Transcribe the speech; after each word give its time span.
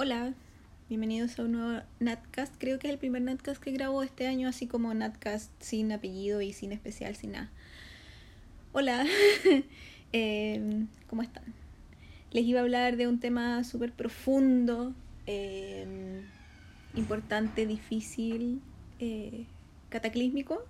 Hola, 0.00 0.32
bienvenidos 0.88 1.36
a 1.40 1.42
un 1.42 1.50
nuevo 1.50 1.82
Natcast. 1.98 2.54
Creo 2.58 2.78
que 2.78 2.86
es 2.86 2.92
el 2.92 3.00
primer 3.00 3.20
Natcast 3.20 3.60
que 3.60 3.72
grabo 3.72 4.04
este 4.04 4.28
año, 4.28 4.46
así 4.46 4.68
como 4.68 4.94
Natcast 4.94 5.50
sin 5.60 5.90
apellido 5.90 6.40
y 6.40 6.52
sin 6.52 6.70
especial, 6.70 7.16
sin 7.16 7.32
nada. 7.32 7.50
Hola, 8.72 9.04
eh, 10.12 10.86
¿cómo 11.10 11.22
están? 11.22 11.42
Les 12.30 12.44
iba 12.44 12.60
a 12.60 12.62
hablar 12.62 12.96
de 12.96 13.08
un 13.08 13.18
tema 13.18 13.64
súper 13.64 13.90
profundo, 13.90 14.94
eh, 15.26 16.22
importante, 16.94 17.66
difícil, 17.66 18.62
eh, 19.00 19.46
cataclísmico. 19.88 20.62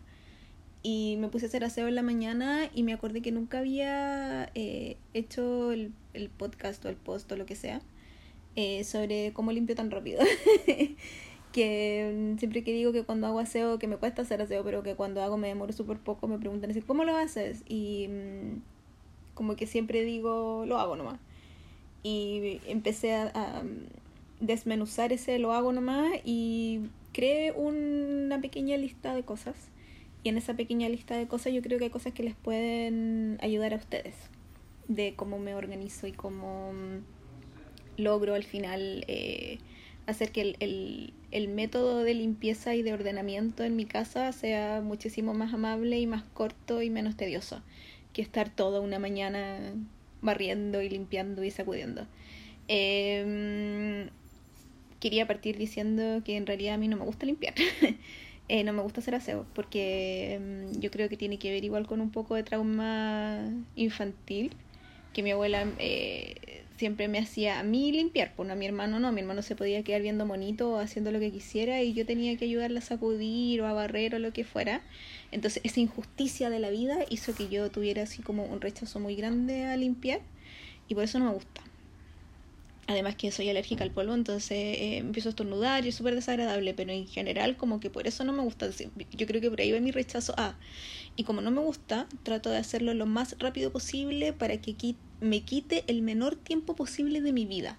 Y 0.82 1.18
me 1.18 1.29
puse 1.29 1.45
a 1.45 1.48
hacer 1.48 1.64
aseo 1.64 1.86
en 1.86 1.96
la 1.96 2.02
mañana 2.02 2.70
y 2.74 2.82
me 2.82 2.95
acordé 2.95 3.20
que 3.20 3.30
nunca 3.30 3.58
había 3.58 4.50
hecho 4.54 5.72
el, 5.72 5.92
el 6.14 6.30
podcast 6.30 6.82
o 6.86 6.88
el 6.88 6.96
post 6.96 7.30
o 7.30 7.36
lo 7.36 7.45
que 7.45 7.56
sea 7.56 7.82
eh, 8.56 8.84
sobre 8.84 9.32
cómo 9.32 9.52
limpio 9.52 9.74
tan 9.74 9.91
rápido. 9.91 10.20
que 11.52 12.34
mm, 12.34 12.38
siempre 12.38 12.62
que 12.64 12.73
digo 12.73 12.92
que 12.92 13.04
cuando 13.04 13.27
hago 13.27 13.40
aseo, 13.40 13.78
que 13.78 13.86
me 13.86 13.96
cuesta 13.96 14.23
hacer 14.23 14.42
aseo, 14.42 14.64
pero 14.64 14.82
que 14.82 14.95
cuando 14.95 15.23
hago 15.23 15.36
me 15.36 15.48
demoro 15.48 15.73
súper 15.73 15.98
poco, 15.98 16.28
me 16.28 16.38
preguntan 16.38 16.70
así, 16.70 16.80
¿cómo 16.82 17.04
lo 17.04 17.16
haces? 17.16 17.62
Y 17.68 18.09
mm, 18.09 18.62
como 19.34 19.56
que 19.56 19.66
siempre 19.66 20.04
digo, 20.04 20.64
lo 20.66 20.78
hago 20.78 20.96
nomás. 20.96 21.18
Y 22.02 22.60
empecé 22.66 23.14
a, 23.14 23.62
mm, 23.64 24.45
desmenuzar 24.45 25.12
ese 25.12 25.38
lo 25.40 25.52
hago 25.52 25.73
nomás 25.73 26.12
y 26.24 26.82
creé 27.12 27.52
una 27.52 28.40
pequeña 28.40 28.76
lista 28.76 29.15
de 29.15 29.24
cosas. 29.24 29.56
Y 30.23 30.28
en 30.30 30.37
esa 30.37 30.54
pequeña 30.54 30.88
lista 30.88 31.16
de 31.16 31.26
cosas 31.28 31.52
yo 31.52 31.62
creo 31.62 31.78
que 31.78 31.84
hay 31.84 31.90
cosas 31.90 32.12
que 32.12 32.23
les 32.23 32.34
pueden 32.34 33.38
ayudar 33.40 33.74
a 33.74 33.76
ustedes. 33.76 34.15
De 34.88 35.15
cómo 35.16 35.38
me 35.38 35.54
organizo 35.54 36.06
y 36.06 36.12
cómo 36.12 36.73
logro 37.98 38.34
al 38.34 38.45
final 38.45 39.05
eh, 39.09 39.59
hacer 40.07 40.33
que 40.33 40.57
el, 40.59 41.13
el, 41.30 41.49
método 41.49 42.02
de 42.02 42.15
limpieza 42.15 42.74
y 42.74 42.82
de 42.82 42.95
ordenamiento 42.95 43.65
en 43.65 43.77
mi 43.77 43.85
casa 43.85 44.32
sea 44.32 44.80
muchísimo 44.80 45.35
más 45.35 45.52
amable 45.52 45.99
y 45.99 46.07
más 46.07 46.23
corto 46.23 46.80
y 46.80 46.90
menos 46.90 47.16
tedioso 47.16 47.63
que 48.13 48.23
estar 48.23 48.49
toda 48.49 48.80
una 48.80 48.99
mañana 48.99 49.74
barriendo 50.23 50.80
y 50.82 50.88
limpiando 50.88 51.45
y 51.45 51.51
sacudiendo. 51.51 52.07
Em, 52.68 54.09
quería 55.01 55.27
partir 55.27 55.59
diciendo 55.59 56.23
que 56.24 56.37
en 56.37 56.46
realidad 56.46 56.74
a 56.74 56.79
mí 56.79 56.88
no 56.88 56.96
me 56.96 57.05
gusta 57.05 57.27
limpiar. 57.27 57.55
Eh, 58.51 58.65
no 58.65 58.73
me 58.73 58.80
gusta 58.80 59.01
hacer 59.01 59.15
aseo 59.15 59.45
porque 59.55 60.33
em, 60.33 60.73
yo 60.80 60.90
creo 60.90 61.10
que 61.10 61.18
tiene 61.18 61.38
que 61.38 61.51
ver 61.51 61.62
igual 61.66 61.87
con 61.87 62.01
un 62.01 62.10
poco 62.10 62.35
de 62.35 62.43
trauma 62.43 63.45
infantil 63.77 64.53
que 65.12 65.22
mi 65.22 65.33
abuela 65.33 65.66
eh, 65.78 66.65
siempre 66.78 67.09
me 67.09 67.19
hacía 67.19 67.59
a 67.59 67.62
mí 67.65 67.91
limpiar, 67.91 68.32
pues 68.37 68.47
no 68.47 68.53
a 68.53 68.56
mi 68.56 68.65
hermano 68.65 69.00
no, 69.00 69.10
mi 69.10 69.21
hermano 69.21 69.43
se 69.43 69.56
podía 69.56 69.82
quedar 69.82 70.00
viendo 70.00 70.25
monito 70.25 70.71
o 70.71 70.78
haciendo 70.78 71.10
lo 71.10 71.19
que 71.19 71.32
quisiera 71.32 71.82
y 71.82 71.93
yo 71.93 72.06
tenía 72.06 72.37
que 72.37 72.44
ayudarle 72.44 72.78
a 72.78 72.82
sacudir 72.82 73.60
o 73.60 73.66
a 73.66 73.72
barrer 73.72 74.15
o 74.15 74.19
lo 74.19 74.32
que 74.32 74.44
fuera. 74.44 74.82
Entonces 75.32 75.60
esa 75.65 75.81
injusticia 75.81 76.50
de 76.50 76.60
la 76.60 76.71
vida 76.71 76.99
hizo 77.10 77.34
que 77.34 77.49
yo 77.49 77.71
tuviera 77.71 78.04
así 78.04 78.22
como 78.22 78.44
un 78.44 78.60
rechazo 78.60 79.00
muy 79.00 79.16
grande 79.16 79.65
a 79.65 79.76
limpiar 79.76 80.21
y 80.88 80.94
por 80.94 81.04
eso 81.04 81.19
no 81.19 81.26
me 81.26 81.32
gusta. 81.32 81.62
Además 82.87 83.16
que 83.16 83.31
soy 83.32 83.50
alérgica 83.50 83.84
al 83.84 83.91
polvo, 83.91 84.15
entonces 84.15 84.53
eh, 84.53 84.97
empiezo 84.97 85.28
a 85.28 85.31
estornudar 85.31 85.84
y 85.84 85.88
es 85.88 85.94
súper 85.94 86.15
desagradable, 86.15 86.72
pero 86.72 86.91
en 86.91 87.06
general 87.06 87.56
como 87.56 87.81
que 87.81 87.91
por 87.91 88.06
eso 88.06 88.25
no 88.25 88.32
me 88.32 88.43
gusta. 88.43 88.71
Yo 89.12 89.26
creo 89.26 89.43
que 89.43 89.50
por 89.50 89.60
ahí 89.60 89.72
va 89.72 89.81
mi 89.81 89.91
rechazo 89.91 90.32
a... 90.38 90.56
y 91.19 91.25
como 91.25 91.41
no 91.41 91.50
me 91.50 91.61
gusta, 91.61 92.06
trato 92.22 92.49
de 92.49 92.59
hacerlo 92.59 92.94
lo 92.94 93.05
más 93.05 93.34
rápido 93.41 93.72
posible 93.72 94.33
para 94.33 94.59
que 94.59 94.77
me 95.21 95.43
quite 95.43 95.83
el 95.88 96.00
menor 96.00 96.37
tiempo 96.37 96.77
posible 96.77 97.21
de 97.21 97.33
mi 97.33 97.44
vida. 97.44 97.77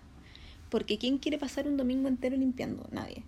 Porque 0.70 0.98
¿quién 0.98 1.20
quiere 1.20 1.38
pasar 1.38 1.66
un 1.66 1.78
domingo 1.78 2.10
entero 2.10 2.36
limpiando? 2.36 2.86
Nadie. 2.92 3.24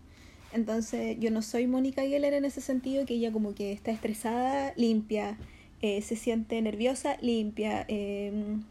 Entonces 0.52 1.16
yo 1.22 1.32
no 1.32 1.42
soy 1.42 1.66
Mónica 1.66 2.02
Geller 2.02 2.34
en 2.34 2.44
ese 2.44 2.60
sentido, 2.60 3.06
que 3.06 3.14
ella 3.14 3.32
como 3.32 3.56
que 3.56 3.72
está 3.72 3.92
estresada, 3.92 4.74
limpia, 4.76 5.38
eh, 5.82 6.02
se 6.02 6.18
siente 6.18 6.62
nerviosa, 6.62 7.16
limpia. 7.22 7.86
Em, 7.88 8.64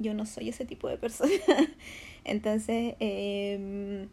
yo 0.00 0.14
no 0.14 0.26
soy 0.26 0.48
ese 0.48 0.64
tipo 0.64 0.88
de 0.88 0.96
persona. 0.96 1.30
Entonces, 2.24 2.96
em, 2.98 4.08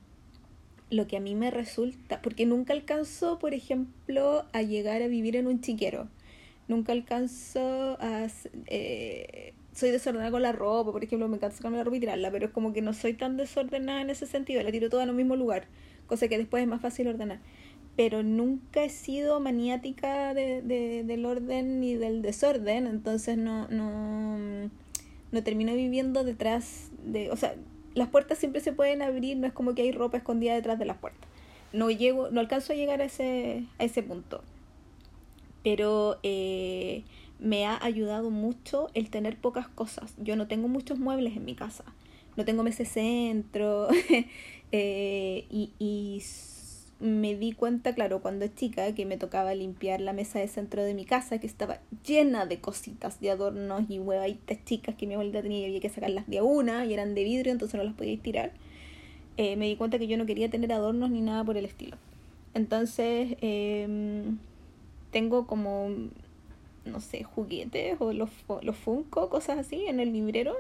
lo 0.91 1.07
que 1.07 1.17
a 1.17 1.19
mí 1.19 1.33
me 1.33 1.49
resulta, 1.49 2.21
porque 2.21 2.45
nunca 2.45 2.73
alcanzo, 2.73 3.39
por 3.39 3.55
ejemplo, 3.55 4.45
a 4.53 4.61
llegar 4.61 5.01
a 5.01 5.07
vivir 5.07 5.35
en 5.35 5.47
un 5.47 5.61
chiquero. 5.61 6.09
Nunca 6.67 6.91
alcanzo 6.91 7.97
a... 7.99 8.27
Eh, 8.67 9.53
soy 9.75 9.91
desordenada 9.91 10.31
con 10.31 10.41
la 10.41 10.53
ropa, 10.53 10.91
por 10.93 11.03
ejemplo, 11.03 11.27
me 11.27 11.35
encanta 11.35 11.57
sacarme 11.57 11.77
la 11.77 11.83
ropa 11.83 11.97
y 11.97 11.99
tirarla, 11.99 12.31
pero 12.31 12.45
es 12.45 12.51
como 12.51 12.71
que 12.71 12.81
no 12.81 12.93
soy 12.93 13.13
tan 13.13 13.35
desordenada 13.35 14.01
en 14.01 14.09
ese 14.09 14.25
sentido, 14.25 14.63
la 14.63 14.71
tiro 14.71 14.89
toda 14.89 15.03
en 15.03 15.09
el 15.09 15.15
mismo 15.15 15.35
lugar, 15.35 15.67
cosa 16.07 16.29
que 16.29 16.37
después 16.37 16.63
es 16.63 16.69
más 16.69 16.81
fácil 16.81 17.09
ordenar. 17.09 17.39
Pero 17.97 18.23
nunca 18.23 18.83
he 18.85 18.89
sido 18.89 19.39
maniática 19.41 20.33
de, 20.33 20.61
de, 20.61 21.03
del 21.03 21.25
orden 21.25 21.81
ni 21.81 21.95
del 21.95 22.21
desorden, 22.21 22.87
entonces 22.87 23.37
no, 23.37 23.67
no, 23.67 24.69
no 25.31 25.43
termino 25.43 25.73
viviendo 25.73 26.23
detrás 26.23 26.89
de, 27.03 27.29
o 27.31 27.35
sea, 27.35 27.55
las 27.95 28.07
puertas 28.07 28.37
siempre 28.37 28.61
se 28.61 28.71
pueden 28.71 29.01
abrir, 29.01 29.35
no 29.35 29.45
es 29.45 29.53
como 29.53 29.75
que 29.75 29.81
hay 29.81 29.91
ropa 29.91 30.17
escondida 30.17 30.53
detrás 30.53 30.79
de 30.79 30.85
las 30.85 30.97
puertas. 30.97 31.29
No 31.73 31.91
llego, 31.91 32.29
no 32.29 32.39
alcanzo 32.39 32.71
a 32.71 32.75
llegar 32.77 33.01
a 33.01 33.05
ese, 33.05 33.65
a 33.77 33.83
ese 33.83 34.03
punto. 34.03 34.41
Pero 35.65 36.19
eh, 36.21 37.03
me 37.39 37.65
ha 37.65 37.83
ayudado 37.83 38.29
mucho 38.29 38.89
el 38.93 39.09
tener 39.09 39.35
pocas 39.41 39.67
cosas. 39.67 40.13
Yo 40.19 40.35
no 40.35 40.47
tengo 40.47 40.67
muchos 40.67 40.99
muebles 40.99 41.35
en 41.35 41.43
mi 41.43 41.55
casa. 41.55 41.83
No 42.37 42.45
tengo 42.45 42.61
meses 42.61 42.87
centro. 42.87 43.87
eh, 44.71 45.45
y, 45.49 46.21
me 46.99 47.35
di 47.35 47.51
cuenta, 47.51 47.95
claro, 47.95 48.21
cuando 48.21 48.45
chica, 48.47 48.93
que 48.93 49.07
me 49.07 49.17
tocaba 49.17 49.55
limpiar 49.55 50.01
la 50.01 50.13
mesa 50.13 50.37
de 50.37 50.47
centro 50.47 50.83
de 50.83 50.93
mi 50.93 51.03
casa, 51.03 51.39
que 51.39 51.47
estaba 51.47 51.79
llena 52.05 52.45
de 52.45 52.61
cositas, 52.61 53.19
de 53.19 53.31
adornos 53.31 53.89
y 53.89 53.97
huevaditas 53.97 54.63
chicas 54.65 54.93
que 54.95 55.07
mi 55.07 55.15
abuelita 55.15 55.41
tenía 55.41 55.61
y 55.61 55.65
había 55.65 55.79
que 55.79 55.89
sacarlas 55.89 56.27
de 56.27 56.43
una 56.43 56.85
y 56.85 56.93
eran 56.93 57.15
de 57.15 57.23
vidrio, 57.23 57.51
entonces 57.51 57.77
no 57.77 57.83
las 57.83 57.95
podía 57.95 58.17
tirar. 58.19 58.53
Eh, 59.37 59.55
me 59.55 59.65
di 59.65 59.75
cuenta 59.75 59.97
que 59.97 60.07
yo 60.07 60.15
no 60.17 60.27
quería 60.27 60.49
tener 60.51 60.71
adornos 60.71 61.09
ni 61.09 61.21
nada 61.21 61.43
por 61.43 61.57
el 61.57 61.65
estilo. 61.65 61.97
Entonces, 62.53 63.35
em, 63.41 64.37
tengo 65.15 65.47
como, 65.47 65.87
no 66.83 66.99
sé, 66.99 67.23
juguetes 67.23 67.95
o 67.99 68.11
los, 68.11 68.29
los 68.63 68.75
Funko, 68.75 69.29
cosas 69.29 69.57
así, 69.57 69.85
en 69.85 70.01
el 70.01 70.11
librero 70.11 70.53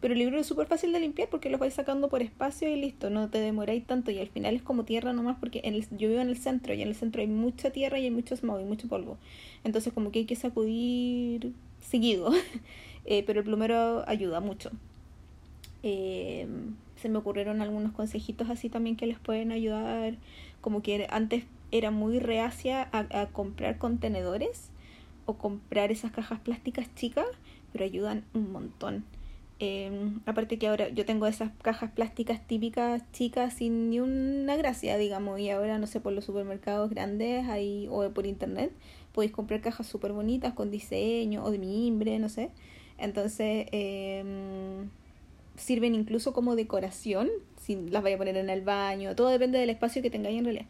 pero 0.00 0.14
el 0.14 0.20
libro 0.20 0.38
es 0.38 0.46
súper 0.46 0.68
fácil 0.68 0.92
de 0.92 1.00
limpiar 1.00 1.28
porque 1.28 1.50
los 1.50 1.58
vais 1.58 1.74
sacando 1.74 2.08
por 2.08 2.22
espacio 2.22 2.68
y 2.68 2.80
listo, 2.80 3.10
no 3.10 3.28
te 3.28 3.38
demoráis 3.38 3.84
tanto 3.84 4.12
y 4.12 4.20
al 4.20 4.28
final 4.28 4.54
es 4.54 4.62
como 4.62 4.84
tierra 4.84 5.12
nomás 5.12 5.36
porque 5.40 5.62
en 5.64 5.80
yo 5.98 6.08
vivo 6.08 6.20
en 6.20 6.28
el 6.28 6.38
centro 6.38 6.74
y 6.74 6.82
en 6.82 6.88
el 6.88 6.94
centro 6.94 7.22
hay 7.22 7.26
mucha 7.26 7.70
tierra 7.70 7.98
y 7.98 8.04
hay 8.04 8.12
mucho 8.12 8.36
smog 8.36 8.60
y 8.60 8.64
mucho 8.64 8.86
polvo. 8.86 9.16
Entonces 9.64 9.92
como 9.92 10.12
que 10.12 10.20
hay 10.20 10.24
que 10.26 10.36
sacudir 10.36 11.52
seguido, 11.80 12.32
eh, 13.04 13.24
pero 13.26 13.40
el 13.40 13.46
plumero 13.46 14.08
ayuda 14.08 14.38
mucho. 14.38 14.70
Eh, 15.82 16.46
se 17.00 17.08
me 17.08 17.18
ocurrieron 17.18 17.62
algunos 17.62 17.90
consejitos 17.92 18.48
así 18.48 18.68
también 18.68 18.94
que 18.94 19.06
les 19.08 19.18
pueden 19.18 19.50
ayudar, 19.50 20.14
como 20.60 20.82
que 20.82 21.08
antes 21.10 21.44
era 21.72 21.90
muy 21.90 22.20
reacia 22.20 22.88
a 22.92 23.26
comprar 23.32 23.78
contenedores 23.78 24.70
o 25.26 25.34
comprar 25.34 25.90
esas 25.90 26.12
cajas 26.12 26.40
plásticas 26.40 26.94
chicas, 26.94 27.26
pero 27.72 27.84
ayudan 27.84 28.24
un 28.34 28.52
montón. 28.52 29.04
Em, 29.64 30.18
aparte 30.26 30.58
que 30.58 30.66
ahora 30.66 30.88
yo 30.88 31.06
tengo 31.06 31.24
esas 31.28 31.52
cajas 31.62 31.92
plásticas 31.92 32.44
típicas 32.48 33.00
chicas 33.12 33.54
sin 33.54 33.90
ni 33.90 34.00
una 34.00 34.56
gracia, 34.56 34.98
digamos, 34.98 35.38
y 35.38 35.50
ahora 35.50 35.78
no 35.78 35.86
sé, 35.86 36.00
por 36.00 36.12
los 36.12 36.24
supermercados 36.24 36.90
grandes 36.90 37.48
ahí, 37.48 37.86
o 37.88 38.10
por 38.10 38.26
internet 38.26 38.72
podéis 39.12 39.30
comprar 39.30 39.60
cajas 39.60 39.86
súper 39.86 40.12
bonitas 40.12 40.52
con 40.54 40.72
diseño 40.72 41.44
o 41.44 41.52
de 41.52 41.58
mimbre, 41.58 42.18
no 42.18 42.28
sé. 42.28 42.50
Entonces 42.98 43.66
em, 43.70 44.88
sirven 45.56 45.94
incluso 45.94 46.32
como 46.32 46.56
decoración, 46.56 47.30
si 47.56 47.76
las 47.76 48.02
vais 48.02 48.16
a 48.16 48.18
poner 48.18 48.36
en 48.36 48.50
el 48.50 48.62
baño, 48.62 49.14
todo 49.14 49.28
depende 49.28 49.58
del 49.58 49.70
espacio 49.70 50.02
que 50.02 50.10
tengáis 50.10 50.38
en 50.38 50.44
realidad. 50.44 50.66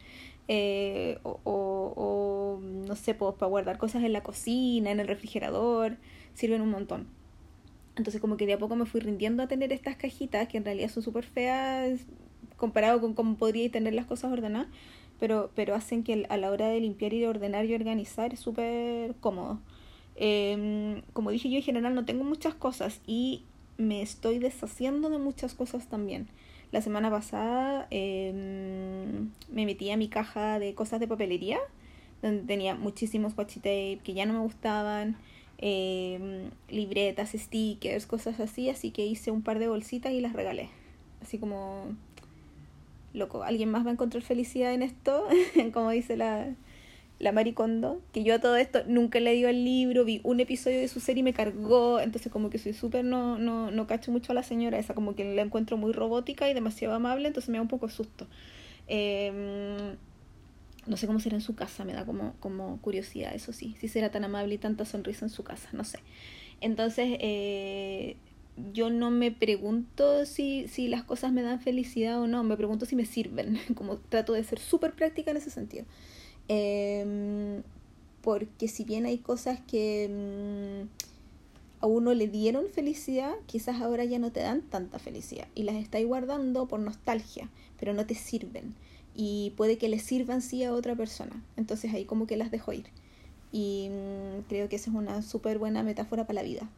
Eh, 0.48 1.18
o, 1.22 1.40
o, 1.44 2.60
no 2.60 2.96
sé, 2.96 3.14
pues, 3.14 3.34
para 3.36 3.48
guardar 3.48 3.78
cosas 3.78 4.02
en 4.04 4.12
la 4.12 4.22
cocina, 4.22 4.90
en 4.90 5.00
el 5.00 5.08
refrigerador, 5.08 5.96
sirven 6.34 6.60
un 6.62 6.70
montón. 6.70 7.08
Entonces 7.96 8.20
como 8.20 8.36
que 8.36 8.46
de 8.46 8.54
a 8.54 8.58
poco 8.58 8.76
me 8.76 8.86
fui 8.86 9.00
rindiendo 9.00 9.42
a 9.42 9.48
tener 9.48 9.72
estas 9.72 9.96
cajitas 9.96 10.48
que 10.48 10.56
en 10.56 10.64
realidad 10.64 10.88
son 10.88 11.02
súper 11.02 11.24
feas 11.24 12.00
comparado 12.56 13.00
con 13.00 13.14
cómo 13.14 13.36
podría 13.36 13.70
tener 13.70 13.92
las 13.92 14.06
cosas 14.06 14.32
ordenadas, 14.32 14.68
pero, 15.18 15.50
pero 15.54 15.74
hacen 15.74 16.04
que 16.04 16.26
a 16.28 16.36
la 16.36 16.50
hora 16.50 16.68
de 16.68 16.80
limpiar 16.80 17.12
y 17.12 17.20
de 17.20 17.28
ordenar 17.28 17.64
y 17.66 17.74
organizar 17.74 18.32
es 18.32 18.40
súper 18.40 19.14
cómodo. 19.16 19.60
Em, 20.14 21.02
como 21.12 21.30
dije 21.30 21.50
yo 21.50 21.56
en 21.56 21.62
general 21.62 21.94
no 21.94 22.04
tengo 22.04 22.24
muchas 22.24 22.54
cosas 22.54 23.00
y 23.06 23.44
me 23.78 24.02
estoy 24.02 24.38
deshaciendo 24.38 25.10
de 25.10 25.18
muchas 25.18 25.54
cosas 25.54 25.88
también. 25.88 26.28
La 26.72 26.80
semana 26.80 27.10
pasada 27.10 27.86
em, 27.90 29.30
me 29.50 29.66
metí 29.66 29.90
a 29.90 29.96
mi 29.96 30.08
caja 30.08 30.58
de 30.58 30.74
cosas 30.74 31.00
de 31.00 31.06
papelería, 31.06 31.58
donde 32.22 32.42
tenía 32.44 32.74
muchísimos 32.74 33.34
washi 33.36 33.60
tape 33.60 34.00
que 34.02 34.14
ya 34.14 34.24
no 34.24 34.32
me 34.32 34.40
gustaban 34.40 35.16
eh, 35.58 36.48
libretas, 36.70 37.32
stickers, 37.34 38.06
cosas 38.06 38.40
así, 38.40 38.70
así 38.70 38.90
que 38.90 39.04
hice 39.04 39.30
un 39.30 39.42
par 39.42 39.58
de 39.58 39.68
bolsitas 39.68 40.12
y 40.12 40.20
las 40.20 40.32
regalé. 40.32 40.70
Así 41.20 41.38
como 41.38 41.94
loco, 43.12 43.42
alguien 43.42 43.70
más 43.70 43.84
va 43.84 43.90
a 43.90 43.92
encontrar 43.92 44.22
felicidad 44.22 44.72
en 44.72 44.82
esto, 44.82 45.26
como 45.74 45.90
dice 45.90 46.16
la, 46.16 46.54
la 47.22 47.30
Maricondo, 47.30 48.02
que 48.12 48.24
yo 48.24 48.34
a 48.34 48.40
todo 48.40 48.56
esto 48.56 48.82
nunca 48.88 49.18
he 49.18 49.20
leído 49.20 49.48
el 49.48 49.64
libro, 49.64 50.04
vi 50.04 50.20
un 50.24 50.40
episodio 50.40 50.80
de 50.80 50.88
su 50.88 50.98
serie 50.98 51.20
y 51.20 51.22
me 51.22 51.32
cargó, 51.32 52.00
entonces 52.00 52.32
como 52.32 52.50
que 52.50 52.58
soy 52.58 52.72
súper, 52.72 53.04
no, 53.04 53.38
no, 53.38 53.70
no 53.70 53.86
cacho 53.86 54.10
mucho 54.10 54.32
a 54.32 54.34
la 54.34 54.42
señora 54.42 54.76
esa, 54.76 54.92
como 54.92 55.14
que 55.14 55.32
la 55.36 55.42
encuentro 55.42 55.76
muy 55.76 55.92
robótica 55.92 56.50
y 56.50 56.54
demasiado 56.54 56.96
amable, 56.96 57.28
entonces 57.28 57.48
me 57.48 57.58
da 57.58 57.62
un 57.62 57.68
poco 57.68 57.86
de 57.86 57.92
susto. 57.92 58.26
Em, 58.88 59.96
no 60.88 60.96
sé 60.96 61.06
cómo 61.06 61.20
será 61.20 61.36
en 61.36 61.42
su 61.42 61.54
casa, 61.54 61.84
me 61.84 61.92
da 61.92 62.04
como, 62.04 62.34
como 62.40 62.80
curiosidad, 62.80 63.32
eso 63.32 63.52
sí, 63.52 63.76
si 63.78 63.86
será 63.86 64.10
tan 64.10 64.24
amable 64.24 64.54
y 64.54 64.58
tanta 64.58 64.84
sonrisa 64.84 65.24
en 65.24 65.30
su 65.30 65.44
casa, 65.44 65.68
no 65.74 65.84
sé. 65.84 66.00
Entonces, 66.60 67.18
eh, 67.20 68.16
yo 68.72 68.90
no 68.90 69.12
me 69.12 69.30
pregunto 69.30 70.26
si, 70.26 70.66
si 70.66 70.88
las 70.88 71.04
cosas 71.04 71.32
me 71.32 71.42
dan 71.42 71.60
felicidad 71.60 72.20
o 72.20 72.26
no, 72.26 72.42
me 72.42 72.56
pregunto 72.56 72.84
si 72.84 72.96
me 72.96 73.04
sirven, 73.04 73.60
como 73.76 73.98
trato 73.98 74.32
de 74.32 74.42
ser 74.42 74.58
súper 74.58 74.92
práctica 74.94 75.30
en 75.30 75.36
ese 75.36 75.50
sentido. 75.50 75.84
Em, 76.48 77.62
porque 78.22 78.68
si 78.68 78.84
bien 78.84 79.06
hay 79.06 79.18
cosas 79.18 79.60
que 79.60 80.08
mm, 80.08 81.84
a 81.84 81.86
uno 81.86 82.14
le 82.14 82.28
dieron 82.28 82.66
felicidad, 82.68 83.34
quizás 83.46 83.80
ahora 83.80 84.04
ya 84.04 84.18
no 84.18 84.30
te 84.30 84.40
dan 84.40 84.62
tanta 84.62 84.98
felicidad 84.98 85.48
y 85.54 85.64
las 85.64 85.76
estáis 85.76 86.06
guardando 86.06 86.66
por 86.68 86.80
nostalgia, 86.80 87.48
pero 87.78 87.94
no 87.94 88.06
te 88.06 88.14
sirven 88.14 88.74
y 89.14 89.52
puede 89.56 89.78
que 89.78 89.88
le 89.88 89.98
sirvan 89.98 90.42
sí 90.42 90.64
a 90.64 90.72
otra 90.72 90.94
persona, 90.94 91.42
entonces 91.56 91.92
ahí 91.92 92.04
como 92.04 92.26
que 92.26 92.36
las 92.36 92.50
dejo 92.50 92.72
ir. 92.72 92.86
Y 93.50 93.88
mm, 93.90 94.42
creo 94.48 94.68
que 94.68 94.76
esa 94.76 94.90
es 94.90 94.96
una 94.96 95.22
súper 95.22 95.58
buena 95.58 95.82
metáfora 95.82 96.26
para 96.26 96.40
la 96.40 96.42
vida, 96.42 96.68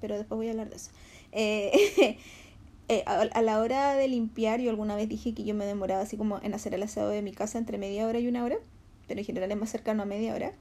pero 0.00 0.16
después 0.16 0.36
voy 0.36 0.48
a 0.48 0.50
hablar 0.50 0.70
de 0.70 0.76
eso. 0.76 0.90
Eh, 1.32 2.18
eh, 2.88 3.04
a, 3.06 3.42
la 3.42 3.60
hora 3.60 3.94
de 3.94 4.08
limpiar, 4.08 4.60
yo 4.60 4.70
alguna 4.70 4.96
vez 4.96 5.08
dije 5.08 5.34
que 5.34 5.44
yo 5.44 5.54
me 5.54 5.66
demoraba 5.66 6.02
así 6.02 6.16
como 6.16 6.40
en 6.42 6.54
hacer 6.54 6.74
el 6.74 6.82
aseo 6.82 7.08
de 7.08 7.22
mi 7.22 7.32
casa 7.32 7.58
entre 7.58 7.78
media 7.78 8.06
hora 8.06 8.18
y 8.18 8.26
una 8.26 8.44
hora, 8.44 8.56
pero 9.06 9.20
en 9.20 9.26
general 9.26 9.50
es 9.50 9.58
más 9.58 9.70
cercano 9.70 10.02
a 10.02 10.06
media 10.06 10.34
hora, 10.34 10.52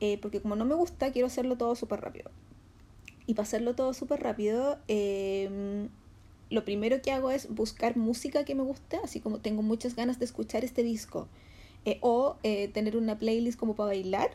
eh, 0.00 0.18
porque 0.20 0.40
como 0.40 0.56
no 0.56 0.64
me 0.64 0.74
gusta, 0.74 1.12
quiero 1.12 1.26
hacerlo 1.26 1.56
todo 1.56 1.74
súper 1.74 2.00
rápido. 2.00 2.30
Y 3.26 3.34
para 3.34 3.44
hacerlo 3.44 3.74
todo 3.74 3.92
súper 3.94 4.22
rápido, 4.22 4.78
em, 4.88 5.88
lo 6.50 6.64
primero 6.64 7.02
que 7.02 7.12
hago 7.12 7.30
es 7.30 7.48
buscar 7.48 7.96
música 7.96 8.44
que 8.44 8.54
me 8.54 8.62
guste, 8.62 8.98
así 9.04 9.20
como 9.20 9.40
tengo 9.40 9.62
muchas 9.62 9.94
ganas 9.96 10.18
de 10.18 10.24
escuchar 10.24 10.64
este 10.64 10.82
disco, 10.82 11.28
o 12.00 12.36
tener 12.42 12.98
una 12.98 13.18
playlist 13.18 13.58
como 13.58 13.74
para 13.74 13.88
bailar 13.88 14.30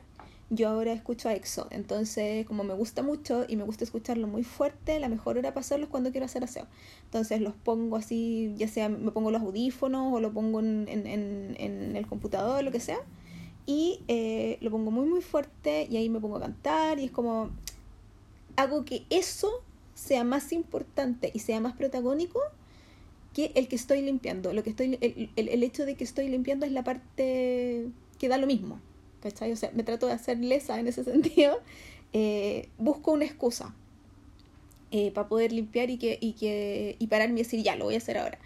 yo 0.55 0.69
ahora 0.69 0.93
escucho 0.93 1.29
a 1.29 1.33
EXO. 1.33 1.67
Entonces, 1.71 2.45
como 2.45 2.63
me 2.63 2.73
gusta 2.73 3.01
mucho 3.01 3.45
y 3.47 3.55
me 3.55 3.63
gusta 3.63 3.83
escucharlo 3.83 4.27
muy 4.27 4.43
fuerte, 4.43 4.99
la 4.99 5.09
mejor 5.09 5.37
hora 5.37 5.49
para 5.49 5.61
hacerlo 5.61 5.85
es 5.85 5.89
cuando 5.89 6.11
quiero 6.11 6.25
hacer 6.25 6.43
aseo. 6.43 6.67
Entonces 7.05 7.41
los 7.41 7.53
pongo 7.55 7.95
así, 7.95 8.53
ya 8.55 8.67
sea 8.67 8.89
me 8.89 9.11
pongo 9.11 9.31
los 9.31 9.41
audífonos 9.41 10.13
o 10.13 10.19
lo 10.19 10.31
pongo 10.31 10.59
en, 10.59 10.87
en, 10.87 11.07
en, 11.07 11.95
el 11.95 12.07
computador, 12.07 12.63
lo 12.63 12.71
que 12.71 12.79
sea. 12.79 12.99
Y 13.65 14.01
eh, 14.07 14.57
lo 14.61 14.71
pongo 14.71 14.91
muy, 14.91 15.05
muy 15.07 15.21
fuerte 15.21 15.87
y 15.89 15.97
ahí 15.97 16.09
me 16.09 16.19
pongo 16.19 16.37
a 16.37 16.41
cantar 16.41 16.99
y 16.99 17.05
es 17.05 17.11
como, 17.11 17.49
hago 18.55 18.83
que 18.85 19.05
eso 19.09 19.63
sea 19.93 20.23
más 20.23 20.51
importante 20.51 21.31
y 21.33 21.39
sea 21.39 21.59
más 21.59 21.73
protagónico 21.73 22.39
que 23.33 23.51
el 23.55 23.67
que 23.67 23.75
estoy 23.75 24.01
limpiando. 24.01 24.53
Lo 24.53 24.63
que 24.63 24.71
estoy, 24.71 24.97
el, 25.01 25.29
el, 25.35 25.63
hecho 25.63 25.85
de 25.85 25.95
que 25.95 26.03
estoy 26.03 26.27
limpiando 26.27 26.65
es 26.65 26.71
la 26.71 26.83
parte 26.83 27.87
que 28.19 28.27
da 28.27 28.37
lo 28.37 28.47
mismo. 28.47 28.79
¿cachai? 29.23 29.51
O 29.53 29.55
sea, 29.55 29.71
me 29.73 29.83
trato 29.83 30.07
de 30.07 30.13
hacer 30.13 30.37
lesa 30.39 30.79
en 30.79 30.87
ese 30.87 31.03
sentido. 31.05 31.59
Eh, 32.11 32.69
busco 32.77 33.11
una 33.11 33.25
excusa 33.25 33.73
eh, 34.91 35.11
para 35.11 35.27
poder 35.27 35.51
limpiar 35.51 35.89
y, 35.89 35.97
que, 35.97 36.17
y, 36.21 36.33
que, 36.33 36.95
y 36.99 37.07
pararme 37.07 37.39
y 37.39 37.43
decir, 37.43 37.63
ya, 37.63 37.75
lo 37.75 37.85
voy 37.85 37.95
a 37.95 37.97
hacer 37.97 38.17
ahora. 38.17 38.37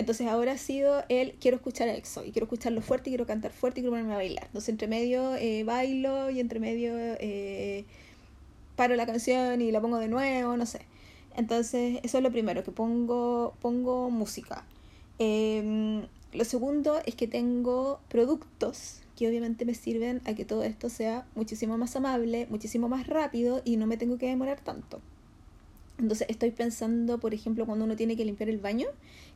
Entonces 0.00 0.26
ahora 0.26 0.52
ha 0.52 0.58
sido 0.58 1.04
el 1.08 1.32
quiero 1.34 1.58
escuchar 1.58 1.88
EXO 1.88 2.24
y 2.24 2.32
quiero 2.32 2.46
escucharlo 2.46 2.80
fuerte 2.80 3.10
y 3.10 3.12
quiero 3.12 3.26
cantar 3.26 3.52
fuerte 3.52 3.80
y 3.80 3.82
quiero 3.82 3.92
ponerme 3.92 4.14
a 4.14 4.16
bailar. 4.16 4.44
Entonces 4.46 4.70
entre 4.70 4.88
medio 4.88 5.36
eh, 5.36 5.62
bailo 5.64 6.30
y 6.30 6.40
entre 6.40 6.58
medio 6.58 6.94
paro 8.76 8.96
la 8.96 9.04
canción 9.04 9.60
y 9.60 9.70
la 9.72 9.82
pongo 9.82 9.98
de 9.98 10.08
nuevo, 10.08 10.56
no 10.56 10.64
sé. 10.64 10.80
Entonces 11.36 12.00
eso 12.02 12.16
es 12.16 12.24
lo 12.24 12.32
primero, 12.32 12.64
que 12.64 12.72
pongo, 12.72 13.54
pongo 13.60 14.08
música. 14.08 14.64
Em, 15.18 16.06
lo 16.32 16.44
segundo 16.46 16.98
es 17.04 17.14
que 17.14 17.26
tengo 17.26 18.00
productos 18.08 19.02
que 19.16 19.28
obviamente 19.28 19.66
me 19.66 19.74
sirven 19.74 20.22
a 20.24 20.32
que 20.34 20.46
todo 20.46 20.62
esto 20.62 20.88
sea 20.88 21.26
muchísimo 21.34 21.76
más 21.76 21.94
amable, 21.94 22.46
muchísimo 22.48 22.88
más 22.88 23.06
rápido 23.06 23.60
y 23.66 23.76
no 23.76 23.86
me 23.86 23.98
tengo 23.98 24.16
que 24.16 24.28
demorar 24.28 24.60
tanto. 24.60 25.02
Entonces 26.00 26.26
estoy 26.30 26.50
pensando, 26.50 27.18
por 27.18 27.34
ejemplo, 27.34 27.66
cuando 27.66 27.84
uno 27.84 27.94
tiene 27.96 28.16
que 28.16 28.24
limpiar 28.24 28.48
el 28.48 28.58
baño, 28.58 28.86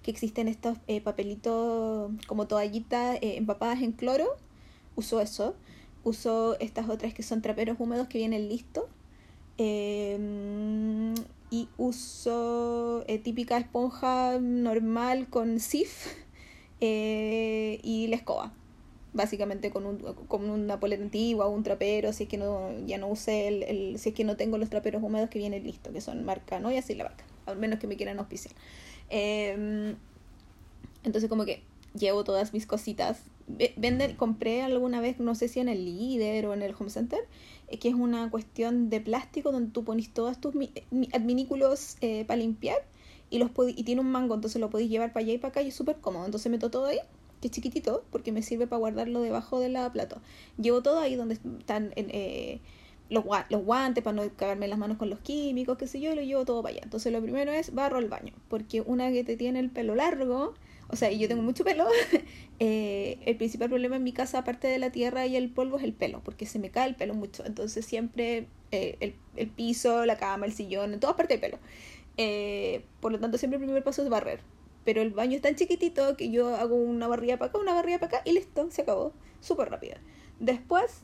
que 0.02 0.10
existen 0.10 0.48
estos 0.48 0.78
eh, 0.86 1.00
papelitos 1.00 2.10
como 2.26 2.46
toallitas 2.46 3.16
eh, 3.16 3.36
empapadas 3.36 3.82
en 3.82 3.92
cloro. 3.92 4.26
Uso 4.96 5.20
eso. 5.20 5.54
Uso 6.04 6.58
estas 6.60 6.88
otras 6.88 7.14
que 7.14 7.22
son 7.22 7.42
traperos 7.42 7.76
húmedos 7.78 8.08
que 8.08 8.18
vienen 8.18 8.48
listos. 8.48 8.84
Em, 9.58 11.14
y 11.50 11.68
uso 11.76 13.04
eh, 13.06 13.18
típica 13.18 13.58
esponja 13.58 14.38
normal 14.40 15.28
con 15.28 15.60
sif 15.60 16.06
y 16.80 18.06
la 18.08 18.16
escoba 18.16 18.52
básicamente 19.14 19.70
con, 19.70 19.86
un, 19.86 19.98
con 19.98 20.50
una 20.50 20.78
polera 20.78 21.02
antigua 21.02 21.46
o 21.46 21.50
un 21.50 21.62
trapero, 21.62 22.12
si 22.12 22.24
es 22.24 22.28
que 22.28 22.36
no, 22.36 22.70
ya 22.84 22.98
no 22.98 23.08
use 23.08 23.48
el, 23.48 23.62
el, 23.62 23.98
si 23.98 24.10
es 24.10 24.14
que 24.14 24.24
no 24.24 24.36
tengo 24.36 24.58
los 24.58 24.68
traperos 24.68 25.02
húmedos 25.02 25.30
que 25.30 25.38
vienen 25.38 25.62
listos, 25.64 25.92
que 25.92 26.00
son 26.00 26.24
marca, 26.24 26.60
no 26.60 26.70
y 26.70 26.76
así 26.76 26.94
la 26.94 27.04
marca, 27.04 27.24
al 27.46 27.56
menos 27.56 27.78
que 27.78 27.86
me 27.86 27.96
quieran 27.96 28.18
auspiciar. 28.18 28.54
Em, 29.08 29.96
entonces 31.04 31.30
como 31.30 31.44
que 31.44 31.62
llevo 31.98 32.24
todas 32.24 32.52
mis 32.52 32.66
cositas. 32.66 33.22
Venden, 33.76 34.16
compré 34.16 34.62
alguna 34.62 35.00
vez, 35.00 35.20
no 35.20 35.34
sé 35.34 35.48
si 35.48 35.60
en 35.60 35.68
el 35.68 35.84
líder 35.84 36.46
o 36.46 36.54
en 36.54 36.62
el 36.62 36.74
home 36.78 36.90
center, 36.90 37.20
eh, 37.68 37.78
que 37.78 37.88
es 37.88 37.94
una 37.94 38.30
cuestión 38.30 38.90
de 38.90 39.00
plástico 39.00 39.52
donde 39.52 39.70
tú 39.70 39.84
pones 39.84 40.12
todos 40.12 40.40
tus 40.40 40.54
adminículos 41.12 41.98
eh, 42.00 42.24
para 42.24 42.38
limpiar 42.38 42.78
y 43.30 43.38
los 43.38 43.50
y 43.68 43.84
tiene 43.84 44.00
un 44.00 44.10
mango, 44.10 44.34
entonces 44.34 44.60
lo 44.60 44.70
podéis 44.70 44.90
llevar 44.90 45.12
para 45.12 45.24
allá 45.24 45.34
y 45.34 45.38
para 45.38 45.50
acá 45.50 45.62
y 45.62 45.68
es 45.68 45.74
súper 45.74 45.96
cómodo. 45.96 46.24
Entonces 46.24 46.50
meto 46.50 46.70
todo 46.70 46.86
ahí 46.86 47.00
chiquitito, 47.50 48.04
porque 48.10 48.32
me 48.32 48.42
sirve 48.42 48.66
para 48.66 48.78
guardarlo 48.78 49.20
debajo 49.20 49.60
de 49.60 49.68
la 49.68 49.90
plato. 49.92 50.20
Llevo 50.58 50.82
todo 50.82 50.98
ahí 50.98 51.16
donde 51.16 51.34
están 51.34 51.92
eh, 51.96 52.60
los, 53.08 53.24
guantes 53.24 54.04
para 54.04 54.16
no 54.16 54.28
cagarme 54.36 54.68
las 54.68 54.78
manos 54.78 54.96
con 54.96 55.10
los 55.10 55.20
químicos, 55.20 55.78
qué 55.78 55.86
sé 55.86 56.00
yo, 56.00 56.12
y 56.12 56.16
lo 56.16 56.22
llevo 56.22 56.44
todo 56.44 56.62
para 56.62 56.74
allá. 56.74 56.82
Entonces 56.84 57.12
lo 57.12 57.20
primero 57.22 57.52
es 57.52 57.74
barro 57.74 57.98
el 57.98 58.08
baño, 58.08 58.32
porque 58.48 58.80
una 58.80 59.10
que 59.12 59.24
te 59.24 59.36
tiene 59.36 59.60
el 59.60 59.70
pelo 59.70 59.94
largo, 59.94 60.54
o 60.88 60.96
sea, 60.96 61.10
y 61.10 61.18
yo 61.18 61.28
tengo 61.28 61.42
mucho 61.42 61.64
pelo, 61.64 61.86
eh, 62.58 63.18
el 63.24 63.36
principal 63.36 63.68
problema 63.68 63.96
en 63.96 64.04
mi 64.04 64.12
casa, 64.12 64.38
aparte 64.38 64.68
de 64.68 64.78
la 64.78 64.90
tierra 64.90 65.26
y 65.26 65.36
el 65.36 65.50
polvo, 65.50 65.78
es 65.78 65.84
el 65.84 65.92
pelo, 65.92 66.20
porque 66.24 66.46
se 66.46 66.58
me 66.58 66.70
cae 66.70 66.88
el 66.88 66.96
pelo 66.96 67.14
mucho. 67.14 67.44
Entonces 67.44 67.84
siempre 67.84 68.46
eh, 68.70 69.14
el, 69.36 69.48
piso, 69.48 70.06
la 70.06 70.16
cama, 70.16 70.46
el 70.46 70.52
sillón, 70.52 70.94
en 70.94 71.00
todas 71.00 71.16
partes 71.16 71.40
del 71.40 71.50
pelo. 71.50 71.58
por 73.00 73.12
lo 73.12 73.20
tanto, 73.20 73.38
siempre 73.38 73.58
el 73.58 73.64
primer 73.64 73.84
paso 73.84 74.02
es 74.02 74.08
barrer 74.08 74.53
pero 74.84 75.02
el 75.02 75.10
baño 75.10 75.36
es 75.36 75.42
tan 75.42 75.56
chiquitito 75.56 76.16
que 76.16 76.30
yo 76.30 76.54
hago 76.54 76.76
una 76.76 77.08
barrilla 77.08 77.38
para 77.38 77.50
acá, 77.50 77.58
una 77.58 77.74
barrilla 77.74 77.98
para 77.98 78.18
acá 78.18 78.30
y 78.30 78.32
listo, 78.32 78.70
se 78.70 78.82
acabó. 78.82 79.12
Súper 79.40 79.70
rápido. 79.70 79.96
Después, 80.40 81.02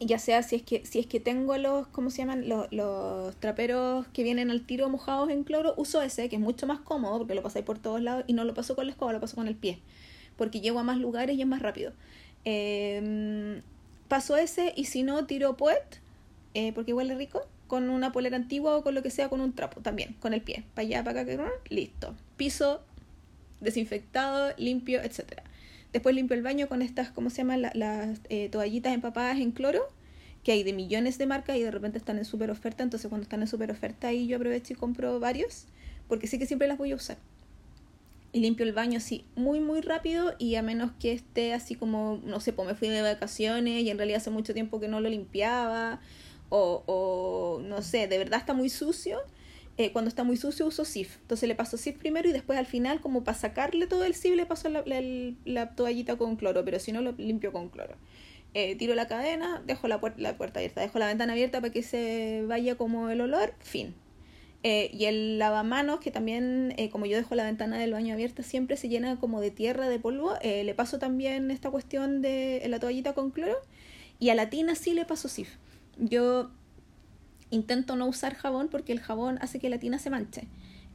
ya 0.00 0.18
sea 0.18 0.42
si 0.42 0.56
es 0.56 0.62
que, 0.62 0.84
si 0.86 0.98
es 0.98 1.06
que 1.06 1.20
tengo 1.20 1.56
los, 1.58 1.86
¿cómo 1.88 2.10
se 2.10 2.18
llaman? 2.18 2.48
Los, 2.48 2.66
los 2.72 3.36
traperos 3.36 4.06
que 4.08 4.22
vienen 4.22 4.50
al 4.50 4.66
tiro 4.66 4.88
mojados 4.88 5.30
en 5.30 5.44
cloro, 5.44 5.74
uso 5.76 6.02
ese, 6.02 6.28
que 6.28 6.36
es 6.36 6.42
mucho 6.42 6.66
más 6.66 6.80
cómodo 6.80 7.18
porque 7.18 7.34
lo 7.34 7.42
pasáis 7.42 7.64
por 7.64 7.78
todos 7.78 8.00
lados 8.00 8.24
y 8.26 8.32
no 8.32 8.44
lo 8.44 8.54
paso 8.54 8.74
con 8.74 8.86
la 8.86 8.92
escoba, 8.92 9.12
lo 9.12 9.20
paso 9.20 9.36
con 9.36 9.48
el 9.48 9.56
pie. 9.56 9.80
Porque 10.36 10.60
llego 10.60 10.78
a 10.78 10.82
más 10.82 10.98
lugares 10.98 11.36
y 11.36 11.42
es 11.42 11.46
más 11.46 11.60
rápido. 11.60 11.92
Eh, 12.44 13.62
paso 14.08 14.36
ese 14.36 14.72
y 14.76 14.86
si 14.86 15.02
no, 15.02 15.26
tiro 15.26 15.56
poet, 15.56 16.00
eh, 16.54 16.72
porque 16.72 16.92
huele 16.92 17.14
rico 17.14 17.42
con 17.72 17.88
una 17.88 18.12
polera 18.12 18.36
antigua 18.36 18.76
o 18.76 18.82
con 18.82 18.94
lo 18.94 19.02
que 19.02 19.08
sea, 19.08 19.30
con 19.30 19.40
un 19.40 19.54
trapo 19.54 19.80
también, 19.80 20.14
con 20.20 20.34
el 20.34 20.42
pie. 20.42 20.62
Para 20.74 20.86
allá, 20.86 21.04
para 21.04 21.22
acá, 21.22 21.50
listo. 21.70 22.14
Piso 22.36 22.82
desinfectado, 23.62 24.52
limpio, 24.58 25.00
etc. 25.00 25.40
Después 25.90 26.14
limpio 26.14 26.36
el 26.36 26.42
baño 26.42 26.68
con 26.68 26.82
estas, 26.82 27.10
¿cómo 27.12 27.30
se 27.30 27.38
llaman? 27.38 27.62
las 27.62 28.20
eh, 28.28 28.50
toallitas 28.50 28.92
empapadas 28.92 29.38
en 29.38 29.52
cloro, 29.52 29.88
que 30.44 30.52
hay 30.52 30.64
de 30.64 30.74
millones 30.74 31.16
de 31.16 31.24
marcas 31.24 31.56
y 31.56 31.62
de 31.62 31.70
repente 31.70 31.96
están 31.96 32.18
en 32.18 32.26
super 32.26 32.50
oferta. 32.50 32.82
Entonces 32.82 33.08
cuando 33.08 33.22
están 33.22 33.40
en 33.40 33.48
super 33.48 33.70
oferta 33.70 34.08
ahí 34.08 34.26
yo 34.26 34.36
aprovecho 34.36 34.74
y 34.74 34.76
compro 34.76 35.18
varios, 35.18 35.64
porque 36.08 36.26
sé 36.26 36.38
que 36.38 36.44
siempre 36.44 36.68
las 36.68 36.76
voy 36.76 36.92
a 36.92 36.96
usar. 36.96 37.16
Y 38.34 38.40
limpio 38.40 38.66
el 38.66 38.74
baño 38.74 38.98
así 38.98 39.24
muy 39.34 39.60
muy 39.60 39.80
rápido 39.80 40.34
y 40.38 40.56
a 40.56 40.62
menos 40.62 40.90
que 41.00 41.12
esté 41.12 41.54
así 41.54 41.74
como, 41.74 42.20
no 42.22 42.38
sé, 42.38 42.52
pues 42.52 42.68
me 42.68 42.74
fui 42.74 42.88
de 42.88 43.00
vacaciones 43.00 43.82
y 43.82 43.88
en 43.88 43.96
realidad 43.96 44.18
hace 44.18 44.28
mucho 44.28 44.52
tiempo 44.52 44.78
que 44.78 44.88
no 44.88 45.00
lo 45.00 45.08
limpiaba 45.08 46.00
o, 46.52 47.60
no 47.64 47.82
sé, 47.82 48.06
de 48.08 48.18
verdad 48.18 48.38
está 48.40 48.52
muy 48.52 48.68
sucio, 48.68 49.18
eh, 49.78 49.90
cuando 49.92 50.08
está 50.08 50.22
muy 50.22 50.36
sucio 50.36 50.66
uso 50.66 50.84
SIF. 50.84 51.16
Entonces 51.22 51.48
le 51.48 51.54
paso 51.54 51.76
SIF 51.76 51.96
primero 51.96 52.28
y 52.28 52.32
después 52.32 52.58
al 52.58 52.66
final, 52.66 53.00
como 53.00 53.24
para 53.24 53.38
sacarle 53.38 53.86
todo 53.86 54.04
el 54.04 54.14
SIF, 54.14 54.36
le 54.36 54.44
paso 54.44 54.68
la, 54.68 55.74
toallita 55.74 56.16
con 56.16 56.36
cloro, 56.36 56.64
pero 56.64 56.78
si 56.78 56.92
no 56.92 57.00
lo 57.00 57.12
limpio 57.12 57.52
con 57.52 57.70
cloro. 57.70 57.96
Eh, 58.54 58.76
tiro 58.76 58.94
la 58.94 59.08
cadena, 59.08 59.62
dejo 59.66 59.88
la, 59.88 59.98
puerta, 59.98 60.20
la 60.20 60.30
abierta, 60.30 60.80
dejo 60.80 60.98
la 60.98 61.06
ventana 61.06 61.32
abierta 61.32 61.62
para 61.62 61.72
que 61.72 61.82
se 61.82 62.44
vaya 62.46 62.74
como 62.76 63.08
el 63.08 63.22
olor, 63.22 63.54
fin. 63.60 63.94
Eh, 64.62 64.90
y 64.92 65.06
el 65.06 65.38
lavamanos, 65.38 66.00
que 66.00 66.10
también, 66.10 66.76
como 66.92 67.06
yo 67.06 67.16
dejo 67.16 67.34
la 67.34 67.44
ventana 67.44 67.78
del 67.78 67.92
baño 67.92 68.12
abierta, 68.12 68.42
siempre 68.42 68.76
se 68.76 68.90
llena 68.90 69.18
como 69.18 69.40
de 69.40 69.50
tierra, 69.50 69.88
de 69.88 69.98
polvo. 69.98 70.34
Le 70.42 70.74
paso 70.74 70.98
también 70.98 71.50
esta 71.50 71.70
cuestión 71.70 72.20
de 72.20 72.62
la 72.68 72.78
toallita 72.78 73.14
con 73.14 73.30
cloro. 73.30 73.56
Y 74.20 74.28
a 74.28 74.34
la 74.34 74.50
tina 74.50 74.74
sí 74.74 74.92
le 74.92 75.06
paso 75.06 75.28
SIF. 75.28 75.56
Yo 75.98 76.50
intento 77.50 77.96
no 77.96 78.06
usar 78.06 78.34
jabón 78.34 78.68
porque 78.68 78.92
el 78.92 79.00
jabón 79.00 79.38
hace 79.40 79.58
que 79.58 79.68
la 79.68 79.78
tina 79.78 79.98
se 79.98 80.10
manche. 80.10 80.48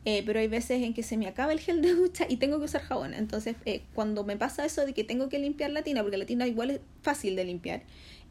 pero 0.04 0.40
hay 0.40 0.48
veces 0.48 0.82
en 0.84 0.94
que 0.94 1.04
se 1.04 1.18
me 1.18 1.28
acaba 1.28 1.52
el 1.52 1.60
gel 1.60 1.82
de 1.82 1.94
ducha 1.94 2.26
y 2.30 2.38
tengo 2.38 2.60
que 2.60 2.66
usar 2.66 2.82
jabón. 2.82 3.14
Entonces, 3.14 3.56
cuando 3.94 4.24
me 4.24 4.38
pasa 4.38 4.66
eso 4.66 4.86
de 4.86 4.94
que 4.94 5.04
tengo 5.04 5.30
que 5.30 5.40
limpiar 5.40 5.72
la 5.72 5.84
tina, 5.84 6.02
porque 6.02 6.18
la 6.18 6.26
tina 6.26 6.48
igual 6.48 6.72
es 6.72 6.80
fácil 7.02 7.36
de 7.36 7.44
limpiar, 7.44 7.84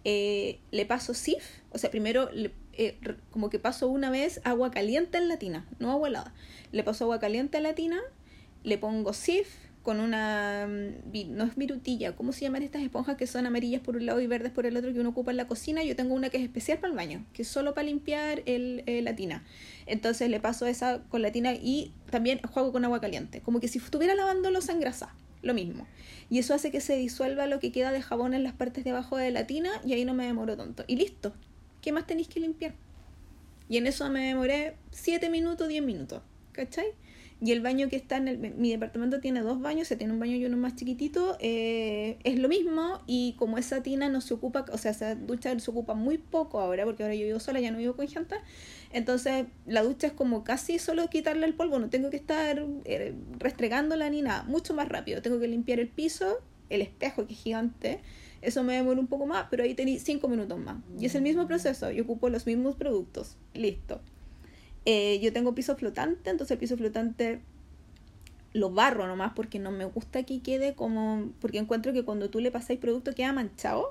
le 0.04 0.86
paso 0.86 1.14
SIF. 1.14 1.44
O 1.72 1.78
sea, 1.78 1.90
primero 1.90 2.30
le, 2.32 2.52
eh, 2.78 2.98
como 3.30 3.48
que 3.48 3.58
paso 3.58 3.88
una 3.88 4.10
vez 4.10 4.40
agua 4.44 4.70
caliente 4.70 5.16
en 5.16 5.28
la 5.28 5.38
tina, 5.38 5.66
no 5.78 5.90
agua 5.90 6.08
helada. 6.08 6.34
Le 6.72 6.82
paso 6.82 7.04
agua 7.04 7.18
caliente 7.18 7.56
en 7.56 7.62
la 7.62 7.74
tina, 7.74 8.00
le 8.64 8.76
pongo 8.76 9.14
sif 9.14 9.48
con 9.86 10.00
una, 10.00 10.66
mm, 10.66 11.36
no 11.36 11.44
es 11.44 11.54
virutilla, 11.54 12.16
¿cómo 12.16 12.32
se 12.32 12.40
llaman 12.40 12.64
estas 12.64 12.82
esponjas 12.82 13.16
que 13.16 13.28
son 13.28 13.46
amarillas 13.46 13.80
por 13.80 13.94
un 13.94 14.04
lado 14.04 14.20
y 14.20 14.26
verdes 14.26 14.50
por 14.50 14.66
el 14.66 14.76
otro 14.76 14.92
que 14.92 14.98
uno 14.98 15.10
ocupa 15.10 15.30
en 15.30 15.36
la 15.36 15.46
cocina? 15.46 15.84
Yo 15.84 15.94
tengo 15.94 16.12
una 16.12 16.28
que 16.28 16.38
es 16.38 16.42
especial 16.42 16.78
para 16.78 16.90
el 16.90 16.96
baño, 16.96 17.24
que 17.32 17.42
es 17.42 17.48
solo 17.48 17.72
para 17.72 17.86
limpiar 17.86 18.42
el, 18.46 18.82
eh, 18.86 19.00
la 19.00 19.14
tina. 19.14 19.44
Entonces 19.86 20.28
le 20.28 20.40
paso 20.40 20.66
esa 20.66 21.04
con 21.04 21.22
la 21.22 21.30
tina 21.30 21.54
y 21.54 21.92
también 22.10 22.40
juego 22.40 22.72
con 22.72 22.84
agua 22.84 23.00
caliente, 23.00 23.42
como 23.42 23.60
que 23.60 23.68
si 23.68 23.78
estuviera 23.78 24.16
lavando 24.16 24.50
los 24.50 24.68
engrasa, 24.70 25.14
lo 25.42 25.54
mismo. 25.54 25.86
Y 26.30 26.40
eso 26.40 26.52
hace 26.52 26.72
que 26.72 26.80
se 26.80 26.96
disuelva 26.96 27.46
lo 27.46 27.60
que 27.60 27.70
queda 27.70 27.92
de 27.92 28.02
jabón 28.02 28.34
en 28.34 28.42
las 28.42 28.54
partes 28.54 28.82
de 28.82 28.90
abajo 28.90 29.16
de 29.16 29.30
la 29.30 29.46
tina 29.46 29.70
y 29.84 29.92
ahí 29.92 30.04
no 30.04 30.14
me 30.14 30.26
demoro 30.26 30.56
tanto. 30.56 30.82
Y 30.88 30.96
listo, 30.96 31.32
¿qué 31.80 31.92
más 31.92 32.08
tenéis 32.08 32.26
que 32.26 32.40
limpiar? 32.40 32.74
Y 33.68 33.76
en 33.76 33.86
eso 33.86 34.10
me 34.10 34.26
demoré 34.26 34.74
7 34.90 35.30
minutos, 35.30 35.68
10 35.68 35.84
minutos, 35.84 36.22
¿cachai? 36.50 36.86
Y 37.38 37.52
el 37.52 37.60
baño 37.60 37.90
que 37.90 37.96
está 37.96 38.16
en 38.16 38.28
el, 38.28 38.38
mi 38.38 38.70
departamento 38.70 39.20
tiene 39.20 39.42
dos 39.42 39.60
baños, 39.60 39.86
se 39.86 39.96
tiene 39.96 40.14
un 40.14 40.18
baño 40.18 40.36
y 40.36 40.46
uno 40.46 40.56
más 40.56 40.74
chiquitito, 40.74 41.36
eh, 41.38 42.16
es 42.24 42.38
lo 42.38 42.48
mismo 42.48 43.02
y 43.06 43.34
como 43.38 43.58
esa 43.58 43.82
tina 43.82 44.08
no 44.08 44.22
se 44.22 44.32
ocupa, 44.32 44.64
o 44.72 44.78
sea, 44.78 44.92
esa 44.92 45.14
ducha 45.14 45.58
se 45.58 45.70
ocupa 45.70 45.92
muy 45.92 46.16
poco 46.16 46.60
ahora, 46.60 46.86
porque 46.86 47.02
ahora 47.02 47.14
yo 47.14 47.26
vivo 47.26 47.38
sola, 47.38 47.60
ya 47.60 47.70
no 47.70 47.76
vivo 47.76 47.94
con 47.94 48.08
gente, 48.08 48.36
entonces 48.90 49.46
la 49.66 49.82
ducha 49.82 50.06
es 50.06 50.12
como 50.14 50.44
casi 50.44 50.78
solo 50.78 51.10
quitarle 51.10 51.44
el 51.44 51.52
polvo, 51.52 51.78
no 51.78 51.90
tengo 51.90 52.08
que 52.08 52.16
estar 52.16 52.64
eh, 52.86 53.14
restregándola 53.38 54.08
ni 54.08 54.22
nada, 54.22 54.44
mucho 54.44 54.72
más 54.72 54.88
rápido, 54.88 55.20
tengo 55.20 55.38
que 55.38 55.48
limpiar 55.48 55.78
el 55.78 55.88
piso, 55.88 56.38
el 56.70 56.80
espejo 56.80 57.26
que 57.26 57.34
es 57.34 57.40
gigante, 57.40 58.00
eso 58.40 58.62
me 58.62 58.74
demora 58.74 58.98
un 58.98 59.08
poco 59.08 59.26
más, 59.26 59.48
pero 59.50 59.62
ahí 59.62 59.74
tenéis 59.74 60.02
5 60.04 60.28
minutos 60.28 60.58
más. 60.58 60.76
Y 60.98 61.06
es 61.06 61.14
el 61.14 61.22
mismo 61.22 61.46
proceso, 61.46 61.90
yo 61.90 62.04
ocupo 62.04 62.28
los 62.28 62.46
mismos 62.46 62.76
productos. 62.76 63.36
Listo. 63.54 64.00
Eh, 64.86 65.18
yo 65.20 65.32
tengo 65.32 65.54
piso 65.54 65.76
flotante, 65.76 66.30
entonces 66.30 66.52
el 66.52 66.58
piso 66.58 66.76
flotante 66.76 67.40
lo 68.52 68.70
barro 68.70 69.06
nomás 69.08 69.32
porque 69.34 69.58
no 69.58 69.72
me 69.72 69.84
gusta 69.84 70.22
que 70.22 70.40
quede 70.40 70.74
como... 70.74 71.30
Porque 71.40 71.58
encuentro 71.58 71.92
que 71.92 72.04
cuando 72.04 72.30
tú 72.30 72.40
le 72.40 72.52
pasáis 72.52 72.78
producto 72.78 73.12
queda 73.12 73.32
manchado. 73.32 73.90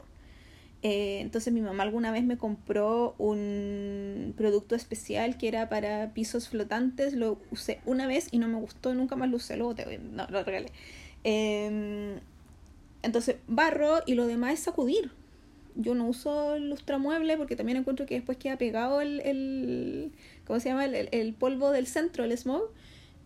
Eh, 0.83 1.19
entonces 1.19 1.53
mi 1.53 1.61
mamá 1.61 1.83
alguna 1.83 2.11
vez 2.11 2.23
me 2.23 2.37
compró 2.37 3.13
un 3.17 4.33
producto 4.37 4.73
especial 4.73 5.37
que 5.37 5.49
era 5.49 5.67
para 5.67 6.13
pisos 6.13 6.47
flotantes. 6.47 7.13
Lo 7.13 7.39
usé 7.51 7.81
una 7.85 8.07
vez 8.07 8.29
y 8.31 8.39
no 8.39 8.47
me 8.47 8.57
gustó, 8.57 8.93
nunca 8.95 9.17
más 9.17 9.29
lo 9.29 9.35
usé, 9.35 9.57
luego 9.57 9.75
te 9.75 9.97
no, 9.97 10.25
lo 10.29 10.43
regalé. 10.43 10.71
Eh, 11.25 12.17
entonces 13.03 13.35
barro 13.47 13.99
y 14.05 14.13
lo 14.13 14.27
demás 14.27 14.53
es 14.53 14.59
sacudir. 14.61 15.11
Yo 15.75 15.93
no 15.93 16.07
uso 16.07 16.57
lustramueble 16.57 17.35
porque 17.35 17.57
también 17.57 17.77
encuentro 17.77 18.05
que 18.05 18.15
después 18.15 18.37
queda 18.37 18.57
pegado 18.57 19.01
el 19.01 20.13
¿cómo 20.45 20.59
se 20.59 20.69
llama? 20.69 20.85
El, 20.85 21.09
el, 21.11 21.33
polvo 21.33 21.71
del 21.71 21.87
centro, 21.87 22.23
el 22.23 22.37
smog. 22.37 22.63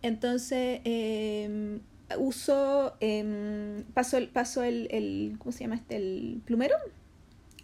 Entonces 0.02 0.80
em, 0.84 1.80
uso, 2.18 2.94
eh, 3.00 3.82
paso, 3.94 4.16
el, 4.16 4.28
paso 4.28 4.62
el, 4.62 4.88
el, 4.90 5.36
¿cómo 5.38 5.52
se 5.52 5.60
llama 5.60 5.76
este? 5.76 5.96
El 5.96 6.42
plumero 6.44 6.76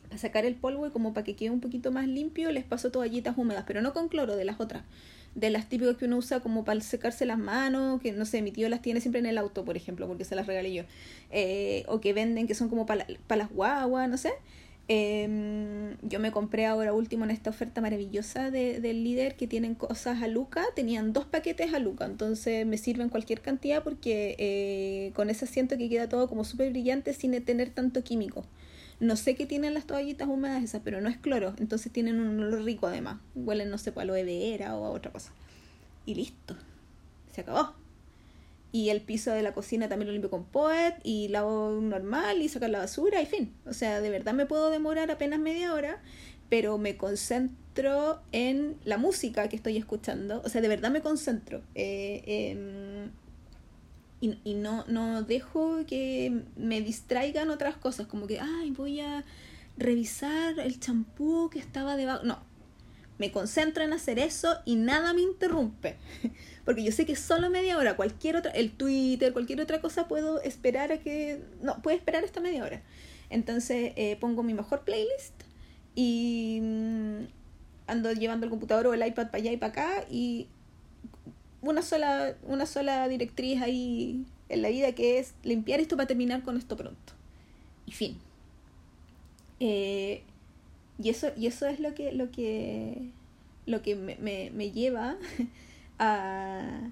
para 0.04 0.18
sacar 0.18 0.44
el 0.44 0.54
polvo 0.54 0.86
y 0.86 0.90
como 0.90 1.14
para 1.14 1.24
que 1.24 1.34
quede 1.34 1.50
un 1.50 1.60
poquito 1.60 1.90
más 1.90 2.06
limpio 2.06 2.52
les 2.52 2.64
paso 2.64 2.90
toallitas 2.90 3.36
húmedas, 3.36 3.64
pero 3.66 3.82
no 3.82 3.92
con 3.92 4.08
cloro, 4.08 4.36
de 4.36 4.44
las 4.44 4.60
otras 4.60 4.84
de 5.36 5.50
las 5.50 5.68
típicas 5.68 5.96
que 5.98 6.06
uno 6.06 6.16
usa 6.16 6.40
como 6.40 6.64
para 6.64 6.80
secarse 6.80 7.26
las 7.26 7.38
manos, 7.38 8.00
que 8.00 8.10
no 8.10 8.24
sé, 8.24 8.40
mi 8.40 8.50
tío 8.52 8.70
las 8.70 8.80
tiene 8.80 9.02
siempre 9.02 9.18
en 9.18 9.26
el 9.26 9.36
auto, 9.36 9.66
por 9.66 9.76
ejemplo, 9.76 10.08
porque 10.08 10.24
se 10.24 10.34
las 10.34 10.46
regalé 10.46 10.72
yo, 10.72 10.84
eh, 11.30 11.84
o 11.88 12.00
que 12.00 12.14
venden 12.14 12.46
que 12.46 12.54
son 12.54 12.70
como 12.70 12.86
para 12.86 13.06
las 13.28 13.50
guaguas, 13.50 14.08
no 14.08 14.16
sé. 14.16 14.32
Em, 14.88 15.96
yo 16.02 16.20
me 16.20 16.30
compré 16.30 16.64
ahora 16.66 16.92
último 16.92 17.24
en 17.24 17.32
esta 17.32 17.50
oferta 17.50 17.80
maravillosa 17.80 18.52
de, 18.52 18.80
del 18.80 19.02
líder 19.02 19.36
que 19.36 19.48
tienen 19.48 19.74
cosas 19.74 20.22
a 20.22 20.28
Luca, 20.28 20.64
tenían 20.76 21.12
dos 21.12 21.24
paquetes 21.24 21.74
a 21.74 21.80
Luca, 21.80 22.04
entonces 22.04 22.64
me 22.64 22.78
sirven 22.78 23.08
cualquier 23.08 23.40
cantidad 23.40 23.82
porque 23.82 24.36
eh, 24.38 25.12
con 25.14 25.28
ese 25.28 25.46
asiento 25.46 25.76
que 25.76 25.88
queda 25.88 26.08
todo 26.08 26.28
como 26.28 26.44
súper 26.44 26.70
brillante 26.70 27.14
sin 27.14 27.42
tener 27.44 27.70
tanto 27.70 28.04
químico. 28.04 28.44
No 28.98 29.16
sé 29.16 29.34
qué 29.34 29.44
tienen 29.44 29.74
las 29.74 29.86
toallitas 29.86 30.26
húmedas 30.28 30.62
esas, 30.62 30.80
pero 30.82 31.00
no 31.00 31.08
es 31.10 31.18
cloro. 31.18 31.54
Entonces 31.58 31.92
tienen 31.92 32.18
un 32.18 32.40
olor 32.40 32.64
rico 32.64 32.86
además. 32.86 33.18
Huelen, 33.34 33.68
no 33.68 33.76
sé, 33.76 33.92
a 33.94 34.00
aloe 34.00 34.24
vera 34.24 34.74
o 34.74 34.86
a 34.86 34.90
otra 34.90 35.12
cosa. 35.12 35.32
Y 36.06 36.14
listo. 36.14 36.56
Se 37.34 37.42
acabó. 37.42 37.74
Y 38.76 38.90
el 38.90 39.00
piso 39.00 39.30
de 39.30 39.40
la 39.40 39.54
cocina 39.54 39.88
también 39.88 40.08
lo 40.08 40.12
limpio 40.12 40.28
con 40.28 40.44
Poet 40.44 40.96
y 41.02 41.28
lavo 41.28 41.80
normal 41.80 42.42
y 42.42 42.50
sacar 42.50 42.68
la 42.68 42.80
basura 42.80 43.22
y 43.22 43.24
fin. 43.24 43.54
O 43.64 43.72
sea, 43.72 44.02
de 44.02 44.10
verdad 44.10 44.34
me 44.34 44.44
puedo 44.44 44.68
demorar 44.68 45.10
apenas 45.10 45.40
media 45.40 45.72
hora, 45.72 46.02
pero 46.50 46.76
me 46.76 46.98
concentro 46.98 48.20
en 48.32 48.76
la 48.84 48.98
música 48.98 49.48
que 49.48 49.56
estoy 49.56 49.78
escuchando. 49.78 50.42
O 50.44 50.50
sea, 50.50 50.60
de 50.60 50.68
verdad 50.68 50.90
me 50.90 51.00
concentro. 51.00 51.62
Eh, 51.74 53.08
y, 54.20 54.38
y 54.44 54.52
no, 54.52 54.84
no 54.88 55.22
dejo 55.22 55.86
que 55.86 56.42
me 56.56 56.82
distraigan 56.82 57.48
otras 57.48 57.78
cosas, 57.78 58.06
como 58.06 58.26
que, 58.26 58.40
ay, 58.40 58.72
voy 58.72 59.00
a 59.00 59.24
revisar 59.78 60.58
el 60.58 60.78
champú 60.78 61.48
que 61.48 61.60
estaba 61.60 61.96
debajo. 61.96 62.24
No, 62.24 62.40
me 63.18 63.32
concentro 63.32 63.82
en 63.82 63.92
hacer 63.92 64.18
eso 64.18 64.58
y 64.64 64.76
nada 64.76 65.12
me 65.12 65.22
interrumpe. 65.22 65.96
Porque 66.64 66.82
yo 66.82 66.92
sé 66.92 67.06
que 67.06 67.16
solo 67.16 67.50
media 67.50 67.78
hora, 67.78 67.96
cualquier 67.96 68.36
otra, 68.36 68.50
el 68.52 68.72
Twitter, 68.72 69.32
cualquier 69.32 69.60
otra 69.60 69.80
cosa 69.80 70.08
puedo 70.08 70.40
esperar 70.42 70.92
a 70.92 70.98
que... 70.98 71.40
No, 71.62 71.80
puedo 71.82 71.96
esperar 71.96 72.24
esta 72.24 72.40
media 72.40 72.64
hora. 72.64 72.82
Entonces 73.30 73.92
eh, 73.96 74.16
pongo 74.20 74.42
mi 74.42 74.54
mejor 74.54 74.84
playlist 74.84 75.34
y 75.94 76.60
mm, 76.62 77.20
ando 77.86 78.12
llevando 78.12 78.46
el 78.46 78.50
computador 78.50 78.88
o 78.88 78.94
el 78.94 79.06
iPad 79.06 79.26
para 79.26 79.38
allá 79.38 79.52
y 79.52 79.56
para 79.56 79.72
acá 79.72 80.04
y 80.10 80.48
una 81.62 81.82
sola, 81.82 82.36
una 82.44 82.66
sola 82.66 83.08
directriz 83.08 83.62
ahí 83.62 84.24
en 84.48 84.62
la 84.62 84.68
vida 84.68 84.92
que 84.92 85.18
es 85.18 85.34
limpiar 85.42 85.80
esto 85.80 85.96
para 85.96 86.06
terminar 86.06 86.42
con 86.42 86.56
esto 86.56 86.76
pronto. 86.76 87.12
Y 87.86 87.92
fin. 87.92 88.18
Eh, 89.60 90.22
y 91.02 91.10
eso, 91.10 91.28
y 91.36 91.46
eso 91.46 91.66
es 91.66 91.80
lo 91.80 91.94
que, 91.94 92.12
lo 92.12 92.30
que, 92.30 93.10
lo 93.66 93.82
que 93.82 93.96
me, 93.96 94.50
me, 94.52 94.70
lleva 94.70 95.16
a, 95.98 96.90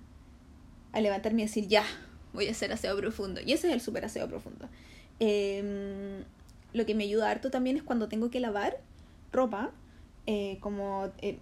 a 0.93 1.01
levantarme 1.01 1.43
y 1.43 1.45
decir, 1.47 1.69
ya, 1.69 1.85
voy 2.33 2.49
a 2.49 2.51
hacer 2.51 2.73
aseo 2.73 2.97
profundo. 2.97 3.41
Y 3.41 3.53
ese 3.53 3.69
es 3.69 3.75
el 3.75 3.81
super 3.81 4.05
aseo 4.05 4.29
profundo. 4.29 4.69
Em, 5.21 6.25
lo 6.73 6.87
que 6.87 6.95
me 6.95 7.05
ayuda 7.05 7.31
harto 7.31 7.51
también 7.51 7.77
es 7.77 7.83
cuando 7.83 8.09
tengo 8.09 8.31
que 8.31 8.41
lavar 8.41 8.79
ropa, 9.33 9.71
eh, 10.27 10.59
como 10.61 11.11
eh, 11.23 11.39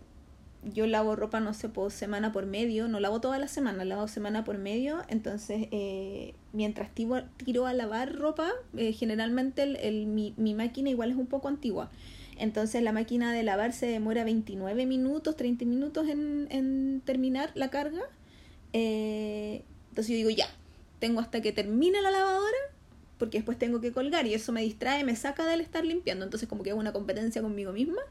yo 0.65 0.87
lavo 0.87 1.17
ropa, 1.17 1.41
no 1.41 1.55
sé, 1.55 1.69
por 1.69 1.91
semana 1.91 2.33
por 2.33 2.47
medio, 2.47 2.87
no 2.87 3.01
lavo 3.01 3.21
toda 3.21 3.39
la 3.39 3.49
semana, 3.49 3.85
lavo 3.85 4.07
semana 4.07 4.45
por 4.45 4.59
medio, 4.59 5.03
entonces 5.09 5.67
eh, 5.73 6.35
mientras 6.53 6.95
tiro, 6.95 7.25
tiro, 7.37 7.67
a 7.67 7.73
lavar 7.73 8.15
ropa, 8.15 8.51
eh, 8.77 8.93
generalmente 8.93 9.63
el, 9.63 10.07
mi, 10.07 10.35
mi, 10.37 10.55
máquina 10.55 10.91
igual 10.91 11.11
es 11.11 11.17
un 11.17 11.27
poco 11.27 11.49
antigua, 11.49 11.91
entonces 12.43 12.83
la 12.83 12.93
máquina 12.93 13.33
de 13.33 13.43
lavar 13.43 13.73
se 13.73 13.87
demora 13.87 14.25
29 14.25 14.87
minutos, 14.87 15.37
30 15.37 15.65
minutos 15.65 16.09
en, 16.09 16.49
en 16.51 17.01
terminar 17.05 17.53
la 17.55 17.71
carga, 17.71 18.03
eh, 18.73 19.63
entonces 19.91 20.11
yo 20.11 20.17
digo 20.17 20.31
ya, 20.31 20.47
tengo 20.99 21.21
hasta 21.21 21.41
que 21.41 21.53
termine 21.53 22.03
la 22.03 22.11
lavadora 22.11 22.59
porque 23.19 23.39
después 23.39 23.57
tengo 23.57 23.81
que 23.81 23.93
colgar 23.93 24.27
y 24.27 24.35
eso 24.35 24.51
me 24.51 24.63
distrae, 24.63 25.05
me 25.05 25.15
saca 25.15 25.47
del 25.47 25.61
estar 25.61 25.85
limpiando, 25.85 26.25
entonces 26.25 26.49
como 26.49 26.65
que 26.65 26.71
hago 26.71 26.81
una 26.81 26.93
competencia 26.93 27.41
conmigo 27.41 27.73
misma. 27.73 28.03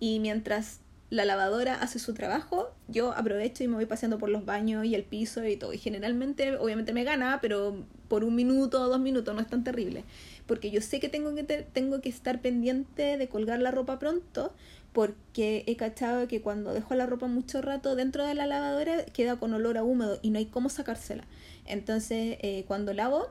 Y 0.00 0.18
mientras 0.20 0.80
la 1.10 1.24
lavadora 1.24 1.74
hace 1.74 1.98
su 1.98 2.14
trabajo, 2.14 2.70
yo 2.86 3.12
aprovecho 3.12 3.64
y 3.64 3.68
me 3.68 3.74
voy 3.74 3.86
paseando 3.86 4.18
por 4.18 4.28
los 4.28 4.44
baños 4.44 4.84
y 4.84 4.94
el 4.94 5.02
piso 5.02 5.44
y 5.44 5.56
todo. 5.56 5.72
Y 5.72 5.78
generalmente, 5.78 6.56
obviamente 6.56 6.92
me 6.92 7.02
gana, 7.02 7.40
pero 7.42 7.84
por 8.06 8.22
un 8.22 8.36
minuto 8.36 8.80
o 8.80 8.88
dos 8.88 9.00
minutos 9.00 9.34
no 9.34 9.40
es 9.40 9.48
tan 9.48 9.64
terrible. 9.64 10.04
Porque 10.46 10.70
yo 10.70 10.80
sé 10.80 11.00
que 11.00 11.08
tengo 11.08 11.34
que, 11.34 11.42
tengo 11.42 12.00
que 12.00 12.08
estar 12.08 12.40
pendiente 12.40 13.18
de 13.18 13.28
colgar 13.28 13.58
la 13.58 13.72
ropa 13.72 13.98
pronto, 13.98 14.52
porque 14.92 15.64
he 15.66 15.76
cachado 15.76 16.28
que 16.28 16.40
cuando 16.40 16.72
dejo 16.72 16.94
la 16.94 17.06
ropa 17.06 17.26
mucho 17.26 17.60
rato 17.60 17.96
dentro 17.96 18.24
de 18.24 18.34
la 18.34 18.46
lavadora 18.46 19.04
queda 19.06 19.36
con 19.36 19.52
olor 19.52 19.78
a 19.78 19.82
húmedo 19.82 20.20
y 20.22 20.30
no 20.30 20.38
hay 20.38 20.46
cómo 20.46 20.68
sacársela. 20.68 21.24
Entonces, 21.66 22.38
eh, 22.40 22.64
cuando 22.68 22.94
lavo 22.94 23.26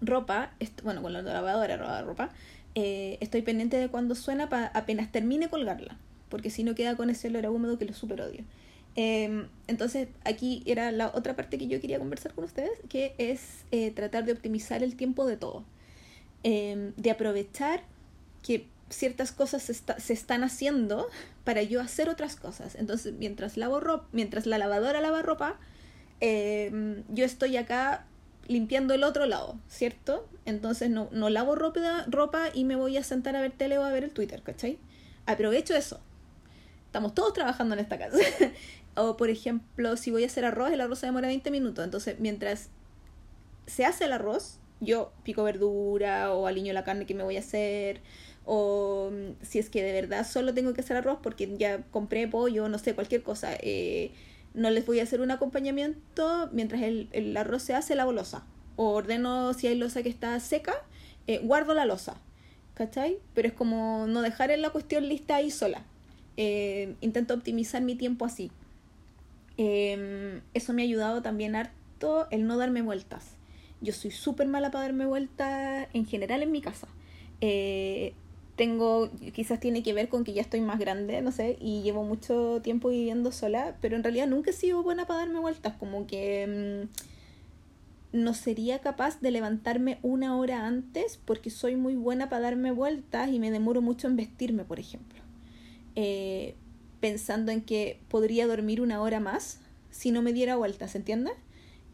ropa, 0.00 0.54
bueno, 0.82 1.02
con 1.02 1.12
la 1.12 1.22
lavadora, 1.22 2.02
ropa, 2.02 2.30
eh, 2.74 3.16
estoy 3.20 3.42
pendiente 3.42 3.76
de 3.76 3.88
cuando 3.88 4.16
suena 4.16 4.48
para 4.48 4.68
apenas 4.68 5.12
termine 5.12 5.48
colgarla 5.48 5.96
porque 6.30 6.48
si 6.48 6.64
no 6.64 6.74
queda 6.74 6.96
con 6.96 7.10
ese 7.10 7.28
olor 7.28 7.46
húmedo 7.46 7.78
que 7.78 7.84
lo 7.84 7.92
super 7.92 8.22
odio. 8.22 8.44
Em, 8.96 9.48
entonces, 9.66 10.08
aquí 10.24 10.62
era 10.66 10.90
la 10.92 11.08
otra 11.14 11.36
parte 11.36 11.58
que 11.58 11.68
yo 11.68 11.80
quería 11.80 11.98
conversar 11.98 12.34
con 12.34 12.44
ustedes, 12.44 12.72
que 12.88 13.14
es 13.18 13.64
eh, 13.70 13.90
tratar 13.90 14.24
de 14.24 14.32
optimizar 14.32 14.82
el 14.82 14.96
tiempo 14.96 15.26
de 15.26 15.36
todo. 15.36 15.64
Em, 16.42 16.94
de 16.96 17.10
aprovechar 17.10 17.82
que 18.42 18.66
ciertas 18.88 19.30
cosas 19.32 19.62
se, 19.62 19.74
se, 19.74 20.12
están 20.12 20.42
haciendo 20.42 21.08
para 21.44 21.62
yo 21.62 21.80
hacer 21.80 22.08
otras 22.08 22.36
cosas. 22.36 22.74
Entonces, 22.74 23.14
mientras 23.14 23.56
lavo 23.56 23.80
ropa, 23.80 24.08
mientras 24.12 24.46
la 24.46 24.58
lavadora 24.58 25.00
lava 25.00 25.22
ropa, 25.22 25.58
em, 26.20 27.04
yo 27.08 27.24
estoy 27.24 27.56
acá 27.56 28.06
limpiando 28.48 28.94
el 28.94 29.04
otro 29.04 29.26
lado, 29.26 29.58
¿cierto? 29.68 30.28
Entonces 30.44 30.90
no, 30.90 31.08
no 31.12 31.30
lavo 31.30 31.54
ropa, 31.54 32.04
ropa 32.08 32.48
y 32.52 32.64
me 32.64 32.74
voy 32.74 32.96
a 32.96 33.04
sentar 33.04 33.36
a 33.36 33.40
ver 33.40 33.52
tele 33.52 33.78
o 33.78 33.84
a 33.84 33.90
ver 33.90 34.04
el 34.04 34.10
Twitter, 34.10 34.42
¿cachai? 34.42 34.78
Aprovecho 35.26 35.74
eso. 35.76 36.00
Estamos 36.90 37.14
todos 37.14 37.32
trabajando 37.32 37.76
en 37.76 37.78
esta 37.78 37.98
casa. 37.98 38.18
o 38.96 39.16
por 39.16 39.30
ejemplo, 39.30 39.96
si 39.96 40.10
voy 40.10 40.24
a 40.24 40.26
hacer 40.26 40.44
arroz, 40.44 40.72
el 40.72 40.80
arroz 40.80 40.98
se 40.98 41.06
demora 41.06 41.28
20 41.28 41.48
minutos. 41.52 41.84
Entonces, 41.84 42.18
mientras 42.18 42.70
se 43.68 43.84
hace 43.84 44.06
el 44.06 44.12
arroz, 44.12 44.58
yo 44.80 45.12
pico 45.22 45.44
verdura 45.44 46.34
o 46.34 46.48
aliño 46.48 46.72
la 46.72 46.82
carne 46.82 47.06
que 47.06 47.14
me 47.14 47.22
voy 47.22 47.36
a 47.36 47.38
hacer 47.38 48.00
o 48.44 49.12
mm, 49.12 49.44
si 49.44 49.60
es 49.60 49.70
que 49.70 49.84
de 49.84 49.92
verdad 49.92 50.26
solo 50.26 50.52
tengo 50.52 50.74
que 50.74 50.80
hacer 50.80 50.96
arroz 50.96 51.20
porque 51.22 51.56
ya 51.56 51.84
compré 51.92 52.26
pollo, 52.26 52.68
no 52.68 52.78
sé, 52.78 52.96
cualquier 52.96 53.22
cosa, 53.22 53.52
eh, 53.60 54.10
no 54.54 54.70
les 54.70 54.84
voy 54.84 54.98
a 54.98 55.04
hacer 55.04 55.20
un 55.20 55.30
acompañamiento 55.30 56.48
mientras 56.50 56.82
el, 56.82 57.08
el 57.12 57.36
arroz 57.36 57.62
se 57.62 57.74
hace 57.74 57.94
la 57.94 58.04
losa. 58.04 58.44
O 58.74 58.94
ordeno 58.94 59.54
si 59.54 59.68
hay 59.68 59.76
losa 59.76 60.02
que 60.02 60.08
está 60.08 60.40
seca, 60.40 60.74
eh, 61.28 61.38
guardo 61.38 61.72
la 61.72 61.84
losa. 61.84 62.16
¿Cachai? 62.74 63.18
Pero 63.34 63.46
es 63.46 63.54
como 63.54 64.06
no 64.08 64.22
dejar 64.22 64.50
en 64.50 64.62
la 64.62 64.70
cuestión 64.70 65.08
lista 65.08 65.36
ahí 65.36 65.52
sola. 65.52 65.84
Eh, 66.36 66.94
intento 67.00 67.34
optimizar 67.34 67.82
mi 67.82 67.94
tiempo 67.94 68.24
así. 68.24 68.50
Em, 69.56 70.40
eso 70.54 70.72
me 70.72 70.82
ha 70.82 70.84
ayudado 70.84 71.22
también 71.22 71.54
harto 71.56 72.26
el 72.30 72.46
no 72.46 72.56
darme 72.56 72.82
vueltas. 72.82 73.36
Yo 73.80 73.92
soy 73.92 74.10
súper 74.10 74.46
mala 74.46 74.70
para 74.70 74.84
darme 74.84 75.06
vueltas 75.06 75.88
en 75.92 76.06
general 76.06 76.42
en 76.42 76.52
mi 76.52 76.60
casa. 76.60 76.88
Eh, 77.40 78.14
tengo, 78.56 79.10
quizás 79.34 79.58
tiene 79.58 79.82
que 79.82 79.94
ver 79.94 80.08
con 80.10 80.22
que 80.22 80.34
ya 80.34 80.42
estoy 80.42 80.60
más 80.60 80.78
grande, 80.78 81.22
no 81.22 81.32
sé, 81.32 81.56
y 81.60 81.80
llevo 81.80 82.04
mucho 82.04 82.60
tiempo 82.62 82.90
viviendo 82.90 83.32
sola, 83.32 83.76
pero 83.80 83.96
en 83.96 84.02
realidad 84.02 84.26
nunca 84.26 84.50
he 84.50 84.52
sido 84.52 84.82
buena 84.82 85.06
para 85.06 85.20
darme 85.20 85.38
vueltas, 85.38 85.74
como 85.78 86.06
que 86.06 86.86
mm, 88.12 88.18
no 88.22 88.34
sería 88.34 88.80
capaz 88.80 89.20
de 89.20 89.30
levantarme 89.30 89.98
una 90.02 90.36
hora 90.36 90.66
antes 90.66 91.18
porque 91.24 91.48
soy 91.48 91.76
muy 91.76 91.96
buena 91.96 92.28
para 92.28 92.42
darme 92.42 92.70
vueltas 92.72 93.30
y 93.30 93.38
me 93.38 93.50
demoro 93.50 93.80
mucho 93.80 94.08
en 94.08 94.16
vestirme, 94.16 94.64
por 94.64 94.78
ejemplo. 94.78 95.19
Eh, 95.96 96.54
pensando 97.00 97.50
en 97.50 97.62
que 97.62 98.00
podría 98.08 98.46
dormir 98.46 98.80
una 98.80 99.00
hora 99.00 99.20
más 99.20 99.60
si 99.90 100.10
no 100.10 100.22
me 100.22 100.32
diera 100.32 100.56
vueltas, 100.56 100.94
¿entiendes? 100.94 101.34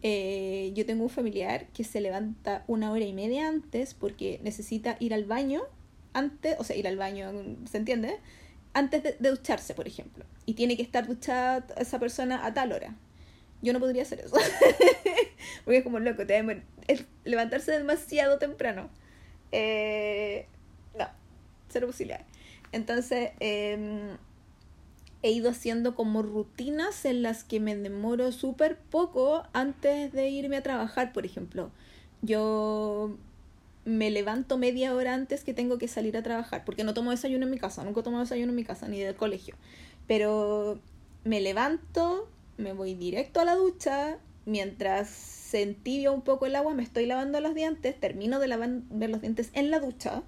Eh, 0.03 0.73
yo 0.75 0.85
tengo 0.85 1.05
un 1.05 1.11
familiar 1.11 1.69
que 1.69 1.85
se 1.85 2.01
levanta 2.01 2.65
una 2.67 2.93
hora 2.93 3.05
y 3.05 3.13
media 3.13 3.49
antes 3.49 3.95
porque 3.95 4.41
necesita 4.43 4.97
ir 5.01 5.15
al 5.15 5.25
baño 5.25 5.63
antes, 6.13 6.57
o 6.59 6.65
sea, 6.65 6.77
ir 6.77 6.87
al 6.87 6.97
baño, 6.97 7.33
¿se 7.71 7.79
entiende? 7.79 8.19
Antes 8.73 9.03
de, 9.03 9.17
ducharse, 9.19 9.75
por 9.75 9.87
ejemplo. 9.87 10.25
Y 10.45 10.55
tiene 10.55 10.77
que 10.77 10.83
estar 10.83 11.07
duchada 11.07 11.67
esa 11.79 11.99
persona 11.99 12.45
a 12.45 12.55
tal 12.55 12.73
hora. 12.73 12.95
Yo 13.63 13.73
no 13.73 13.81
podría 13.81 14.03
hacer 14.03 14.21
eso. 14.21 14.37
Porque 15.65 15.79
es 15.79 15.85
como 15.85 15.99
loco, 15.99 16.27
te 16.27 16.63
levantarse 17.25 17.73
demasiado 17.73 18.39
temprano. 18.39 18.91
Eh, 19.53 20.47
no, 20.99 21.09
cero. 21.69 21.89
Entonces, 22.73 23.31
em, 23.41 24.17
he 25.23 25.31
ido 25.31 25.51
haciendo 25.51 25.95
como 25.95 26.23
rutinas 26.23 27.05
en 27.05 27.23
las 27.23 27.45
que 27.45 27.61
me 27.61 27.77
demoro 27.77 28.31
súper 28.33 28.79
poco 28.79 29.45
antes 29.53 30.13
de 30.13 30.29
irme 30.29 30.57
a 30.57 30.63
trabajar, 30.63 31.13
por 31.13 31.27
ejemplo. 31.27 31.71
Yo 32.23 33.17
me 33.85 34.11
levanto 34.11 34.59
media 34.59 34.95
hora 34.95 35.15
antes 35.15 35.45
que 35.45 35.55
tengo 35.55 35.79
que 35.79 35.89
salir 35.89 36.17
a 36.17 36.23
trabajar, 36.23 36.65
porque 36.65 36.85
no 36.85 36.95
tomo 36.95 37.13
desayuno 37.13 37.45
en 37.45 37.51
mi 37.51 37.59
casa, 37.59 37.85
nunca 37.85 38.03
tomo 38.03 38.21
desayuno 38.21 38.51
en 38.51 38.57
mi 38.57 38.65
casa 38.65 38.89
ni 38.89 39.01
del 39.01 39.15
colegio. 39.15 39.55
Pero 40.07 40.81
me 41.25 41.41
levanto, 41.41 42.29
me 42.57 42.73
voy 42.73 42.95
directo 42.95 43.41
a 43.41 43.45
la 43.45 43.55
ducha, 43.55 44.19
mientras 44.45 45.09
se 45.09 45.77
un 46.13 46.23
poco 46.23 46.47
el 46.47 46.57
agua, 46.57 46.75
me 46.75 46.83
estoy 46.83 47.07
lavando 47.07 47.41
los 47.41 47.55
dientes, 47.55 47.99
termino 47.99 48.39
de 48.39 48.49
lavar 48.49 48.71
los 48.91 49.21
dientes 49.21 49.51
en 49.55 49.71
la 49.71 49.81
ducha, 49.81 50.23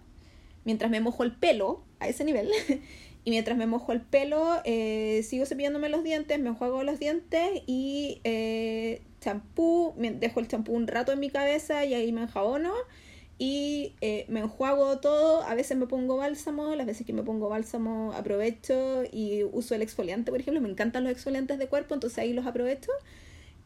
mientras 0.64 0.90
me 0.90 1.00
mojo 1.00 1.22
el 1.24 1.32
pelo 1.32 1.82
a 2.00 2.08
ese 2.08 2.24
nivel. 2.24 2.50
y 3.24 3.30
mientras 3.30 3.56
me 3.56 3.66
mojo 3.66 3.92
el 3.92 4.00
pelo, 4.00 4.60
eh, 4.64 5.22
sigo 5.24 5.46
cepillándome 5.46 5.88
los 5.88 6.02
dientes, 6.02 6.38
me 6.38 6.50
enjuago 6.50 6.82
los 6.82 6.98
dientes 6.98 7.62
y 7.66 8.20
eh, 8.24 9.02
champú, 9.20 9.94
dejo 9.96 10.40
el 10.40 10.48
champú 10.48 10.72
un 10.72 10.86
rato 10.86 11.12
en 11.12 11.20
mi 11.20 11.30
cabeza 11.30 11.84
y 11.84 11.94
ahí 11.94 12.12
me 12.12 12.22
enjabono 12.22 12.72
y 13.38 13.94
eh, 14.00 14.26
me 14.28 14.40
enjuago 14.40 14.98
todo, 14.98 15.42
a 15.42 15.54
veces 15.54 15.76
me 15.76 15.86
pongo 15.86 16.16
bálsamo, 16.16 16.74
las 16.74 16.86
veces 16.86 17.06
que 17.06 17.12
me 17.12 17.22
pongo 17.22 17.48
bálsamo 17.48 18.12
aprovecho 18.12 19.04
y 19.12 19.44
uso 19.44 19.76
el 19.76 19.82
exfoliante, 19.82 20.32
por 20.32 20.40
ejemplo, 20.40 20.60
me 20.60 20.68
encantan 20.68 21.04
los 21.04 21.12
exfoliantes 21.12 21.58
de 21.58 21.68
cuerpo, 21.68 21.94
entonces 21.94 22.18
ahí 22.18 22.32
los 22.32 22.46
aprovecho 22.46 22.90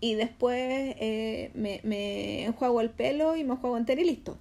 y 0.00 0.14
después 0.14 0.96
eh, 0.98 1.50
me, 1.54 1.80
me, 1.84 2.44
enjuago 2.44 2.80
el 2.80 2.90
pelo 2.90 3.36
y 3.36 3.44
me 3.44 3.54
enjuago 3.54 3.78
entero 3.78 4.00
y 4.00 4.04
listo. 4.04 4.36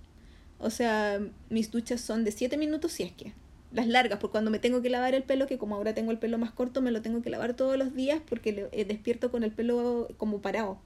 O 0.59 0.69
sea, 0.69 1.21
mis 1.49 1.71
duchas 1.71 2.01
son 2.01 2.23
de 2.23 2.31
7 2.31 2.57
minutos 2.57 2.91
si 2.91 3.03
es 3.03 3.11
que. 3.11 3.33
Las 3.73 3.87
largas, 3.87 4.19
porque 4.19 4.33
cuando 4.33 4.51
me 4.51 4.59
tengo 4.59 4.81
que 4.81 4.89
lavar 4.89 5.15
el 5.15 5.23
pelo, 5.23 5.47
que 5.47 5.57
como 5.57 5.75
ahora 5.75 5.93
tengo 5.93 6.11
el 6.11 6.17
pelo 6.17 6.37
más 6.37 6.51
corto, 6.51 6.81
me 6.81 6.91
lo 6.91 7.01
tengo 7.01 7.21
que 7.21 7.29
lavar 7.29 7.53
todos 7.55 7.77
los 7.77 7.95
días 7.95 8.21
porque 8.27 8.69
eh, 8.71 8.85
despierto 8.85 9.31
con 9.31 9.43
el 9.43 9.51
pelo 9.51 10.09
como 10.17 10.41
parado. 10.41 10.79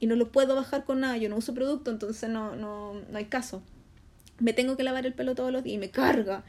Y 0.00 0.06
no 0.06 0.16
lo 0.16 0.32
puedo 0.32 0.56
bajar 0.56 0.84
con 0.84 1.00
nada, 1.00 1.16
yo 1.16 1.28
no 1.28 1.36
uso 1.36 1.54
producto, 1.54 1.90
entonces 1.90 2.28
no, 2.28 2.56
no, 2.56 2.94
no 2.94 3.18
hay 3.18 3.26
caso 3.26 3.62
me 4.42 4.52
tengo 4.52 4.76
que 4.76 4.82
lavar 4.82 5.06
el 5.06 5.14
pelo 5.14 5.34
todos 5.34 5.52
los 5.52 5.62
días 5.62 5.76
y 5.76 5.78
me 5.78 5.90
carga. 5.90 6.44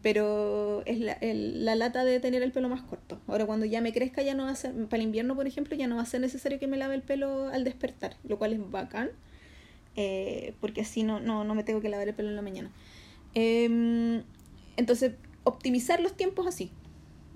Pero 0.00 0.84
es 0.86 1.00
la, 1.00 1.18
la, 1.20 1.74
lata 1.74 2.04
de 2.04 2.20
tener 2.20 2.44
el 2.44 2.52
pelo 2.52 2.68
más 2.68 2.82
corto. 2.82 3.20
Ahora 3.26 3.46
cuando 3.46 3.66
ya 3.66 3.80
me 3.80 3.92
crezca 3.92 4.22
ya 4.22 4.34
no 4.34 4.44
va 4.44 4.50
a 4.50 4.54
ser, 4.54 4.72
para 4.86 5.02
el 5.02 5.08
invierno 5.08 5.34
por 5.34 5.48
ejemplo, 5.48 5.76
ya 5.76 5.88
no 5.88 5.96
va 5.96 6.02
a 6.02 6.06
ser 6.06 6.20
necesario 6.20 6.60
que 6.60 6.68
me 6.68 6.76
lave 6.76 6.94
el 6.94 7.02
pelo 7.02 7.48
al 7.48 7.64
despertar, 7.64 8.16
lo 8.22 8.38
cual 8.38 8.52
es 8.52 8.70
bacán, 8.70 9.10
eh, 9.96 10.54
porque 10.60 10.82
así 10.82 11.02
no, 11.02 11.18
no, 11.18 11.42
no 11.42 11.56
me 11.56 11.64
tengo 11.64 11.80
que 11.80 11.88
lavar 11.88 12.06
el 12.06 12.14
pelo 12.14 12.28
en 12.28 12.36
la 12.36 12.42
mañana. 12.42 12.70
Em, 13.34 14.22
entonces, 14.76 15.14
optimizar 15.48 16.00
los 16.00 16.16
tiempos 16.16 16.46
así. 16.46 16.70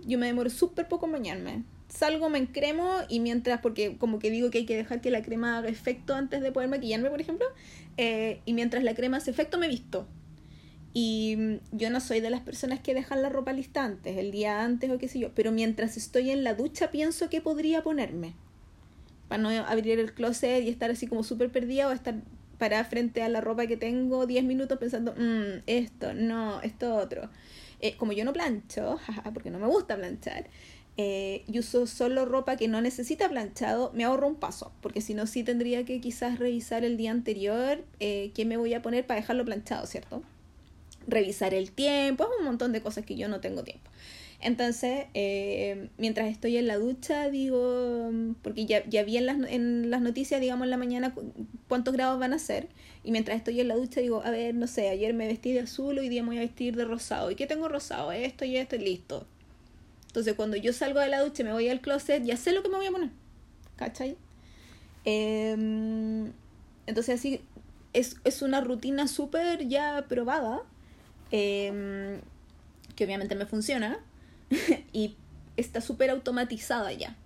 Yo 0.04 0.18
me 0.18 0.26
demoro 0.26 0.50
súper 0.50 0.88
poco 0.88 1.06
en 1.06 1.12
bañarme 1.12 1.64
salgo, 1.92 2.28
me 2.30 2.38
encremo 2.38 2.90
y 3.08 3.20
mientras, 3.20 3.60
porque 3.60 3.96
como 3.98 4.18
que 4.18 4.30
digo 4.30 4.50
que 4.50 4.58
hay 4.58 4.66
que 4.66 4.76
dejar 4.76 5.00
que 5.00 5.10
la 5.10 5.22
crema 5.22 5.58
haga 5.58 5.68
efecto 5.68 6.14
antes 6.14 6.40
de 6.40 6.52
poder 6.52 6.68
maquillarme, 6.68 7.10
por 7.10 7.20
ejemplo, 7.20 7.46
eh, 7.96 8.40
y 8.44 8.54
mientras 8.54 8.82
la 8.82 8.94
crema 8.94 9.18
hace 9.18 9.30
efecto 9.30 9.58
me 9.58 9.68
visto. 9.68 10.06
Y 10.94 11.36
mm, 11.36 11.76
yo 11.76 11.90
no 11.90 12.00
soy 12.00 12.20
de 12.20 12.30
las 12.30 12.40
personas 12.40 12.80
que 12.80 12.94
dejan 12.94 13.22
la 13.22 13.28
ropa 13.28 13.52
lista 13.52 13.84
antes, 13.84 14.16
el 14.16 14.30
día 14.30 14.62
antes 14.62 14.90
o 14.90 14.98
qué 14.98 15.08
sé 15.08 15.18
yo, 15.18 15.34
pero 15.34 15.52
mientras 15.52 15.96
estoy 15.96 16.30
en 16.30 16.44
la 16.44 16.54
ducha 16.54 16.90
pienso 16.90 17.28
que 17.28 17.40
podría 17.40 17.82
ponerme. 17.82 18.34
Para 19.28 19.42
no 19.42 19.48
abrir 19.48 19.98
el 19.98 20.12
closet 20.12 20.62
y 20.62 20.68
estar 20.68 20.90
así 20.90 21.06
como 21.06 21.22
súper 21.22 21.50
perdida 21.50 21.88
o 21.88 21.92
estar 21.92 22.16
parada 22.58 22.84
frente 22.84 23.22
a 23.22 23.28
la 23.28 23.40
ropa 23.40 23.66
que 23.66 23.76
tengo 23.76 24.26
10 24.26 24.44
minutos 24.44 24.78
pensando, 24.78 25.14
mmm, 25.16 25.62
esto, 25.66 26.14
no, 26.14 26.60
esto 26.62 26.94
otro. 26.94 27.28
Eh, 27.82 27.96
como 27.96 28.12
yo 28.12 28.24
no 28.24 28.32
plancho, 28.32 28.98
porque 29.34 29.50
no 29.50 29.58
me 29.58 29.66
gusta 29.66 29.96
planchar, 29.96 30.46
eh, 30.96 31.42
y 31.48 31.58
uso 31.58 31.86
solo 31.86 32.26
ropa 32.26 32.56
que 32.56 32.68
no 32.68 32.80
necesita 32.80 33.28
planchado, 33.28 33.90
me 33.92 34.04
ahorro 34.04 34.28
un 34.28 34.36
paso, 34.36 34.72
porque 34.80 35.00
si 35.00 35.14
no, 35.14 35.26
sí 35.26 35.42
tendría 35.42 35.84
que 35.84 36.00
quizás 36.00 36.38
revisar 36.38 36.84
el 36.84 36.96
día 36.96 37.10
anterior 37.10 37.84
eh, 37.98 38.30
qué 38.34 38.44
me 38.44 38.56
voy 38.56 38.72
a 38.74 38.82
poner 38.82 39.06
para 39.06 39.20
dejarlo 39.20 39.44
planchado, 39.44 39.86
¿cierto? 39.86 40.22
Revisar 41.08 41.54
el 41.54 41.72
tiempo, 41.72 42.24
es 42.24 42.30
un 42.38 42.44
montón 42.44 42.70
de 42.72 42.82
cosas 42.82 43.04
que 43.04 43.16
yo 43.16 43.26
no 43.28 43.40
tengo 43.40 43.64
tiempo. 43.64 43.90
Entonces, 44.42 45.06
eh, 45.14 45.88
mientras 45.98 46.28
estoy 46.28 46.56
en 46.56 46.66
la 46.66 46.76
ducha, 46.76 47.30
digo, 47.30 48.10
porque 48.42 48.66
ya, 48.66 48.84
ya 48.88 49.04
vi 49.04 49.16
en 49.16 49.26
las, 49.26 49.36
en 49.48 49.90
las 49.90 50.00
noticias, 50.02 50.40
digamos, 50.40 50.64
en 50.64 50.70
la 50.70 50.76
mañana 50.76 51.14
cuántos 51.68 51.94
grados 51.94 52.18
van 52.18 52.32
a 52.32 52.38
ser, 52.38 52.68
y 53.04 53.12
mientras 53.12 53.36
estoy 53.36 53.60
en 53.60 53.68
la 53.68 53.76
ducha 53.76 54.00
digo, 54.00 54.22
a 54.24 54.30
ver, 54.30 54.54
no 54.54 54.66
sé, 54.66 54.88
ayer 54.88 55.14
me 55.14 55.26
vestí 55.28 55.52
de 55.52 55.60
azul, 55.60 55.98
hoy 55.98 56.08
día 56.08 56.22
me 56.22 56.30
voy 56.30 56.38
a 56.38 56.40
vestir 56.40 56.76
de 56.76 56.84
rosado, 56.84 57.30
¿y 57.30 57.36
qué 57.36 57.46
tengo 57.46 57.68
rosado? 57.68 58.10
Esto 58.12 58.44
y 58.44 58.56
esto, 58.56 58.76
listo 58.76 59.26
entonces 60.12 60.34
cuando 60.34 60.58
yo 60.58 60.74
salgo 60.74 61.00
de 61.00 61.08
la 61.08 61.22
ducha 61.22 61.42
me 61.42 61.54
voy 61.54 61.70
al 61.70 61.80
closet, 61.80 62.22
ya 62.22 62.36
sé 62.36 62.52
lo 62.52 62.62
que 62.62 62.68
me 62.68 62.76
voy 62.76 62.84
a 62.84 62.90
poner. 62.90 63.08
¿Cachai? 63.76 64.18
Em, 65.06 66.30
entonces 66.86 67.18
así 67.18 67.40
es, 67.94 68.16
es 68.24 68.42
una 68.42 68.60
rutina 68.60 69.08
súper 69.08 69.66
ya 69.68 70.04
probada, 70.10 70.64
em, 71.30 72.20
que 72.94 73.06
obviamente 73.06 73.34
me 73.36 73.46
funciona, 73.46 74.00
y 74.92 75.16
está 75.56 75.80
súper 75.80 76.10
automatizada 76.10 76.92
ya. 76.92 77.16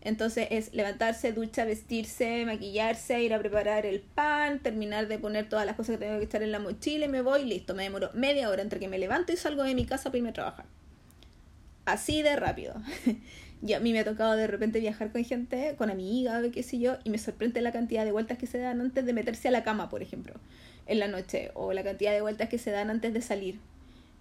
Entonces 0.00 0.48
es 0.50 0.74
levantarse, 0.74 1.32
ducha, 1.32 1.64
vestirse, 1.64 2.44
maquillarse, 2.44 3.22
ir 3.22 3.32
a 3.32 3.38
preparar 3.38 3.86
el 3.86 4.00
pan, 4.00 4.58
terminar 4.58 5.08
de 5.08 5.18
poner 5.18 5.48
todas 5.48 5.64
las 5.64 5.76
cosas 5.76 5.96
que 5.96 6.04
tengo 6.04 6.18
que 6.18 6.26
echar 6.26 6.42
en 6.42 6.52
la 6.52 6.58
mochila 6.58 7.06
y 7.06 7.08
me 7.08 7.22
voy, 7.22 7.44
listo. 7.46 7.74
Me 7.74 7.84
demoro 7.84 8.10
media 8.12 8.50
hora 8.50 8.60
entre 8.60 8.78
que 8.78 8.88
me 8.88 8.98
levanto 8.98 9.32
y 9.32 9.36
salgo 9.36 9.62
de 9.62 9.74
mi 9.74 9.86
casa 9.86 10.10
para 10.10 10.18
irme 10.18 10.30
a 10.30 10.34
trabajar 10.34 10.66
así 11.84 12.22
de 12.22 12.36
rápido. 12.36 12.74
Y 13.62 13.72
a 13.72 13.80
mí 13.80 13.94
me 13.94 14.00
ha 14.00 14.04
tocado 14.04 14.36
de 14.36 14.46
repente 14.46 14.78
viajar 14.78 15.10
con 15.10 15.24
gente, 15.24 15.74
con 15.78 15.88
amigas, 15.88 16.44
qué 16.52 16.62
sé 16.62 16.78
yo, 16.78 16.98
y 17.02 17.08
me 17.08 17.16
sorprende 17.16 17.62
la 17.62 17.72
cantidad 17.72 18.04
de 18.04 18.12
vueltas 18.12 18.36
que 18.36 18.46
se 18.46 18.58
dan 18.58 18.82
antes 18.82 19.06
de 19.06 19.14
meterse 19.14 19.48
a 19.48 19.50
la 19.52 19.64
cama, 19.64 19.88
por 19.88 20.02
ejemplo, 20.02 20.34
en 20.86 20.98
la 20.98 21.08
noche, 21.08 21.50
o 21.54 21.72
la 21.72 21.82
cantidad 21.82 22.12
de 22.12 22.20
vueltas 22.20 22.50
que 22.50 22.58
se 22.58 22.70
dan 22.72 22.90
antes 22.90 23.14
de 23.14 23.22
salir. 23.22 23.58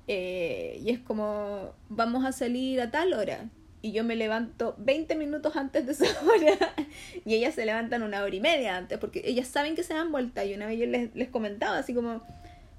Eh, 0.08 0.80
y 0.84 0.90
es 0.90 1.00
como, 1.00 1.74
vamos 1.90 2.26
a 2.26 2.32
salir 2.32 2.82
a 2.82 2.92
tal 2.92 3.14
hora. 3.14 3.50
Y 3.82 3.92
yo 3.92 4.04
me 4.04 4.16
levanto 4.16 4.76
20 4.80 5.16
minutos 5.16 5.56
antes 5.56 5.86
de 5.86 5.92
esa 5.94 6.06
hora. 6.24 6.74
y 7.26 7.36
ellas 7.36 7.56
se 7.56 7.66
levantan 7.66 8.04
una 8.04 8.24
hora 8.24 8.36
y 8.36 8.42
media 8.42 8.78
antes, 8.78 8.98
porque 8.98 9.22
ellas 9.26 9.48
saben 9.48 9.76
que 9.76 9.84
se 9.84 9.94
dan 9.94 10.12
vueltas. 10.12 10.46
Y 10.46 10.54
una 10.54 10.68
vez 10.68 10.80
yo 10.80 10.86
les, 10.86 11.14
les 11.16 11.30
comentaba 11.30 11.78
así 11.78 11.94
como, 11.94 12.22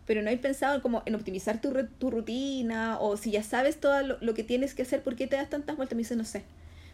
pero 0.06 0.22
no 0.22 0.30
hay 0.30 0.36
pensado 0.36 0.82
como 0.82 1.02
en 1.06 1.14
optimizar 1.14 1.60
tu, 1.60 1.72
tu 1.98 2.10
rutina 2.10 2.98
o 3.00 3.16
si 3.16 3.30
ya 3.30 3.42
sabes 3.42 3.78
todo 3.78 4.18
lo, 4.20 4.34
que 4.34 4.44
tienes 4.44 4.74
que 4.74 4.82
hacer, 4.82 5.02
¿por 5.02 5.16
qué 5.16 5.26
te 5.26 5.36
das 5.36 5.48
tantas 5.48 5.76
vueltas? 5.76 5.96
Me 5.96 6.00
dice, 6.00 6.16
no 6.16 6.24
sé. 6.24 6.42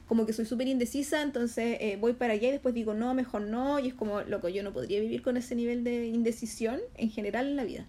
Como 0.07 0.27
que 0.27 0.33
soy 0.33 0.45
súper 0.45 0.67
indecisa, 0.67 1.23
entonces 1.23 1.77
eh, 1.81 1.97
voy 2.01 2.15
para 2.15 2.33
allá 2.33 2.49
y 2.49 2.53
después 2.53 2.75
digo, 2.75 2.95
no, 2.95 3.15
mejor 3.15 3.43
no. 3.43 3.79
Y 3.79 3.89
es 3.89 3.95
como, 3.95 4.23
loco, 4.23 4.49
yo 4.49 4.63
no 4.63 4.73
podría 4.73 5.01
vivir 5.01 5.23
con 5.23 5.37
ese 5.37 5.55
nivel 5.55 5.85
de 5.85 6.07
indecisión 6.07 6.81
en 6.97 7.11
general 7.11 7.47
en 7.47 7.57
la 7.57 7.65
vida. 7.65 7.87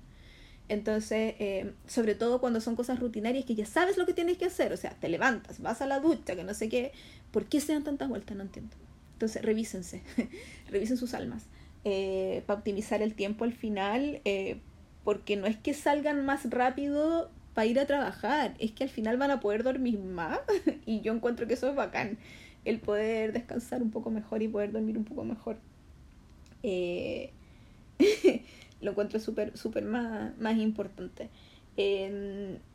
Entonces, 0.69 1.35
eh, 1.39 1.73
sobre 1.85 2.15
todo 2.15 2.39
cuando 2.39 2.61
son 2.61 2.75
cosas 2.75 2.99
rutinarias 2.99 3.45
que 3.45 3.55
ya 3.55 3.65
sabes 3.65 3.97
lo 3.97 4.05
que 4.05 4.13
tienes 4.13 4.37
que 4.37 4.45
hacer, 4.45 4.71
o 4.71 4.77
sea, 4.77 4.91
te 4.91 5.09
levantas, 5.09 5.61
vas 5.61 5.81
a 5.81 5.87
la 5.87 5.99
ducha, 5.99 6.35
que 6.35 6.43
no 6.43 6.53
sé 6.53 6.69
qué, 6.69 6.93
¿por 7.31 7.45
qué 7.45 7.59
se 7.59 7.73
dan 7.73 7.83
tantas 7.83 8.07
vueltas? 8.07 8.37
No 8.37 8.43
entiendo. 8.43 8.75
Entonces, 9.13 9.41
revísense, 9.41 10.01
revisen 10.69 10.97
sus 10.97 11.13
almas. 11.13 11.43
Eh, 11.83 12.43
para 12.45 12.59
optimizar 12.59 13.01
el 13.01 13.15
tiempo 13.15 13.43
al 13.43 13.53
final, 13.53 14.21
porque 15.03 15.35
no 15.35 15.47
es 15.47 15.57
que 15.57 15.73
salgan 15.73 16.25
más 16.25 16.49
rápido 16.49 17.29
para 17.53 17.67
ir 17.67 17.79
a 17.79 17.85
trabajar, 17.85 18.55
es 18.59 18.71
que 18.71 18.83
al 18.83 18.89
final 18.89 19.17
van 19.17 19.31
a 19.31 19.39
poder 19.39 19.63
dormir 19.63 19.99
más 19.99 20.39
y 20.85 21.01
yo 21.01 21.13
encuentro 21.13 21.47
que 21.47 21.55
eso 21.55 21.69
es 21.69 21.75
bacán, 21.75 22.17
el 22.65 22.79
poder 22.79 23.33
descansar 23.33 23.81
un 23.81 23.91
poco 23.91 24.09
mejor 24.11 24.41
y 24.41 24.47
poder 24.47 24.71
dormir 24.71 24.97
un 24.97 25.03
poco 25.03 25.23
mejor. 25.23 25.57
Eh, 26.63 27.31
lo 28.81 28.91
encuentro 28.91 29.19
súper, 29.19 29.57
súper 29.57 29.83
más, 29.83 30.37
más 30.37 30.57
importante. 30.57 31.29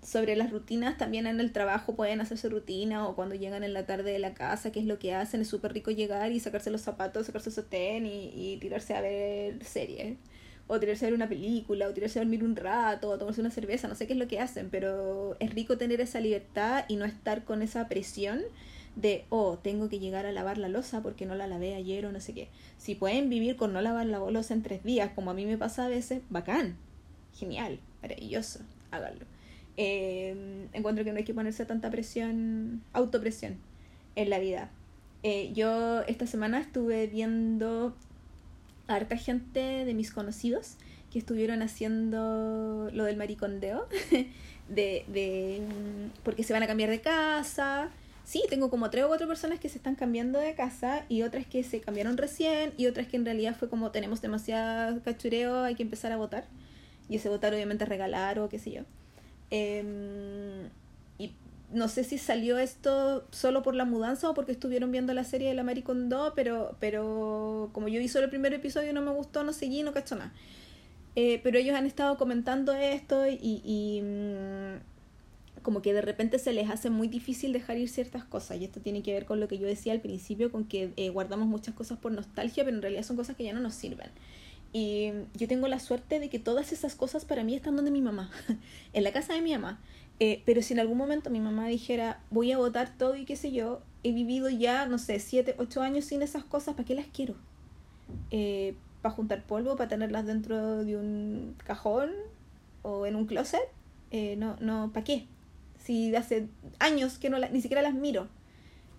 sobre 0.03 0.37
las 0.37 0.51
rutinas, 0.51 0.97
también 0.97 1.27
en 1.27 1.41
el 1.41 1.53
trabajo 1.53 1.95
pueden 1.97 2.21
hacerse 2.21 2.49
rutina 2.49 3.07
o 3.07 3.15
cuando 3.15 3.35
llegan 3.35 3.63
en 3.65 3.75
la 3.75 3.87
tarde 3.87 4.13
de 4.13 4.19
la 4.19 4.35
casa, 4.35 4.73
que 4.73 4.81
es 4.81 4.87
lo 4.87 4.99
que 4.99 5.15
hacen, 5.15 5.43
es 5.43 5.49
súper 5.49 5.73
rico 5.75 5.91
llegar 5.91 6.33
y 6.33 6.41
sacarse 6.41 6.71
los 6.71 6.81
zapatos, 6.83 7.27
sacarse 7.27 7.51
su 7.51 7.61
sostén 7.61 8.07
y, 8.07 8.31
y 8.35 8.57
tirarse 8.59 8.95
a 8.95 9.01
ver 9.01 9.63
series 9.65 10.17
o 10.69 10.81
tirarse 10.81 11.05
a 11.07 11.09
ver 11.09 11.15
una 11.15 11.29
película, 11.29 11.89
o 11.89 11.93
tirarse 11.95 12.19
a 12.19 12.23
dormir 12.23 12.43
un 12.43 12.57
rato, 12.57 13.09
o 13.09 13.19
tomarse 13.19 13.41
una 13.41 13.51
cerveza, 13.51 13.89
no 13.89 13.95
sé 13.95 14.07
qué 14.07 14.15
es 14.15 14.19
lo 14.19 14.29
que 14.29 14.41
hacen, 14.41 14.69
pero 14.71 15.37
es 15.39 15.55
rico 15.55 15.79
tener 15.79 16.01
esa 16.01 16.21
libertad 16.21 16.85
y 16.89 16.97
no 16.97 17.05
estar 17.05 17.45
con 17.45 17.63
esa 17.63 17.89
presión 17.89 18.41
de, 18.97 19.27
oh, 19.29 19.59
tengo 19.59 19.89
que 19.89 19.99
llegar 19.99 20.27
a 20.27 20.33
lavar 20.33 20.59
la 20.59 20.69
losa 20.69 21.03
porque 21.03 21.27
no 21.27 21.35
la 21.35 21.47
lavé 21.47 21.75
ayer 21.75 22.07
o 22.07 22.13
no 22.13 22.21
sé 22.21 22.33
qué. 22.35 22.49
Si 22.79 22.95
pueden 22.95 23.29
vivir 23.29 23.57
con 23.57 23.73
no 23.73 23.81
lavar 23.83 24.07
la 24.07 24.19
losa 24.19 24.55
en 24.55 24.63
tres 24.63 24.83
días, 24.83 25.13
como 25.15 25.31
a 25.31 25.35
mí 25.35 25.47
me 25.47 25.59
pasa 25.59 25.85
a 25.85 25.89
veces, 25.89 26.23
bacán, 26.31 26.77
genial, 27.35 27.79
maravilloso, 28.03 28.61
háganlo. 28.91 29.27
Eh, 29.77 30.67
encuentro 30.73 31.05
que 31.05 31.13
no 31.13 31.19
hay 31.19 31.25
que 31.25 31.35
ponerse 31.35 31.67
tanta 31.67 31.91
presión, 31.91 32.83
autopresión 32.95 33.59
en 34.17 34.31
la 34.31 34.39
vida. 34.39 34.71
Eh, 35.23 35.53
yo 35.53 36.03
esta 36.03 36.27
semana 36.27 36.61
estuve 36.61 37.07
viendo 37.07 37.95
harta 38.89 39.17
gente 39.17 39.85
de 39.85 39.95
mis 39.95 40.11
conocidos 40.11 40.77
que 41.13 41.19
estuvieron 41.19 41.63
haciendo 41.63 42.91
lo 42.93 43.05
del 43.05 43.17
maricondeo, 43.17 43.87
de, 44.69 45.05
de, 45.09 45.61
porque 46.25 46.43
se 46.43 46.55
van 46.55 46.63
a 46.63 46.67
cambiar 46.67 46.89
de 46.89 47.01
casa. 47.01 47.91
Sí, 48.27 48.43
tengo 48.51 48.69
como 48.71 48.91
tres 48.91 49.05
o 49.05 49.09
cuatro 49.09 49.27
personas 49.29 49.61
que 49.61 49.69
se 49.69 49.79
están 49.79 49.95
cambiando 49.95 50.39
de 50.39 50.55
casa 50.55 51.07
y 51.09 51.23
otras 51.23 51.47
que 51.47 51.63
se 51.63 51.81
cambiaron 51.81 52.17
recién 52.17 52.75
y 52.77 52.89
otras 52.89 53.07
que 53.07 53.17
en 53.17 53.25
realidad 53.25 53.57
fue 53.57 53.71
como 53.71 53.93
tenemos 53.93 54.21
demasiado 54.21 55.01
cachureo, 55.03 55.63
hay 55.63 55.77
que 55.77 55.85
empezar 55.85 56.13
a 56.13 56.17
votar. 56.17 56.45
Y 57.09 57.17
ese 57.17 57.29
votar 57.29 57.55
obviamente 57.55 57.85
regalar 57.85 58.41
o 58.41 58.49
qué 58.49 58.59
sé 58.59 58.73
yo. 58.73 58.83
Eh, 59.53 60.69
no 61.73 61.89
sé 61.89 62.05
si 62.05 62.19
salió 62.19 62.59
esto 62.59 63.27
solo 63.31 63.63
por 63.63 63.75
la 63.75 63.85
mudanza 63.85 64.31
o 64.31 64.35
porque 64.35 64.53
estuvieron 64.53 64.93
viendo 64.93 65.13
la 65.15 65.25
serie 65.25 65.49
de 65.49 65.55
la 65.55 65.63
Maricondo, 65.65 66.33
pero, 66.37 66.77
pero 66.81 67.71
como 67.73 67.89
yo 67.89 67.99
vi 67.99 68.09
solo 68.09 68.25
el 68.25 68.31
primer 68.31 68.55
episodio 68.55 68.91
y 68.91 68.93
no 68.93 69.03
me 69.03 69.11
gustó, 69.11 69.43
no 69.43 69.53
seguí, 69.53 69.83
no 69.83 69.93
cacho 69.93 70.17
nada. 70.17 70.33
Eh, 71.17 71.41
pero 71.43 71.59
ellos 71.59 71.75
han 71.75 71.87
estado 71.87 72.19
comentando 72.19 72.73
esto 72.73 73.27
y, 73.27 73.39
y 73.43 74.03
mm, 74.03 74.96
como 75.67 75.83
que 75.83 75.93
de 75.93 76.01
repente 76.01 76.39
se 76.39 76.53
les 76.53 76.71
hace 76.71 76.91
muy 76.91 77.09
difícil 77.09 77.53
dejar 77.53 77.77
ir 77.77 77.89
ciertas 77.89 78.23
cosas. 78.23 78.61
Y 78.61 78.65
esto 78.65 78.81
tiene 78.81 79.03
que 79.03 79.13
ver 79.13 79.25
con 79.25 79.41
lo 79.41 79.49
que 79.49 79.59
yo 79.59 79.67
decía 79.67 79.93
al 79.93 80.01
principio, 80.01 80.53
con 80.53 80.65
que 80.65 80.93
eh, 80.95 81.09
guardamos 81.09 81.49
muchas 81.49 81.75
cosas 81.75 81.99
por 81.99 82.13
nostalgia, 82.13 82.63
pero 82.63 82.77
en 82.77 82.83
realidad 82.83 83.03
son 83.03 83.17
cosas 83.17 83.35
que 83.35 83.43
ya 83.43 83.53
no 83.53 83.59
nos 83.59 83.75
sirven. 83.75 84.09
Y 84.73 85.11
yo 85.35 85.49
tengo 85.49 85.67
la 85.67 85.81
suerte 85.81 86.21
de 86.21 86.29
que 86.29 86.39
todas 86.39 86.71
esas 86.71 86.95
cosas 86.95 87.25
para 87.25 87.43
mí 87.43 87.57
están 87.57 87.75
donde 87.75 87.91
mi 87.91 88.01
mamá, 88.01 88.31
en 88.93 89.03
la 89.03 89.13
casa 89.13 89.35
de 89.35 89.43
mi 89.43 89.55
mamá. 89.55 89.81
Eh, 90.21 90.41
pero 90.47 90.63
si 90.63 90.73
en 90.73 90.79
algún 90.79 90.99
momento 90.99 91.31
mi 91.31 91.41
mamá 91.41 91.67
dijera, 91.67 92.21
voy 92.31 92.53
a 92.53 92.59
votar 92.59 92.97
todo 92.97 93.17
y 93.17 93.25
qué 93.25 93.35
sé 93.35 93.51
yo, 93.51 93.81
he 94.05 94.13
vivido 94.13 94.49
ya, 94.49 94.87
no 94.87 94.99
sé, 94.99 95.19
siete, 95.19 95.57
ocho 95.59 95.83
años 95.83 96.05
sin 96.05 96.23
esas 96.23 96.45
cosas, 96.45 96.77
¿para 96.77 96.87
qué 96.87 96.95
las 96.95 97.07
quiero? 97.07 97.35
Eh, 98.31 98.77
¿Para 99.03 99.17
juntar 99.17 99.43
polvo? 99.43 99.75
¿Para 99.75 99.89
tenerlas 99.89 100.27
dentro 100.27 100.85
de 100.85 100.97
un 100.97 101.57
cajón? 101.67 102.13
¿O 102.83 103.05
en 103.05 103.17
un 103.17 103.27
closet? 103.27 103.69
Eh, 104.13 104.37
no, 104.37 104.55
no, 104.61 104.93
¿para 104.93 105.03
qué? 105.03 105.27
Si 105.87 106.15
hace 106.17 106.49
años 106.81 107.19
que 107.19 107.31
no 107.31 107.39
ni 107.39 107.61
siquiera 107.61 107.81
las 107.81 107.95
miro. 107.95 108.29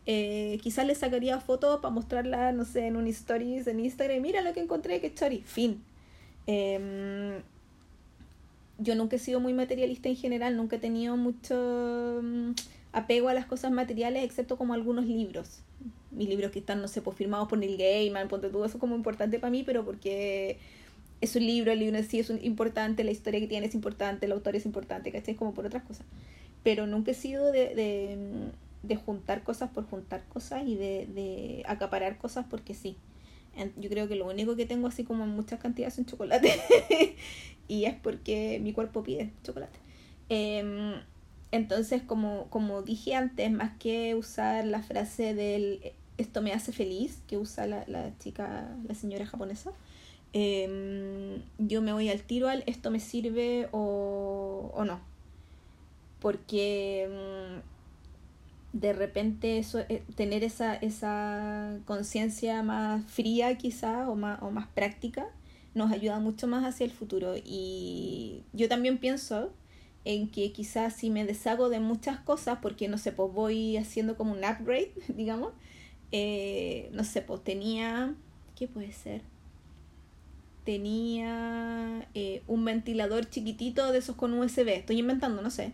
quizás 0.06 0.88
les 0.88 1.00
sacaría 1.00 1.40
fotos 1.42 1.82
para 1.82 1.94
mostrarlas, 1.94 2.56
no 2.56 2.64
sé, 2.64 2.88
en 2.88 2.96
un 2.96 3.08
stories 3.08 3.68
en 3.68 3.82
Instagram. 3.82 4.22
Mira 4.22 4.42
lo 4.42 4.54
que 4.54 4.62
encontré, 4.62 5.02
que 5.02 5.08
story. 5.08 5.42
Fin. 5.46 5.84
Em, 6.48 7.42
yo 8.80 8.96
nunca 8.96 9.18
he 9.18 9.20
sido 9.20 9.40
muy 9.40 9.54
materialista 9.54 10.08
en 10.10 10.16
general, 10.16 10.56
nunca 10.56 10.78
he 10.78 10.80
tenido 10.80 11.18
mucho 11.18 12.22
mm, 12.24 12.52
apego 12.94 13.30
a 13.30 13.34
las 13.34 13.46
cosas 13.46 13.72
materiales, 13.72 14.24
excepto 14.24 14.58
como 14.58 14.74
algunos 14.74 15.06
libros. 15.06 15.60
Mis 16.12 16.30
libros 16.30 16.52
que 16.52 16.60
están, 16.60 16.82
no 16.82 16.88
sé, 16.88 17.02
pues 17.02 17.18
firmados 17.18 17.50
por 17.50 17.58
Neil 17.60 17.78
Gaiman, 17.78 18.30
ponte 18.30 18.50
todo 18.50 18.66
eso 18.66 18.80
como 18.80 18.96
importante 18.96 19.40
para 19.40 19.52
mí, 19.52 19.64
pero 19.64 19.84
porque 19.84 20.58
es 21.22 21.36
un 21.36 21.46
libro, 21.46 21.72
el 21.72 21.80
libro 21.80 21.98
en 21.98 22.08
sí 22.08 22.20
es 22.20 22.30
importante, 22.42 23.04
la 23.04 23.12
historia 23.12 23.40
que 23.40 23.48
tiene 23.48 23.68
es 23.68 23.76
importante, 23.76 24.26
el 24.26 24.32
autor 24.32 24.56
es 24.56 24.66
importante, 24.66 25.12
¿cachai? 25.12 25.36
Como 25.36 25.54
por 25.54 25.66
otras 25.66 25.84
cosas. 25.84 26.06
Pero 26.68 26.86
nunca 26.86 27.12
he 27.12 27.14
sido 27.14 27.50
de, 27.54 27.74
de, 27.76 28.18
de 28.84 28.96
juntar 28.98 29.42
cosas 29.44 29.70
por 29.70 29.86
juntar 29.90 30.26
cosas 30.28 30.68
y 30.68 30.76
de, 30.76 31.08
de 31.08 31.64
acaparar 31.66 32.18
cosas 32.18 32.46
porque 32.50 32.74
sí. 32.74 32.98
Yo 33.78 33.90
creo 33.90 34.10
que 34.10 34.18
lo 34.18 34.28
único 34.28 34.58
que 34.58 34.66
tengo 34.66 34.90
así 34.90 35.06
como 35.06 35.24
en 35.24 35.30
muchas 35.30 35.62
cantidades 35.62 35.94
son 35.94 36.06
chocolate. 36.06 36.52
y 37.70 37.86
es 37.86 37.96
porque 37.96 38.60
mi 38.62 38.74
cuerpo 38.74 39.02
pide 39.02 39.32
chocolate. 39.46 39.80
Em, 40.28 40.96
entonces, 41.54 42.02
como, 42.02 42.48
como 42.50 42.82
dije 42.82 43.16
antes, 43.16 43.50
más 43.50 43.78
que 43.80 44.16
usar 44.16 44.66
la 44.66 44.84
frase 44.84 45.34
del 45.34 45.94
esto 46.18 46.42
me 46.42 46.52
hace 46.52 46.74
feliz, 46.74 47.22
que 47.28 47.38
usa 47.38 47.66
la, 47.66 47.86
la 47.88 48.12
chica, 48.18 48.76
la 48.86 48.94
señora 48.94 49.26
japonesa, 49.26 49.72
em, 50.34 51.42
yo 51.60 51.82
me 51.82 51.94
voy 51.94 52.10
al 52.10 52.24
tiro 52.24 52.50
al 52.50 52.66
esto 52.68 52.92
me 52.92 53.00
sirve 53.00 53.70
o, 53.72 54.70
o 54.74 54.84
no. 54.84 55.00
Porque 56.20 57.04
em, 57.04 57.62
de 58.74 58.94
repente 58.94 59.58
eso, 59.58 59.80
eh, 59.90 60.04
tener 60.16 60.44
esa, 60.44 60.76
esa 60.76 61.80
conciencia 61.86 62.64
más 62.64 63.06
fría 63.10 63.58
quizá 63.58 64.10
o 64.10 64.16
más, 64.16 64.42
o 64.42 64.52
más 64.52 64.68
práctica 64.68 65.28
nos 65.74 65.92
ayuda 65.92 66.20
mucho 66.20 66.48
más 66.48 66.66
hacia 66.66 66.86
el 66.86 66.92
futuro. 66.92 67.36
Y 67.38 68.44
yo 68.54 68.68
también 68.68 68.98
pienso 68.98 69.54
en 70.04 70.30
que 70.30 70.52
quizás 70.52 70.94
si 70.96 71.10
me 71.10 71.26
deshago 71.26 71.70
de 71.70 71.80
muchas 71.80 72.20
cosas, 72.20 72.60
porque 72.62 72.88
no 72.88 72.98
sé, 72.98 73.12
pues 73.12 73.32
voy 73.34 73.78
haciendo 73.78 74.16
como 74.18 74.32
un 74.34 74.40
upgrade, 74.40 74.92
digamos, 75.10 75.54
eh, 76.12 76.90
no 76.94 77.04
sé, 77.04 77.22
pues 77.22 77.44
tenía, 77.44 78.16
¿qué 78.56 78.68
puede 78.68 78.92
ser? 78.92 79.22
Tenía 80.64 82.08
eh, 82.14 82.42
un 82.48 82.66
ventilador 82.66 83.30
chiquitito 83.30 83.92
de 83.92 84.00
esos 84.00 84.16
con 84.16 84.34
USB, 84.34 84.70
estoy 84.70 85.00
inventando, 85.00 85.42
no 85.42 85.50
sé, 85.50 85.74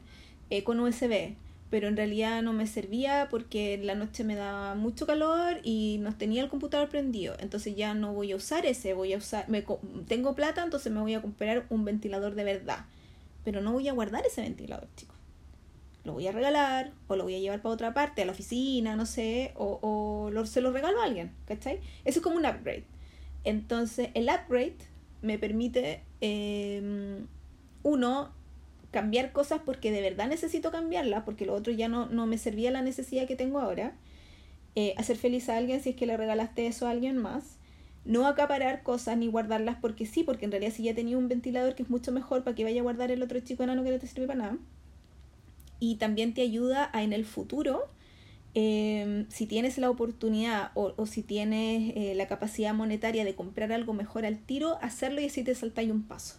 con 0.64 0.80
USB 0.80 1.36
pero 1.74 1.88
en 1.88 1.98
realidad 1.98 2.44
no 2.44 2.54
me 2.54 2.68
servía 2.68 3.30
porque 3.32 3.74
en 3.74 3.88
la 3.88 3.96
noche 3.96 4.24
me 4.24 4.36
daba 4.36 4.76
mucho 4.76 5.08
calor 5.08 5.60
y 5.64 5.98
no 6.02 6.16
tenía 6.16 6.44
el 6.44 6.48
computador 6.48 6.88
prendido. 6.88 7.36
Entonces 7.40 7.76
ya 7.76 7.96
no 7.96 8.14
voy 8.14 8.32
a 8.32 8.36
usar 8.36 8.68
ese, 8.68 8.94
voy 8.94 9.12
a 9.12 9.18
usar, 9.18 9.48
tengo 10.08 10.36
plata, 10.36 10.64
entonces 10.64 10.94
me 10.94 11.02
voy 11.02 11.16
a 11.16 11.22
comprar 11.24 11.66
un 11.72 11.84
ventilador 11.84 12.36
de 12.36 12.44
verdad. 12.44 12.86
Pero 13.44 13.60
no 13.62 13.72
voy 13.72 13.88
a 13.88 13.94
guardar 13.94 14.24
ese 14.24 14.42
ventilador, 14.42 14.88
chicos. 14.96 15.16
Lo 16.04 16.14
voy 16.14 16.28
a 16.28 16.32
regalar 16.32 16.92
o 17.08 17.16
lo 17.16 17.24
voy 17.24 17.34
a 17.34 17.40
llevar 17.40 17.64
para 17.64 17.74
otra 17.74 17.94
parte, 17.96 18.22
a 18.22 18.26
la 18.26 18.34
oficina, 18.34 18.96
no 18.96 19.08
sé, 19.08 19.54
o, 19.56 19.80
o 19.82 20.46
se 20.46 20.62
lo 20.62 20.72
regalo 20.72 21.02
a 21.02 21.06
alguien, 21.06 21.32
¿cachai? 21.48 21.80
Eso 22.06 22.20
es 22.20 22.24
como 22.24 22.36
un 22.36 22.46
upgrade. 22.46 22.86
Entonces 23.46 24.10
el 24.14 24.30
upgrade 24.30 24.78
me 25.24 25.40
permite, 25.40 26.04
eh, 26.22 27.18
uno, 27.82 28.43
cambiar 28.94 29.34
cosas 29.34 29.62
porque 29.66 29.92
de 29.92 30.02
verdad 30.02 30.30
necesito 30.30 30.72
cambiarlas, 30.72 31.24
porque 31.26 31.46
lo 31.48 31.56
otro 31.56 31.74
ya 31.74 31.90
no, 31.90 32.08
no 32.08 32.28
me 32.28 32.40
servía 32.40 32.72
la 32.72 32.84
necesidad 32.84 33.28
que 33.28 33.38
tengo 33.38 33.60
ahora. 33.62 33.96
eh, 34.76 34.94
hacer 34.98 35.18
feliz 35.18 35.50
a 35.50 35.58
alguien 35.58 35.82
si 35.82 35.92
es 35.92 35.96
que 35.98 36.06
le 36.08 36.18
regalaste 36.18 36.68
eso 36.68 36.88
a 36.88 36.92
alguien 36.92 37.18
más. 37.18 37.58
No 38.06 38.28
acaparar 38.28 38.84
cosas 38.84 39.18
ni 39.18 39.28
guardarlas 39.28 39.78
porque 39.82 40.06
sí, 40.06 40.24
porque 40.24 40.46
en 40.46 40.52
realidad 40.52 40.74
si 40.74 40.84
ya 40.84 40.96
tenía 40.96 41.18
un 41.18 41.30
ventilador 41.30 41.76
que 41.76 41.84
es 41.84 41.90
mucho 41.90 42.12
mejor 42.12 42.44
para 42.44 42.56
que 42.56 42.64
vaya 42.66 42.82
a 42.82 42.84
guardar 42.84 43.12
el 43.12 43.24
otro 43.24 43.40
chico 43.42 43.64
enano 43.64 43.84
que 43.84 43.92
no 43.92 44.00
te 44.00 44.08
sirve 44.08 44.28
para 44.28 44.40
nada. 44.40 44.58
Y 45.80 45.96
también 45.98 46.34
te 46.34 46.42
ayuda 46.42 46.90
a 46.94 47.04
en 47.04 47.14
el 47.14 47.26
futuro, 47.26 47.92
em, 48.54 49.28
si 49.30 49.48
tienes 49.48 49.78
la 49.78 49.90
oportunidad 49.90 50.72
o, 50.76 50.94
o 50.98 51.06
si 51.08 51.24
tienes 51.24 51.94
eh, 51.96 52.16
la 52.16 52.28
capacidad 52.28 52.74
monetaria 52.74 53.26
de 53.26 53.36
comprar 53.36 53.72
algo 53.74 53.94
mejor 53.94 54.26
al 54.26 54.40
tiro, 54.40 54.78
hacerlo 54.82 55.22
y 55.22 55.26
así 55.26 55.44
te 55.44 55.56
saltáis 55.56 55.92
un 55.92 56.04
paso. 56.08 56.38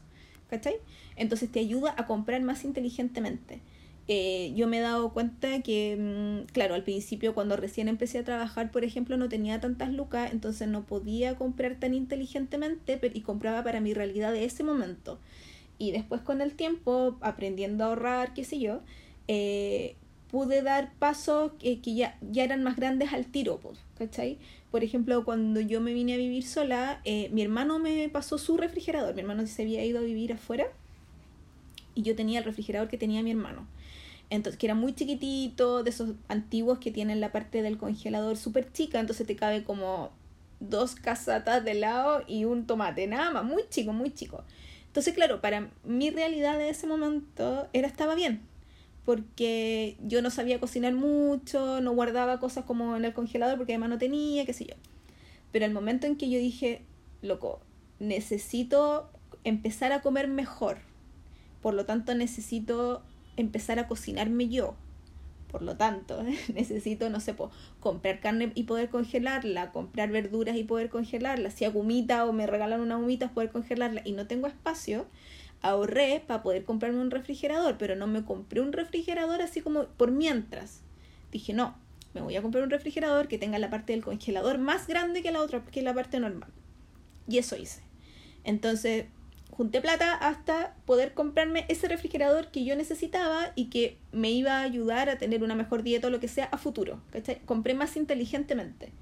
¿Cachai? 0.48 0.76
Entonces 1.16 1.50
te 1.50 1.60
ayuda 1.60 1.94
a 1.96 2.06
comprar 2.06 2.40
más 2.42 2.64
inteligentemente. 2.64 3.60
Eh, 4.06 4.52
yo 4.54 4.66
me 4.66 4.78
he 4.78 4.80
dado 4.80 5.12
cuenta 5.14 5.62
que, 5.62 5.96
mm, 5.98 6.52
claro, 6.52 6.74
al 6.74 6.82
principio 6.82 7.34
cuando 7.34 7.56
recién 7.56 7.88
empecé 7.88 8.18
a 8.18 8.24
trabajar, 8.24 8.70
por 8.70 8.84
ejemplo, 8.84 9.16
no 9.16 9.28
tenía 9.28 9.60
tantas 9.60 9.92
lucas, 9.92 10.30
entonces 10.32 10.68
no 10.68 10.84
podía 10.84 11.36
comprar 11.36 11.76
tan 11.76 11.94
inteligentemente 11.94 13.00
y 13.14 13.20
compraba 13.22 13.64
para 13.64 13.80
mi 13.80 13.94
realidad 13.94 14.32
de 14.32 14.44
ese 14.44 14.62
momento. 14.62 15.18
Y 15.78 15.92
después 15.92 16.20
con 16.20 16.40
el 16.42 16.54
tiempo, 16.54 17.16
aprendiendo 17.20 17.84
a 17.84 17.88
ahorrar, 17.88 18.34
qué 18.34 18.44
sé 18.44 18.58
yo, 18.60 18.82
eh, 19.26 19.96
pude 20.30 20.62
dar 20.62 20.92
pasos 20.98 21.52
que, 21.58 21.80
que 21.80 21.94
ya, 21.94 22.18
eran 22.34 22.62
más 22.62 22.76
grandes 22.76 23.12
al 23.12 23.26
tiro, 23.26 23.60
¿cachai? 23.96 24.38
Por 24.70 24.84
ejemplo, 24.84 25.24
cuando 25.24 25.60
yo 25.60 25.80
me 25.80 25.94
vine 25.94 26.14
a 26.14 26.16
vivir 26.18 26.44
sola, 26.44 27.00
eh, 27.04 27.30
mi 27.32 27.42
hermano 27.42 27.78
me 27.78 28.08
pasó 28.10 28.36
su 28.36 28.56
refrigerador, 28.58 29.14
mi 29.14 29.20
hermano 29.20 29.46
se 29.46 29.62
había 29.62 29.84
ido 29.84 30.00
a 30.00 30.02
vivir 30.02 30.32
afuera 30.32 30.66
y 31.94 32.02
yo 32.02 32.14
tenía 32.16 32.38
el 32.38 32.44
refrigerador 32.44 32.88
que 32.88 32.98
tenía 32.98 33.22
mi 33.22 33.30
hermano. 33.30 33.66
Entonces, 34.30 34.58
que 34.58 34.66
era 34.66 34.74
muy 34.74 34.94
chiquitito, 34.94 35.82
de 35.82 35.90
esos 35.90 36.14
antiguos 36.28 36.78
que 36.78 36.90
tienen 36.90 37.20
la 37.20 37.32
parte 37.32 37.62
del 37.62 37.78
congelador 37.78 38.36
súper 38.36 38.72
chica, 38.72 38.98
entonces 38.98 39.26
te 39.26 39.36
cabe 39.36 39.64
como 39.64 40.10
dos 40.60 40.94
casatas 40.94 41.64
de 41.64 41.72
helado 41.72 42.22
y 42.26 42.44
un 42.44 42.66
tomate, 42.66 43.06
nada 43.06 43.30
más, 43.30 43.44
muy 43.44 43.64
chico, 43.68 43.92
muy 43.92 44.12
chico. 44.12 44.44
Entonces, 44.86 45.14
claro, 45.14 45.40
para 45.40 45.70
mi 45.84 46.10
realidad 46.10 46.58
de 46.58 46.70
ese 46.70 46.86
momento 46.86 47.68
era 47.72 47.86
estaba 47.86 48.14
bien, 48.14 48.40
porque 49.04 49.96
yo 50.02 50.22
no 50.22 50.30
sabía 50.30 50.60
cocinar 50.60 50.94
mucho, 50.94 51.80
no 51.80 51.92
guardaba 51.92 52.40
cosas 52.40 52.64
como 52.64 52.96
en 52.96 53.04
el 53.04 53.12
congelador 53.12 53.56
porque 53.56 53.72
además 53.72 53.90
no 53.90 53.98
tenía, 53.98 54.46
qué 54.46 54.52
sé 54.52 54.66
yo. 54.66 54.74
Pero 55.52 55.66
el 55.66 55.72
momento 55.72 56.06
en 56.06 56.16
que 56.16 56.30
yo 56.30 56.38
dije, 56.38 56.82
loco, 57.22 57.60
necesito 57.98 59.10
empezar 59.44 59.92
a 59.92 60.00
comer 60.00 60.28
mejor, 60.28 60.78
por 61.64 61.72
lo 61.72 61.86
tanto 61.86 62.14
necesito 62.14 63.02
empezar 63.38 63.78
a 63.78 63.88
cocinarme 63.88 64.50
yo. 64.50 64.74
Por 65.50 65.62
lo 65.62 65.78
tanto, 65.78 66.22
necesito, 66.54 67.08
no 67.08 67.20
sé, 67.20 67.34
comprar 67.80 68.20
carne 68.20 68.52
y 68.54 68.64
poder 68.64 68.90
congelarla, 68.90 69.72
comprar 69.72 70.10
verduras 70.10 70.58
y 70.58 70.64
poder 70.64 70.90
congelarla. 70.90 71.50
Si 71.50 71.64
hago 71.64 71.80
o 71.80 72.32
me 72.34 72.46
regalan 72.46 72.82
una 72.82 72.98
humita, 72.98 73.30
poder 73.30 73.50
congelarla 73.50 74.02
y 74.04 74.12
no 74.12 74.26
tengo 74.26 74.46
espacio, 74.46 75.06
ahorré 75.62 76.22
para 76.26 76.42
poder 76.42 76.64
comprarme 76.64 77.00
un 77.00 77.10
refrigerador, 77.10 77.78
pero 77.78 77.96
no 77.96 78.06
me 78.06 78.26
compré 78.26 78.60
un 78.60 78.74
refrigerador 78.74 79.40
así 79.40 79.62
como 79.62 79.86
por 79.86 80.10
mientras. 80.10 80.82
Dije, 81.32 81.54
no, 81.54 81.78
me 82.12 82.20
voy 82.20 82.36
a 82.36 82.42
comprar 82.42 82.62
un 82.62 82.68
refrigerador 82.68 83.26
que 83.26 83.38
tenga 83.38 83.58
la 83.58 83.70
parte 83.70 83.94
del 83.94 84.04
congelador 84.04 84.58
más 84.58 84.86
grande 84.86 85.22
que 85.22 85.32
la 85.32 85.40
otra, 85.40 85.64
que 85.64 85.80
la 85.80 85.94
parte 85.94 86.20
normal. 86.20 86.50
Y 87.26 87.38
eso 87.38 87.56
hice. 87.56 87.80
Entonces, 88.44 89.06
junté 89.56 89.80
plata 89.80 90.14
hasta 90.14 90.74
poder 90.84 91.14
comprarme 91.14 91.64
ese 91.68 91.88
refrigerador 91.88 92.48
que 92.48 92.64
yo 92.64 92.76
necesitaba 92.76 93.52
y 93.54 93.66
que 93.66 93.98
me 94.12 94.30
iba 94.30 94.58
a 94.58 94.62
ayudar 94.62 95.08
a 95.08 95.18
tener 95.18 95.42
una 95.42 95.54
mejor 95.54 95.82
dieta 95.82 96.08
o 96.08 96.10
lo 96.10 96.20
que 96.20 96.28
sea 96.28 96.46
a 96.46 96.58
futuro. 96.58 97.00
Compré 97.46 97.74
más 97.74 97.96
inteligentemente. 97.96 98.92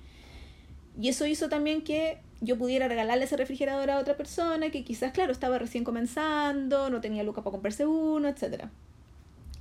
Y 1.00 1.08
eso 1.08 1.26
hizo 1.26 1.48
también 1.48 1.82
que 1.82 2.20
yo 2.42 2.58
pudiera 2.58 2.86
regalarle 2.86 3.24
ese 3.24 3.36
refrigerador 3.36 3.90
a 3.90 3.98
otra 3.98 4.16
persona 4.16 4.70
que 4.70 4.84
quizás, 4.84 5.12
claro, 5.12 5.32
estaba 5.32 5.58
recién 5.58 5.84
comenzando, 5.84 6.90
no 6.90 7.00
tenía 7.00 7.22
lucas 7.22 7.44
para 7.44 7.52
comprarse 7.52 7.86
uno, 7.86 8.28
etc. 8.28 8.64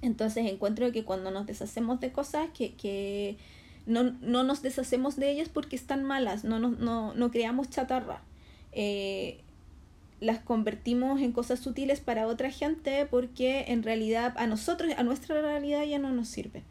Entonces 0.01 0.45
encuentro 0.45 0.91
que 0.91 1.05
cuando 1.05 1.31
nos 1.31 1.45
deshacemos 1.45 2.01
de 2.01 2.11
cosas 2.11 2.49
que, 2.53 2.73
que 2.73 3.37
no, 3.85 4.03
no 4.03 4.43
nos 4.43 4.61
deshacemos 4.61 5.15
de 5.15 5.31
ellas 5.31 5.47
porque 5.47 5.77
están 5.77 6.03
malas, 6.03 6.43
no, 6.43 6.59
no, 6.59 6.69
no, 6.71 7.13
no 7.13 7.31
creamos 7.31 7.69
chatarra. 7.69 8.21
Eh, 8.73 9.41
las 10.21 10.39
convertimos 10.39 11.19
en 11.19 11.33
cosas 11.33 11.59
sutiles 11.59 11.99
para 11.99 12.27
otra 12.27 12.51
gente 12.51 13.05
porque 13.07 13.65
en 13.67 13.83
realidad 13.83 14.33
a 14.37 14.47
nosotros, 14.47 14.93
a 14.95 15.03
nuestra 15.03 15.41
realidad 15.41 15.83
ya 15.83 15.99
no 15.99 16.11
nos 16.11 16.29
sirve. 16.29 16.63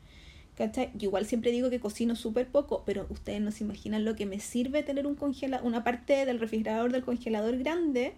¿Cachai? 0.57 0.91
Yo 0.95 1.09
igual 1.09 1.25
siempre 1.25 1.53
digo 1.53 1.71
que 1.71 1.81
cocino 1.81 2.15
súper 2.17 2.47
poco, 2.47 2.83
pero 2.85 3.07
ustedes 3.09 3.41
no 3.41 3.51
se 3.51 3.65
imaginan 3.65 4.05
lo 4.05 4.15
que 4.15 4.27
me 4.27 4.41
sirve 4.41 4.83
tener 4.83 5.07
un 5.07 5.15
congela 5.15 5.61
una 5.63 5.85
parte 5.85 6.27
del 6.27 6.39
refrigerador 6.39 6.93
del 6.93 7.03
congelador 7.03 7.57
grande, 7.57 8.13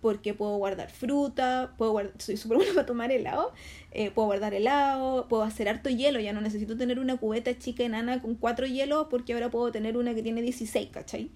porque 0.00 0.32
puedo 0.32 0.56
guardar 0.58 0.90
fruta, 0.90 1.74
puedo 1.76 1.90
guardar, 1.90 2.14
soy 2.18 2.36
súper 2.36 2.58
buena 2.58 2.72
para 2.74 2.86
tomar 2.86 3.10
helado, 3.10 3.52
eh, 3.90 4.12
puedo 4.12 4.26
guardar 4.26 4.54
helado, 4.54 5.26
puedo 5.28 5.42
hacer 5.42 5.68
harto 5.68 5.90
hielo, 5.90 6.20
ya 6.20 6.32
no 6.32 6.40
necesito 6.40 6.76
tener 6.76 7.00
una 7.00 7.16
cubeta 7.16 7.58
chica 7.58 7.82
enana 7.82 8.22
con 8.22 8.36
cuatro 8.36 8.66
hielos, 8.66 9.08
porque 9.10 9.32
ahora 9.32 9.50
puedo 9.50 9.72
tener 9.72 9.96
una 9.96 10.14
que 10.14 10.22
tiene 10.22 10.40
16, 10.40 10.90
¿cachai? 10.92 11.32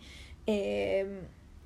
Eh, 0.47 1.23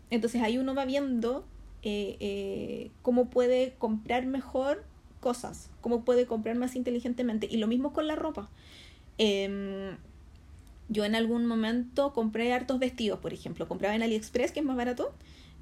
entonces 0.08 0.40
ahí 0.42 0.56
uno 0.56 0.74
va 0.74 0.86
viendo 0.86 1.44
eh, 1.82 2.16
eh, 2.20 2.90
cómo 3.02 3.30
puede 3.30 3.74
comprar 3.78 4.26
mejor 4.26 4.84
cosas, 5.20 5.70
cómo 5.80 6.04
puede 6.04 6.26
comprar 6.26 6.56
más 6.56 6.76
inteligentemente. 6.76 7.48
Y 7.50 7.56
lo 7.56 7.66
mismo 7.66 7.92
con 7.92 8.06
la 8.06 8.16
ropa. 8.16 8.48
Em, 9.18 9.96
yo 10.88 11.04
en 11.04 11.14
algún 11.14 11.46
momento 11.46 12.12
compré 12.12 12.52
hartos 12.52 12.78
vestidos, 12.78 13.18
por 13.18 13.32
ejemplo, 13.32 13.66
compraba 13.66 13.94
en 13.94 14.02
AliExpress, 14.02 14.52
que 14.52 14.60
es 14.60 14.66
más 14.66 14.76
barato, 14.76 15.12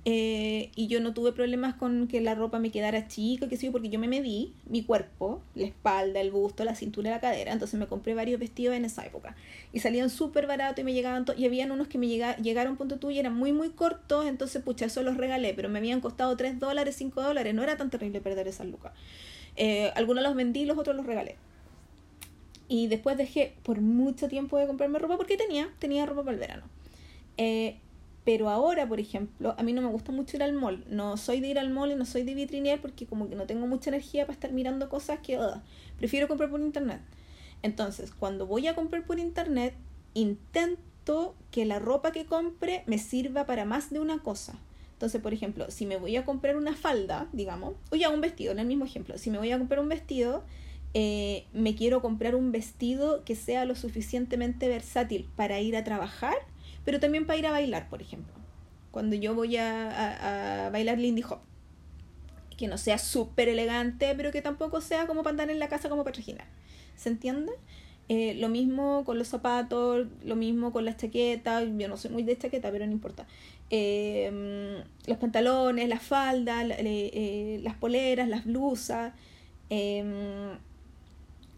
eh, 0.06 0.70
y 0.76 0.86
yo 0.88 1.00
no 1.00 1.14
tuve 1.14 1.32
problemas 1.32 1.74
con 1.74 2.08
que 2.08 2.20
la 2.20 2.34
ropa 2.34 2.58
me 2.58 2.70
quedara 2.70 3.08
chica, 3.08 3.48
que 3.48 3.56
sé 3.56 3.66
yo, 3.66 3.72
porque 3.72 3.88
yo 3.88 3.98
me 3.98 4.06
medí 4.06 4.52
mi 4.68 4.84
cuerpo, 4.84 5.40
la 5.54 5.66
espalda, 5.66 6.20
el 6.20 6.30
busto, 6.30 6.62
la 6.64 6.74
cintura 6.74 7.10
la 7.10 7.20
cadera. 7.20 7.52
Entonces 7.52 7.80
me 7.80 7.86
compré 7.86 8.12
varios 8.14 8.38
vestidos 8.38 8.76
en 8.76 8.84
esa 8.84 9.06
época. 9.06 9.34
Y 9.72 9.80
salían 9.80 10.10
súper 10.10 10.46
baratos 10.46 10.80
y 10.80 10.84
me 10.84 10.92
llegaban. 10.92 11.24
Y 11.38 11.46
habían 11.46 11.70
unos 11.70 11.88
que 11.88 11.96
me 11.96 12.06
llegaron, 12.06 12.76
punto 12.76 12.98
tú, 12.98 13.10
y 13.10 13.18
eran 13.18 13.34
muy, 13.34 13.52
muy 13.52 13.70
cortos. 13.70 14.26
Entonces, 14.26 14.62
pucha, 14.62 14.86
eso 14.86 15.02
los 15.02 15.16
regalé. 15.16 15.54
Pero 15.54 15.70
me 15.70 15.78
habían 15.78 16.00
costado 16.00 16.36
3 16.36 16.58
dólares, 16.58 16.96
5 16.96 17.22
dólares. 17.22 17.54
No 17.54 17.62
era 17.62 17.78
tan 17.78 17.88
terrible 17.88 18.20
perder 18.20 18.46
esas 18.46 18.66
lucas. 18.66 18.92
Eh, 19.56 19.90
algunos 19.94 20.22
los 20.22 20.34
vendí, 20.34 20.66
los 20.66 20.76
otros 20.76 20.96
los 20.96 21.06
regalé. 21.06 21.36
Y 22.68 22.88
después 22.88 23.16
dejé 23.16 23.54
por 23.62 23.80
mucho 23.80 24.28
tiempo 24.28 24.58
de 24.58 24.66
comprarme 24.66 24.98
ropa 24.98 25.16
porque 25.16 25.36
tenía, 25.36 25.70
tenía 25.78 26.04
ropa 26.04 26.24
para 26.24 26.34
el 26.34 26.40
verano. 26.40 26.64
Eh, 27.36 27.78
pero 28.24 28.48
ahora, 28.48 28.88
por 28.88 29.00
ejemplo, 29.00 29.54
a 29.58 29.62
mí 29.62 29.72
no 29.72 29.82
me 29.82 29.88
gusta 29.88 30.10
mucho 30.10 30.36
ir 30.36 30.42
al 30.42 30.54
mall. 30.54 30.84
No 30.88 31.16
soy 31.18 31.40
de 31.40 31.48
ir 31.48 31.58
al 31.58 31.70
mall 31.70 31.92
y 31.92 31.94
no 31.94 32.06
soy 32.06 32.22
de 32.22 32.34
vitrinear 32.34 32.80
porque 32.80 33.06
como 33.06 33.28
que 33.28 33.34
no 33.34 33.44
tengo 33.44 33.66
mucha 33.66 33.90
energía 33.90 34.24
para 34.24 34.34
estar 34.34 34.52
mirando 34.52 34.88
cosas 34.88 35.18
que... 35.20 35.38
prefiero 35.98 36.26
comprar 36.26 36.50
por 36.50 36.60
internet. 36.60 37.00
Entonces, 37.62 38.12
cuando 38.12 38.46
voy 38.46 38.66
a 38.66 38.74
comprar 38.74 39.04
por 39.04 39.18
internet, 39.18 39.74
intento 40.14 41.34
que 41.50 41.66
la 41.66 41.78
ropa 41.78 42.12
que 42.12 42.24
compre 42.24 42.82
me 42.86 42.98
sirva 42.98 43.44
para 43.44 43.66
más 43.66 43.90
de 43.90 44.00
una 44.00 44.18
cosa. 44.18 44.58
Entonces, 44.92 45.20
por 45.20 45.34
ejemplo, 45.34 45.70
si 45.70 45.84
me 45.84 45.98
voy 45.98 46.16
a 46.16 46.24
comprar 46.24 46.56
una 46.56 46.74
falda, 46.74 47.28
digamos, 47.32 47.74
o 47.90 47.96
ya 47.96 48.08
un 48.08 48.22
vestido, 48.22 48.52
en 48.52 48.58
el 48.58 48.66
mismo 48.66 48.86
ejemplo, 48.86 49.18
si 49.18 49.30
me 49.30 49.38
voy 49.38 49.50
a 49.50 49.58
comprar 49.58 49.80
un 49.80 49.88
vestido, 49.88 50.44
eh, 50.94 51.44
me 51.52 51.74
quiero 51.74 52.00
comprar 52.00 52.34
un 52.36 52.52
vestido 52.52 53.22
que 53.24 53.34
sea 53.34 53.66
lo 53.66 53.74
suficientemente 53.74 54.68
versátil 54.68 55.28
para 55.36 55.60
ir 55.60 55.76
a 55.76 55.84
trabajar 55.84 56.36
pero 56.84 57.00
también 57.00 57.26
para 57.26 57.38
ir 57.38 57.46
a 57.46 57.50
bailar, 57.50 57.88
por 57.88 58.02
ejemplo. 58.02 58.32
Cuando 58.90 59.16
yo 59.16 59.34
voy 59.34 59.56
a, 59.56 60.66
a, 60.66 60.70
bailar 60.70 60.98
Lindy 60.98 61.22
Hop. 61.22 61.40
Que 62.56 62.68
no 62.68 62.78
sea 62.78 62.98
súper 62.98 63.48
elegante, 63.48 64.14
pero 64.16 64.30
que 64.30 64.40
tampoco 64.40 64.80
sea 64.80 65.06
como 65.06 65.22
para 65.22 65.32
andar 65.32 65.50
en 65.50 65.58
la 65.58 65.68
casa 65.68 65.88
como 65.88 66.04
para 66.04 66.16
reginar. 66.16 66.46
¿Se 66.96 67.08
entiende? 67.08 67.52
Eh, 68.08 68.34
lo 68.34 68.50
mismo 68.50 69.02
con 69.04 69.18
los 69.18 69.28
zapatos, 69.28 70.06
lo 70.24 70.36
mismo 70.36 70.72
con 70.72 70.84
las 70.84 70.96
chaquetas. 70.96 71.64
Yo 71.78 71.88
no 71.88 71.96
soy 71.96 72.10
muy 72.10 72.22
de 72.22 72.36
chaqueta, 72.36 72.70
pero 72.70 72.86
no 72.86 72.92
importa. 72.92 73.26
Eh, 73.70 74.82
los 75.06 75.18
pantalones, 75.18 75.88
las 75.88 76.02
faldas, 76.02 76.66
eh, 76.78 77.60
las 77.62 77.74
poleras, 77.74 78.28
las 78.28 78.44
blusas. 78.44 79.12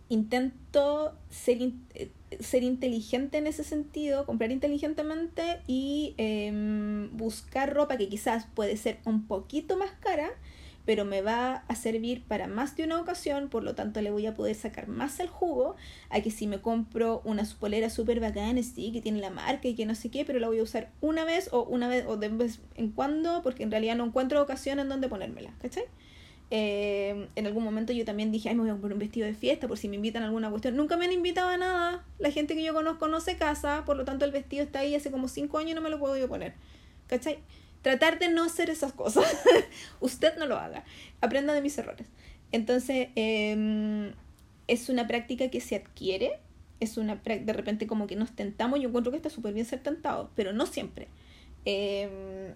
intento 0.08 1.14
ser, 1.28 1.58
ser 2.40 2.62
inteligente 2.62 3.38
en 3.38 3.46
ese 3.46 3.64
sentido, 3.64 4.26
comprar 4.26 4.50
inteligentemente 4.50 5.60
y 5.66 6.14
em, 6.16 7.16
buscar 7.16 7.72
ropa 7.72 7.96
que 7.96 8.08
quizás 8.08 8.46
puede 8.54 8.76
ser 8.76 8.98
un 9.04 9.26
poquito 9.26 9.76
más 9.76 9.90
cara, 10.00 10.30
pero 10.84 11.04
me 11.04 11.20
va 11.20 11.64
a 11.68 11.74
servir 11.74 12.22
para 12.24 12.46
más 12.46 12.76
de 12.76 12.84
una 12.84 13.00
ocasión, 13.00 13.48
por 13.48 13.64
lo 13.64 13.74
tanto 13.74 14.00
le 14.00 14.10
voy 14.10 14.26
a 14.26 14.34
poder 14.34 14.54
sacar 14.54 14.86
más 14.86 15.18
el 15.20 15.28
jugo 15.28 15.74
a 16.10 16.20
que 16.20 16.30
si 16.30 16.46
me 16.46 16.60
compro 16.60 17.22
una 17.24 17.44
polera 17.58 17.90
súper 17.90 18.20
bacana, 18.20 18.62
sí, 18.62 18.92
que 18.92 19.00
tiene 19.00 19.20
la 19.20 19.30
marca 19.30 19.68
y 19.68 19.74
que 19.74 19.84
no 19.84 19.94
sé 19.94 20.10
qué, 20.10 20.24
pero 20.24 20.38
la 20.38 20.46
voy 20.46 20.60
a 20.60 20.62
usar 20.62 20.90
una 21.00 21.24
vez 21.24 21.48
o 21.52 21.64
una 21.64 21.88
vez 21.88 22.04
o 22.06 22.16
de 22.16 22.28
vez 22.28 22.60
en 22.76 22.90
cuando, 22.92 23.42
porque 23.42 23.64
en 23.64 23.70
realidad 23.70 23.96
no 23.96 24.04
encuentro 24.04 24.40
ocasión 24.40 24.78
en 24.78 24.88
donde 24.88 25.08
ponérmela, 25.08 25.52
¿cachai? 25.60 25.84
Eh, 26.50 27.28
en 27.34 27.46
algún 27.46 27.64
momento 27.64 27.92
yo 27.92 28.04
también 28.04 28.30
dije, 28.30 28.48
ay, 28.48 28.54
me 28.54 28.60
voy 28.62 28.70
a 28.70 28.74
comprar 28.74 28.92
un 28.92 29.00
vestido 29.00 29.26
de 29.26 29.34
fiesta 29.34 29.66
por 29.66 29.78
si 29.78 29.88
me 29.88 29.96
invitan 29.96 30.22
a 30.22 30.26
alguna 30.26 30.50
cuestión. 30.50 30.76
Nunca 30.76 30.96
me 30.96 31.06
han 31.06 31.12
invitado 31.12 31.48
a 31.48 31.56
nada. 31.56 32.04
La 32.18 32.30
gente 32.30 32.54
que 32.54 32.62
yo 32.62 32.74
conozco 32.74 33.08
no 33.08 33.20
se 33.20 33.36
casa, 33.36 33.84
por 33.84 33.96
lo 33.96 34.04
tanto 34.04 34.24
el 34.24 34.30
vestido 34.30 34.64
está 34.64 34.80
ahí 34.80 34.94
hace 34.94 35.10
como 35.10 35.28
cinco 35.28 35.58
años 35.58 35.72
y 35.72 35.74
no 35.74 35.80
me 35.80 35.90
lo 35.90 35.98
puedo 35.98 36.16
yo 36.16 36.28
poner. 36.28 36.54
¿Cachai? 37.08 37.38
Tratar 37.82 38.18
de 38.18 38.28
no 38.28 38.44
hacer 38.44 38.70
esas 38.70 38.92
cosas. 38.92 39.24
Usted 40.00 40.36
no 40.38 40.46
lo 40.46 40.56
haga. 40.56 40.84
Aprenda 41.20 41.52
de 41.52 41.62
mis 41.62 41.76
errores. 41.78 42.06
Entonces, 42.52 43.08
em, 43.16 44.12
es 44.68 44.88
una 44.88 45.06
práctica 45.06 45.48
que 45.48 45.60
se 45.60 45.76
adquiere. 45.76 46.38
Es 46.78 46.96
una 46.96 47.16
de 47.16 47.52
repente 47.52 47.86
como 47.86 48.06
que 48.06 48.16
nos 48.16 48.32
tentamos. 48.32 48.80
Yo 48.80 48.88
encuentro 48.88 49.10
que 49.10 49.16
está 49.16 49.30
súper 49.30 49.54
bien 49.54 49.66
ser 49.66 49.82
tentado, 49.82 50.30
pero 50.36 50.52
no 50.52 50.66
siempre. 50.66 51.08
Em, 51.64 52.54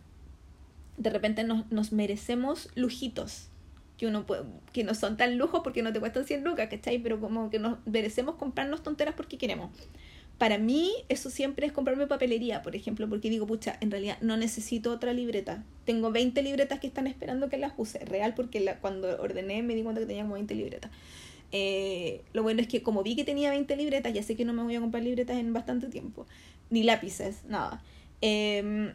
de 0.96 1.10
repente 1.10 1.44
nos, 1.44 1.70
nos 1.72 1.92
merecemos 1.92 2.68
lujitos 2.74 3.49
que 4.72 4.84
no 4.84 4.94
son 4.94 5.16
tan 5.16 5.36
lujos 5.36 5.60
porque 5.62 5.82
no 5.82 5.92
te 5.92 6.00
cuestan 6.00 6.24
100 6.24 6.44
lucas, 6.44 6.68
¿cachai? 6.70 6.98
Pero 6.98 7.20
como 7.20 7.50
que 7.50 7.58
nos 7.58 7.78
merecemos 7.86 8.36
comprarnos 8.36 8.82
tonteras 8.82 9.14
porque 9.14 9.36
queremos. 9.36 9.70
Para 10.38 10.56
mí, 10.56 10.90
eso 11.10 11.28
siempre 11.28 11.66
es 11.66 11.72
comprarme 11.72 12.06
papelería, 12.06 12.62
por 12.62 12.74
ejemplo, 12.74 13.06
porque 13.10 13.28
digo, 13.28 13.46
pucha, 13.46 13.76
en 13.82 13.90
realidad 13.90 14.16
no 14.22 14.38
necesito 14.38 14.90
otra 14.90 15.12
libreta. 15.12 15.64
Tengo 15.84 16.10
20 16.10 16.42
libretas 16.42 16.80
que 16.80 16.86
están 16.86 17.06
esperando 17.06 17.50
que 17.50 17.58
las 17.58 17.74
use. 17.76 17.98
Real, 18.06 18.32
porque 18.34 18.60
la, 18.60 18.78
cuando 18.80 19.20
ordené 19.20 19.62
me 19.62 19.74
di 19.74 19.82
cuenta 19.82 20.00
que 20.00 20.06
tenía 20.06 20.22
como 20.22 20.34
20 20.34 20.54
libretas. 20.54 20.90
Eh, 21.52 22.22
lo 22.32 22.42
bueno 22.42 22.62
es 22.62 22.68
que 22.68 22.82
como 22.82 23.02
vi 23.02 23.16
que 23.16 23.24
tenía 23.24 23.50
20 23.50 23.76
libretas, 23.76 24.14
ya 24.14 24.22
sé 24.22 24.34
que 24.34 24.46
no 24.46 24.54
me 24.54 24.62
voy 24.62 24.76
a 24.76 24.80
comprar 24.80 25.02
libretas 25.02 25.36
en 25.36 25.52
bastante 25.52 25.88
tiempo. 25.88 26.26
Ni 26.70 26.84
lápices, 26.84 27.44
nada. 27.44 27.82
Em, 28.22 28.94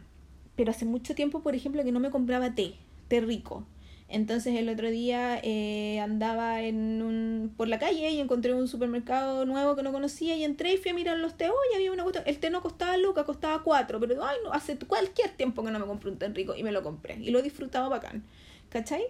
pero 0.56 0.70
hace 0.72 0.84
mucho 0.84 1.14
tiempo, 1.14 1.42
por 1.42 1.54
ejemplo, 1.54 1.84
que 1.84 1.92
no 1.92 2.00
me 2.00 2.10
compraba 2.10 2.56
té, 2.56 2.74
té 3.06 3.20
rico. 3.20 3.64
Entonces 4.08 4.54
el 4.54 4.68
otro 4.68 4.88
día 4.88 5.40
eh, 5.42 5.98
andaba 6.00 6.62
en 6.62 7.02
un, 7.02 7.52
por 7.56 7.66
la 7.66 7.78
calle 7.78 8.10
y 8.10 8.20
encontré 8.20 8.54
un 8.54 8.68
supermercado 8.68 9.44
nuevo 9.46 9.74
que 9.74 9.82
no 9.82 9.92
conocía 9.92 10.36
y 10.36 10.44
entré 10.44 10.74
y 10.74 10.76
fui 10.76 10.92
a 10.92 10.94
mirar 10.94 11.18
los 11.18 11.36
té. 11.36 11.46
y 11.72 11.74
había 11.74 11.90
una 11.90 12.04
cuestión. 12.04 12.24
El 12.26 12.38
té 12.38 12.50
no 12.50 12.62
costaba 12.62 12.96
lucas, 12.96 13.24
costaba 13.24 13.62
cuatro, 13.62 13.98
pero 13.98 14.24
ay, 14.24 14.36
no, 14.44 14.52
hace 14.52 14.78
cualquier 14.78 15.30
tiempo 15.30 15.64
que 15.64 15.72
no 15.72 15.78
me 15.80 15.86
compré 15.86 16.10
un 16.10 16.34
rico 16.34 16.54
y 16.56 16.62
me 16.62 16.70
lo 16.72 16.82
compré 16.82 17.18
y 17.20 17.30
lo 17.30 17.42
disfrutaba 17.42 17.88
bacán. 17.88 18.22
¿Cachai? 18.68 19.06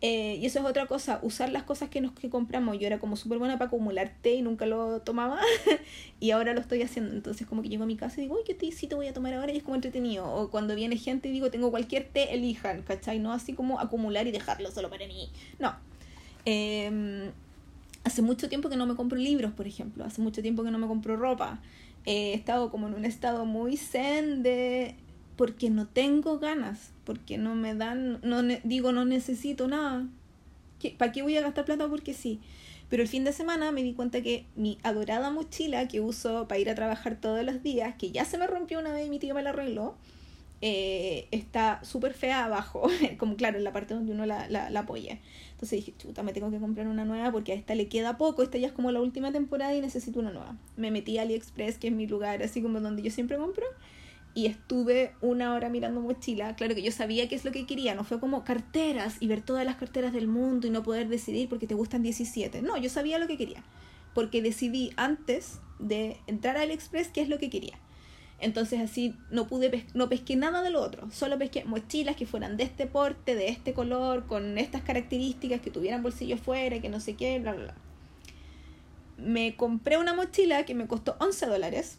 Eh, 0.00 0.38
y 0.40 0.46
eso 0.46 0.60
es 0.60 0.64
otra 0.64 0.86
cosa, 0.86 1.18
usar 1.22 1.50
las 1.50 1.64
cosas 1.64 1.90
que 1.90 2.00
nos 2.00 2.12
que 2.12 2.30
compramos. 2.30 2.78
Yo 2.78 2.86
era 2.86 2.98
como 2.98 3.16
súper 3.16 3.38
buena 3.38 3.58
para 3.58 3.66
acumular 3.66 4.14
té 4.22 4.34
y 4.34 4.42
nunca 4.42 4.66
lo 4.66 5.00
tomaba. 5.00 5.40
y 6.20 6.30
ahora 6.30 6.54
lo 6.54 6.60
estoy 6.60 6.82
haciendo. 6.82 7.14
Entonces 7.14 7.46
como 7.46 7.62
que 7.62 7.68
llego 7.68 7.82
a 7.84 7.86
mi 7.86 7.96
casa 7.96 8.20
y 8.20 8.24
digo, 8.24 8.36
uy, 8.36 8.42
¿qué 8.46 8.54
té 8.54 8.70
sí 8.70 8.86
te 8.86 8.94
voy 8.94 9.08
a 9.08 9.12
tomar 9.12 9.34
ahora? 9.34 9.52
Y 9.52 9.56
es 9.56 9.62
como 9.62 9.74
entretenido. 9.74 10.30
O 10.32 10.50
cuando 10.50 10.74
viene 10.76 10.96
gente 10.96 11.28
y 11.28 11.32
digo, 11.32 11.50
tengo 11.50 11.70
cualquier 11.70 12.04
té, 12.08 12.34
elijan, 12.34 12.82
¿cachai? 12.82 13.18
No 13.18 13.32
así 13.32 13.54
como 13.54 13.80
acumular 13.80 14.26
y 14.26 14.30
dejarlo 14.30 14.70
solo 14.70 14.88
para 14.88 15.06
mí. 15.06 15.28
No. 15.58 15.74
Em, 16.44 17.32
hace 18.04 18.22
mucho 18.22 18.48
tiempo 18.48 18.68
que 18.68 18.76
no 18.76 18.86
me 18.86 18.94
compro 18.94 19.18
libros, 19.18 19.52
por 19.52 19.66
ejemplo. 19.66 20.04
Hace 20.04 20.22
mucho 20.22 20.42
tiempo 20.42 20.62
que 20.62 20.70
no 20.70 20.78
me 20.78 20.86
compro 20.86 21.16
ropa. 21.16 21.60
he 22.06 22.32
estado 22.34 22.70
como 22.70 22.86
en 22.86 22.94
un 22.94 23.04
estado 23.04 23.44
muy 23.44 23.76
zen 23.76 24.42
de 24.42 24.94
porque 25.38 25.70
no 25.70 25.86
tengo 25.86 26.40
ganas, 26.40 26.90
porque 27.04 27.38
no 27.38 27.54
me 27.54 27.76
dan, 27.76 28.18
no 28.22 28.42
digo 28.64 28.90
no 28.90 29.04
necesito 29.04 29.68
nada. 29.68 30.04
¿Para 30.98 31.12
qué 31.12 31.22
voy 31.22 31.36
a 31.36 31.40
gastar 31.40 31.64
plata? 31.64 31.88
Porque 31.88 32.12
sí. 32.12 32.40
Pero 32.88 33.04
el 33.04 33.08
fin 33.08 33.22
de 33.22 33.32
semana 33.32 33.70
me 33.70 33.84
di 33.84 33.94
cuenta 33.94 34.20
que 34.20 34.46
mi 34.56 34.78
adorada 34.82 35.30
mochila 35.30 35.86
que 35.86 36.00
uso 36.00 36.48
para 36.48 36.58
ir 36.58 36.68
a 36.68 36.74
trabajar 36.74 37.20
todos 37.20 37.44
los 37.44 37.62
días, 37.62 37.94
que 37.96 38.10
ya 38.10 38.24
se 38.24 38.36
me 38.36 38.48
rompió 38.48 38.80
una 38.80 38.92
vez 38.92 39.06
y 39.06 39.10
mi 39.10 39.20
tío 39.20 39.32
me 39.32 39.44
la 39.44 39.50
arregló, 39.50 39.94
eh, 40.60 41.28
está 41.30 41.84
súper 41.84 42.14
fea 42.14 42.44
abajo, 42.44 42.90
como 43.18 43.36
claro, 43.36 43.58
en 43.58 43.64
la 43.64 43.72
parte 43.72 43.94
donde 43.94 44.10
uno 44.10 44.26
la, 44.26 44.48
la, 44.48 44.70
la, 44.70 44.80
apoya. 44.80 45.20
Entonces 45.52 45.78
dije, 45.78 45.94
chuta, 45.98 46.24
me 46.24 46.32
tengo 46.32 46.50
que 46.50 46.58
comprar 46.58 46.88
una 46.88 47.04
nueva 47.04 47.30
porque 47.30 47.52
a 47.52 47.54
esta 47.54 47.76
le 47.76 47.86
queda 47.86 48.18
poco, 48.18 48.42
esta 48.42 48.58
ya 48.58 48.66
es 48.66 48.72
como 48.72 48.90
la 48.90 49.00
última 49.00 49.30
temporada 49.30 49.72
y 49.72 49.80
necesito 49.80 50.18
una 50.18 50.32
nueva. 50.32 50.56
Me 50.76 50.90
metí 50.90 51.16
a 51.18 51.22
AliExpress, 51.22 51.78
que 51.78 51.88
es 51.88 51.94
mi 51.94 52.08
lugar 52.08 52.42
así 52.42 52.60
como 52.60 52.80
donde 52.80 53.02
yo 53.02 53.12
siempre 53.12 53.36
compro, 53.36 53.66
y 54.38 54.46
estuve 54.46 55.16
una 55.20 55.52
hora 55.52 55.68
mirando 55.68 56.00
mochila. 56.00 56.54
Claro 56.54 56.76
que 56.76 56.82
yo 56.82 56.92
sabía 56.92 57.28
qué 57.28 57.34
es 57.34 57.44
lo 57.44 57.50
que 57.50 57.66
quería, 57.66 57.96
no 57.96 58.04
fue 58.04 58.20
como 58.20 58.44
carteras 58.44 59.16
y 59.18 59.26
ver 59.26 59.40
todas 59.40 59.64
las 59.64 59.74
carteras 59.74 60.12
del 60.12 60.28
mundo 60.28 60.68
y 60.68 60.70
no 60.70 60.84
poder 60.84 61.08
decidir 61.08 61.48
porque 61.48 61.66
te 61.66 61.74
gustan 61.74 62.04
17. 62.04 62.62
No, 62.62 62.76
yo 62.76 62.88
sabía 62.88 63.18
lo 63.18 63.26
que 63.26 63.36
quería, 63.36 63.64
porque 64.14 64.40
decidí 64.40 64.92
antes 64.94 65.58
de 65.80 66.18
entrar 66.28 66.56
al 66.56 66.70
Express 66.70 67.08
qué 67.08 67.20
es 67.20 67.28
lo 67.28 67.38
que 67.38 67.50
quería. 67.50 67.80
Entonces 68.38 68.78
así 68.78 69.16
no 69.32 69.48
pude 69.48 69.84
no 69.92 70.08
pesqué 70.08 70.36
nada 70.36 70.62
de 70.62 70.70
lo 70.70 70.82
otro, 70.82 71.10
solo 71.10 71.36
pesqué 71.36 71.64
mochilas 71.64 72.14
que 72.14 72.24
fueran 72.24 72.56
de 72.56 72.62
este 72.62 72.86
porte, 72.86 73.34
de 73.34 73.48
este 73.48 73.74
color, 73.74 74.28
con 74.28 74.56
estas 74.56 74.82
características, 74.82 75.60
que 75.60 75.72
tuvieran 75.72 76.04
bolsillo 76.04 76.36
fuera, 76.36 76.80
que 76.80 76.88
no 76.88 77.00
sé 77.00 77.16
qué, 77.16 77.40
bla, 77.40 77.54
bla, 77.54 77.64
bla. 77.64 77.74
Me 79.16 79.56
compré 79.56 79.96
una 79.96 80.14
mochila 80.14 80.64
que 80.64 80.76
me 80.76 80.86
costó 80.86 81.16
11 81.18 81.46
dólares 81.46 81.98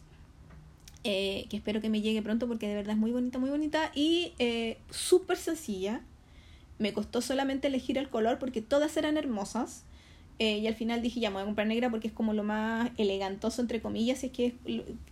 eh, 1.02 1.46
que 1.48 1.56
espero 1.56 1.80
que 1.80 1.88
me 1.88 2.02
llegue 2.02 2.20
pronto 2.20 2.46
porque 2.46 2.68
de 2.68 2.74
verdad 2.74 2.92
es 2.92 2.98
muy 2.98 3.10
bonita, 3.10 3.38
muy 3.38 3.50
bonita 3.50 3.90
y 3.94 4.32
eh, 4.38 4.78
súper 4.90 5.36
sencilla. 5.36 6.02
Me 6.78 6.92
costó 6.92 7.20
solamente 7.20 7.68
elegir 7.68 7.98
el 7.98 8.08
color 8.08 8.38
porque 8.38 8.62
todas 8.62 8.96
eran 8.96 9.16
hermosas. 9.16 9.84
Eh, 10.38 10.58
y 10.58 10.66
al 10.66 10.74
final 10.74 11.02
dije, 11.02 11.20
ya 11.20 11.28
me 11.28 11.34
voy 11.34 11.42
a 11.42 11.46
comprar 11.46 11.66
negra 11.66 11.90
porque 11.90 12.08
es 12.08 12.14
como 12.14 12.32
lo 12.32 12.42
más 12.42 12.90
elegantoso, 12.96 13.60
entre 13.60 13.82
comillas, 13.82 14.20
si 14.20 14.26
es 14.26 14.32
que 14.32 14.54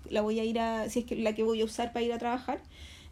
la 0.08 0.22
voy 0.22 0.40
a 0.40 0.44
ir 0.44 0.58
a, 0.58 0.88
si 0.88 1.00
es 1.00 1.04
que 1.04 1.16
la 1.16 1.34
que 1.34 1.42
voy 1.42 1.60
a 1.60 1.66
usar 1.66 1.92
para 1.92 2.04
ir 2.04 2.12
a 2.14 2.18
trabajar. 2.18 2.62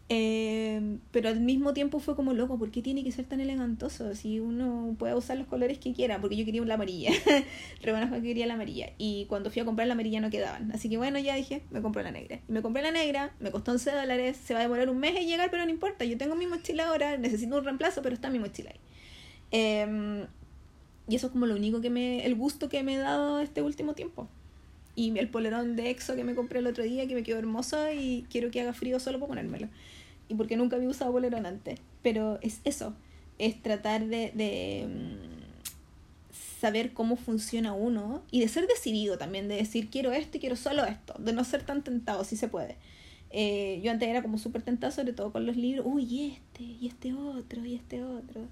Eh, 0.09 0.99
pero 1.11 1.29
al 1.29 1.41
mismo 1.41 1.75
tiempo 1.75 1.99
fue 1.99 2.15
como 2.15 2.33
loco, 2.33 2.59
¿por 2.59 2.71
qué 2.71 2.81
tiene 2.81 3.03
que 3.03 3.11
ser 3.11 3.25
tan 3.25 3.41
elegantoso? 3.41 4.15
Si 4.15 4.39
uno 4.39 4.95
puede 4.99 5.15
usar 5.15 5.37
los 5.37 5.49
colores 5.49 5.79
que 5.79 5.93
quiera, 5.93 6.21
porque 6.21 6.37
yo 6.37 6.45
quería 6.45 6.65
la 6.65 6.75
amarilla. 6.75 7.11
Reconozco 7.83 8.15
que 8.17 8.23
quería 8.23 8.47
la 8.47 8.55
amarilla. 8.55 8.91
Y 8.99 9.27
cuando 9.27 9.51
fui 9.51 9.63
a 9.63 9.65
comprar 9.65 9.89
la 9.89 9.95
amarilla 9.95 10.21
no 10.21 10.31
quedaban. 10.31 10.71
Así 10.73 10.89
que 10.89 10.97
bueno, 10.97 11.19
ya 11.19 11.35
dije, 11.35 11.63
me 11.71 11.83
compré 11.83 12.05
la 12.05 12.13
negra. 12.13 12.41
Y 12.49 12.53
me 12.53 12.63
compré 12.63 12.83
la 12.83 12.93
negra, 12.93 13.35
me 13.41 13.51
costó 13.51 13.73
11 13.73 13.91
dólares, 13.91 14.37
se 14.37 14.55
va 14.55 14.61
a 14.61 14.63
demorar 14.63 14.89
un 14.89 14.99
mes 14.99 15.17
en 15.17 15.27
llegar, 15.27 15.51
pero 15.51 15.65
no 15.65 15.71
importa. 15.71 16.05
Yo 16.05 16.17
tengo 16.17 16.37
mi 16.37 16.47
mochila 16.47 16.89
ahora, 16.89 17.17
necesito 17.17 17.57
un 17.57 17.65
reemplazo, 17.65 18.03
pero 18.03 18.15
está 18.15 18.31
mi 18.31 18.39
mochila 18.39 18.71
ahí. 18.71 18.81
Em, 19.51 20.27
y 21.09 21.17
eso 21.17 21.27
es 21.27 21.33
como 21.33 21.47
lo 21.47 21.55
único 21.57 21.81
que 21.81 21.91
me. 21.91 22.25
el 22.25 22.35
gusto 22.37 22.69
que 22.69 22.83
me 22.83 22.95
he 22.95 22.99
dado 22.99 23.41
este 23.41 23.63
último 23.63 23.95
tiempo. 23.95 24.29
Y 24.95 25.19
el 25.19 25.29
polerón 25.29 25.77
de 25.77 25.91
EXO 25.91 26.17
que 26.17 26.25
me 26.25 26.35
compré 26.35 26.61
el 26.61 26.67
otro 26.67 26.83
día, 26.85 27.07
que 27.07 27.15
me 27.15 27.23
quedó 27.23 27.39
hermoso 27.39 27.93
y 27.93 28.25
quiero 28.31 28.51
que 28.51 28.63
haga 28.63 28.73
frío 28.73 28.99
solo 28.99 29.19
para 29.19 29.29
ponérmelo 29.29 29.69
y 30.29 30.35
porque 30.35 30.57
nunca 30.57 30.77
había 30.77 30.89
usado 30.89 31.13
bolerón 31.13 31.47
antes. 31.47 31.81
Pero 32.03 32.39
es 32.43 32.61
eso, 32.65 32.95
es 33.39 33.61
tratar 33.63 34.07
de, 34.07 34.33
de 34.35 34.87
mm, 34.89 35.47
saber 36.61 36.93
cómo 36.93 37.17
funciona 37.17 37.73
uno 37.73 38.23
y 38.31 38.41
de 38.41 38.49
ser 38.49 38.67
decidido 38.67 39.19
también, 39.19 39.49
de 39.49 39.57
decir 39.57 39.89
quiero 39.91 40.13
esto 40.13 40.37
y 40.37 40.41
quiero 40.41 40.57
solo 40.57 40.85
esto, 40.85 41.15
de 41.19 41.33
no 41.33 41.45
ser 41.45 41.63
tan 41.65 41.83
tentado 41.83 42.25
si 42.25 42.37
se 42.37 42.49
puede. 42.49 42.77
Eh, 43.31 43.81
yo 43.83 43.91
antes 43.91 44.09
era 44.09 44.23
como 44.23 44.39
súper 44.39 44.63
tentado, 44.63 44.93
sobre 44.93 45.13
todo 45.13 45.33
con 45.33 45.47
los 45.47 45.57
libros, 45.57 45.85
uy, 45.87 46.33
este, 46.33 46.63
y 46.63 46.87
este 46.87 47.13
otro, 47.13 47.65
y 47.65 47.75
este 47.75 48.03
otro. 48.03 48.49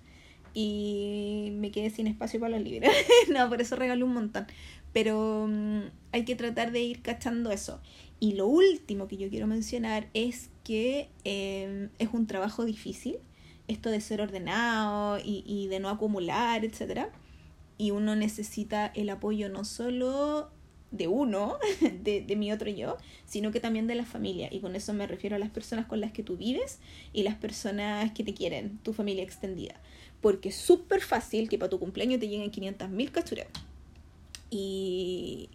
Y 0.52 1.50
me 1.54 1.70
quedé 1.70 1.90
sin 1.90 2.06
espacio 2.06 2.38
para 2.38 2.56
los 2.58 2.62
libros. 2.62 2.92
no, 3.32 3.48
por 3.48 3.60
eso 3.60 3.76
regalé 3.76 4.04
un 4.04 4.14
montón. 4.14 4.46
Pero 4.92 5.46
mm, 5.48 5.80
hay 6.12 6.24
que 6.24 6.36
tratar 6.36 6.70
de 6.70 6.80
ir 6.80 7.02
cachando 7.02 7.50
eso. 7.50 7.80
Y 8.24 8.32
lo 8.32 8.46
último 8.46 9.06
que 9.06 9.18
yo 9.18 9.28
quiero 9.28 9.46
mencionar 9.46 10.08
es 10.14 10.48
que 10.64 11.10
em, 11.24 11.90
es 11.98 12.08
un 12.14 12.26
trabajo 12.26 12.64
difícil, 12.64 13.18
esto 13.68 13.90
de 13.90 14.00
ser 14.00 14.22
ordenado 14.22 15.18
y, 15.22 15.66
de 15.66 15.78
no 15.78 15.90
acumular, 15.90 16.64
etc. 16.64 17.08
Y 17.76 17.90
uno 17.90 18.16
necesita 18.16 18.86
el 18.94 19.10
apoyo 19.10 19.50
no 19.50 19.66
solo 19.66 20.48
de 20.90 21.06
uno, 21.06 21.58
de, 22.02 22.22
de 22.22 22.36
mi 22.36 22.50
otro 22.50 22.70
yo, 22.70 22.96
sino 23.26 23.50
que 23.50 23.60
también 23.60 23.86
de 23.86 23.94
la 23.94 24.06
familia. 24.06 24.48
Y 24.50 24.60
con 24.60 24.74
eso 24.74 24.94
me 24.94 25.06
refiero 25.06 25.36
a 25.36 25.38
las 25.38 25.50
personas 25.50 25.84
con 25.84 26.00
las 26.00 26.12
que 26.12 26.22
tú 26.22 26.38
vives 26.38 26.78
y 27.12 27.24
las 27.24 27.34
personas 27.34 28.10
que 28.12 28.24
te 28.24 28.32
quieren, 28.32 28.78
tu 28.78 28.94
familia 28.94 29.22
extendida. 29.22 29.74
Porque 30.22 30.48
es 30.48 30.56
súper 30.56 31.02
fácil 31.02 31.50
que 31.50 31.58
para 31.58 31.68
tu 31.68 31.78
cumpleaños 31.78 32.20
te 32.20 32.28
lleguen 32.28 32.50
500.000 32.50 33.10
cachureos. 33.10 33.48
Y, 34.48 35.50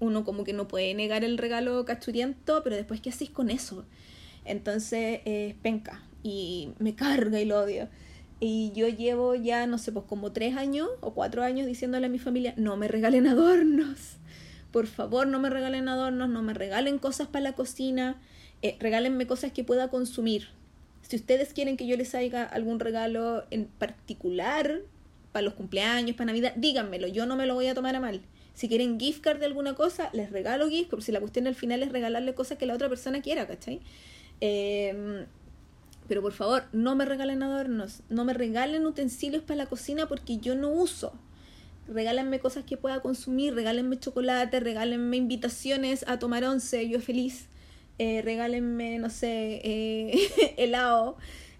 uno 0.00 0.24
como 0.24 0.44
que 0.44 0.52
no 0.52 0.66
puede 0.66 0.92
negar 0.94 1.24
el 1.24 1.38
regalo 1.38 1.84
cachuriento, 1.84 2.62
pero 2.64 2.76
después, 2.76 3.00
¿qué 3.00 3.10
haces 3.10 3.30
con 3.30 3.50
eso? 3.50 3.84
Entonces, 4.44 5.20
es 5.24 5.54
penca 5.54 6.02
y 6.22 6.70
me 6.78 6.94
carga 6.94 7.40
y 7.40 7.44
lo 7.44 7.60
odio. 7.60 7.88
Y 8.40 8.72
yo 8.74 8.88
llevo 8.88 9.34
ya, 9.34 9.66
no 9.66 9.78
sé, 9.78 9.92
pues 9.92 10.06
como 10.06 10.32
tres 10.32 10.56
años 10.56 10.88
o 11.00 11.12
cuatro 11.12 11.42
años 11.42 11.66
diciéndole 11.66 12.06
a 12.06 12.08
mi 12.08 12.18
familia, 12.18 12.54
no 12.56 12.76
me 12.76 12.88
regalen 12.88 13.26
adornos. 13.26 14.16
Por 14.72 14.86
favor, 14.86 15.26
no 15.26 15.38
me 15.40 15.50
regalen 15.50 15.88
adornos, 15.88 16.28
no 16.28 16.42
me 16.42 16.54
regalen 16.54 16.98
cosas 16.98 17.28
para 17.28 17.42
la 17.42 17.52
cocina, 17.52 18.20
eh, 18.62 18.76
regálenme 18.80 19.26
cosas 19.26 19.52
que 19.52 19.64
pueda 19.64 19.88
consumir. 19.88 20.48
Si 21.02 21.16
ustedes 21.16 21.52
quieren 21.52 21.76
que 21.76 21.86
yo 21.86 21.96
les 21.96 22.14
haga 22.14 22.44
algún 22.44 22.80
regalo 22.80 23.44
en 23.50 23.66
particular, 23.66 24.82
para 25.32 25.42
los 25.42 25.54
cumpleaños, 25.54 26.16
para 26.16 26.26
Navidad, 26.26 26.54
díganmelo, 26.56 27.06
yo 27.08 27.26
no 27.26 27.36
me 27.36 27.46
lo 27.46 27.54
voy 27.54 27.66
a 27.66 27.74
tomar 27.74 27.94
a 27.96 28.00
mal. 28.00 28.20
Si 28.54 28.68
quieren 28.68 28.98
gift 29.00 29.22
card 29.22 29.38
de 29.40 29.46
alguna 29.46 29.74
cosa, 29.74 30.10
les 30.12 30.30
regalo 30.30 30.68
gift, 30.68 30.92
si 31.00 31.12
la 31.12 31.20
cuestión 31.20 31.46
al 31.46 31.54
final 31.54 31.82
es 31.82 31.92
regalarle 31.92 32.34
cosas 32.34 32.58
que 32.58 32.66
la 32.66 32.74
otra 32.74 32.88
persona 32.88 33.22
quiera, 33.22 33.46
¿cachai? 33.46 33.80
Em, 34.40 35.26
Pero 36.08 36.22
por 36.22 36.32
favor, 36.32 36.64
no 36.72 36.96
me 36.96 37.04
regalen 37.04 37.42
adornos, 37.42 38.02
no 38.10 38.24
me 38.24 38.34
regalen 38.34 38.86
utensilios 38.86 39.42
para 39.44 39.56
la 39.58 39.66
cocina 39.66 40.08
porque 40.08 40.38
yo 40.38 40.54
no 40.56 40.70
uso. 40.70 41.12
Regálenme 41.88 42.40
cosas 42.40 42.64
que 42.64 42.76
pueda 42.76 43.00
consumir, 43.00 43.54
regálenme 43.54 43.98
chocolate, 43.98 44.60
regálenme 44.60 45.16
invitaciones 45.16 46.04
a 46.08 46.18
tomar 46.18 46.44
once, 46.44 46.88
yo 46.88 47.00
feliz. 47.00 47.48
Eh, 47.98 48.22
regálenme, 48.22 48.98
no 48.98 49.10
sé, 49.10 49.60
eh, 49.64 50.28
helado, 50.56 51.16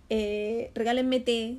eh, 0.08 0.70
regálenme 0.74 1.20
té, 1.20 1.58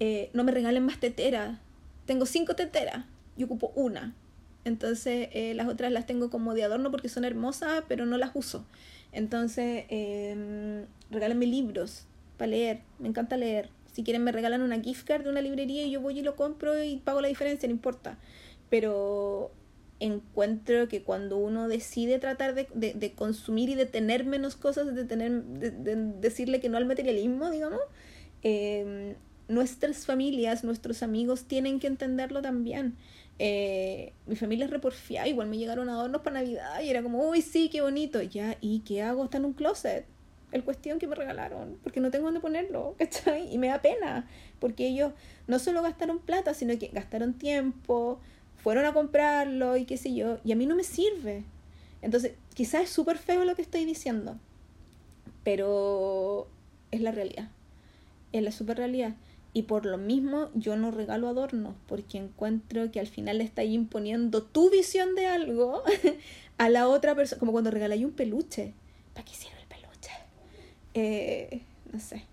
eh, 0.00 0.30
no 0.34 0.44
me 0.44 0.52
regalen 0.52 0.84
más 0.84 1.00
teteras. 1.00 1.58
Tengo 2.06 2.26
cinco 2.26 2.54
teteras, 2.56 3.04
yo 3.36 3.46
ocupo 3.46 3.72
una. 3.74 4.14
Entonces 4.64 5.28
eh, 5.32 5.54
las 5.54 5.68
otras 5.68 5.90
las 5.92 6.06
tengo 6.06 6.30
como 6.30 6.54
de 6.54 6.64
adorno 6.64 6.90
porque 6.90 7.08
son 7.08 7.24
hermosas, 7.24 7.84
pero 7.88 8.06
no 8.06 8.18
las 8.18 8.30
uso. 8.34 8.64
Entonces, 9.12 9.84
eh, 9.88 10.84
regálenme 11.10 11.46
libros 11.46 12.06
para 12.36 12.50
leer. 12.50 12.80
Me 12.98 13.08
encanta 13.08 13.36
leer. 13.36 13.70
Si 13.92 14.04
quieren 14.04 14.22
me 14.22 14.32
regalan 14.32 14.62
una 14.62 14.80
gift 14.80 15.06
card 15.06 15.24
de 15.24 15.30
una 15.30 15.40
librería 15.40 15.84
y 15.84 15.90
yo 15.90 16.00
voy 16.00 16.18
y 16.18 16.22
lo 16.22 16.36
compro 16.36 16.82
y 16.82 16.98
pago 16.98 17.20
la 17.20 17.28
diferencia, 17.28 17.68
no 17.68 17.74
importa. 17.74 18.18
Pero 18.68 19.50
encuentro 19.98 20.88
que 20.88 21.02
cuando 21.02 21.36
uno 21.36 21.68
decide 21.68 22.18
tratar 22.18 22.54
de, 22.54 22.68
de, 22.74 22.94
de 22.94 23.12
consumir 23.12 23.68
y 23.68 23.74
de 23.74 23.86
tener 23.86 24.24
menos 24.24 24.56
cosas, 24.56 24.94
de, 24.94 25.04
tener, 25.04 25.42
de, 25.42 25.70
de 25.70 25.96
decirle 25.96 26.60
que 26.60 26.68
no 26.68 26.78
al 26.78 26.86
materialismo, 26.86 27.50
digamos, 27.50 27.80
eh, 28.42 29.16
nuestras 29.48 30.06
familias, 30.06 30.64
nuestros 30.64 31.02
amigos 31.02 31.44
tienen 31.44 31.80
que 31.80 31.88
entenderlo 31.88 32.40
también. 32.40 32.96
Eh, 33.42 34.12
mi 34.26 34.36
familia 34.36 34.66
es 34.66 34.70
reporfiada, 34.70 35.26
igual 35.26 35.48
me 35.48 35.56
llegaron 35.56 35.88
adornos 35.88 36.20
para 36.20 36.40
Navidad 36.40 36.82
y 36.82 36.90
era 36.90 37.02
como, 37.02 37.26
uy, 37.26 37.40
sí, 37.40 37.70
qué 37.70 37.80
bonito. 37.80 38.20
Ya, 38.20 38.58
¿y 38.60 38.80
qué 38.80 39.00
hago? 39.00 39.24
Está 39.24 39.38
en 39.38 39.46
un 39.46 39.54
closet. 39.54 40.04
El 40.52 40.62
cuestión 40.62 40.98
que 40.98 41.06
me 41.06 41.14
regalaron, 41.14 41.78
porque 41.82 42.00
no 42.00 42.10
tengo 42.10 42.26
dónde 42.26 42.40
ponerlo, 42.40 42.96
¿cachai? 42.98 43.50
Y 43.50 43.56
me 43.56 43.68
da 43.68 43.80
pena, 43.80 44.28
porque 44.58 44.88
ellos 44.88 45.12
no 45.46 45.58
solo 45.58 45.80
gastaron 45.80 46.18
plata, 46.18 46.52
sino 46.52 46.78
que 46.78 46.88
gastaron 46.88 47.32
tiempo, 47.32 48.20
fueron 48.56 48.84
a 48.84 48.92
comprarlo 48.92 49.78
y 49.78 49.86
qué 49.86 49.96
sé 49.96 50.12
yo, 50.12 50.36
y 50.44 50.52
a 50.52 50.56
mí 50.56 50.66
no 50.66 50.76
me 50.76 50.84
sirve. 50.84 51.44
Entonces, 52.02 52.32
quizás 52.52 52.82
es 52.82 52.90
súper 52.90 53.16
feo 53.16 53.46
lo 53.46 53.56
que 53.56 53.62
estoy 53.62 53.86
diciendo, 53.86 54.36
pero 55.44 56.46
es 56.90 57.00
la 57.00 57.10
realidad, 57.10 57.48
es 58.32 58.42
la 58.42 58.52
super 58.52 58.76
realidad. 58.76 59.14
Y 59.52 59.62
por 59.62 59.84
lo 59.84 59.98
mismo 59.98 60.50
yo 60.54 60.76
no 60.76 60.90
regalo 60.90 61.28
adornos, 61.28 61.74
porque 61.86 62.18
encuentro 62.18 62.90
que 62.92 63.00
al 63.00 63.08
final 63.08 63.38
le 63.38 63.44
estás 63.44 63.66
imponiendo 63.66 64.42
tu 64.42 64.70
visión 64.70 65.14
de 65.14 65.26
algo 65.26 65.82
a 66.58 66.68
la 66.68 66.88
otra 66.88 67.14
persona, 67.16 67.40
como 67.40 67.52
cuando 67.52 67.70
regaláis 67.70 68.04
un 68.04 68.12
peluche. 68.12 68.74
¿Para 69.12 69.24
qué 69.24 69.34
sirve 69.34 69.56
el 69.60 69.66
peluche? 69.66 70.12
Eh, 70.94 71.62
no 71.92 71.98
sé. 71.98 72.24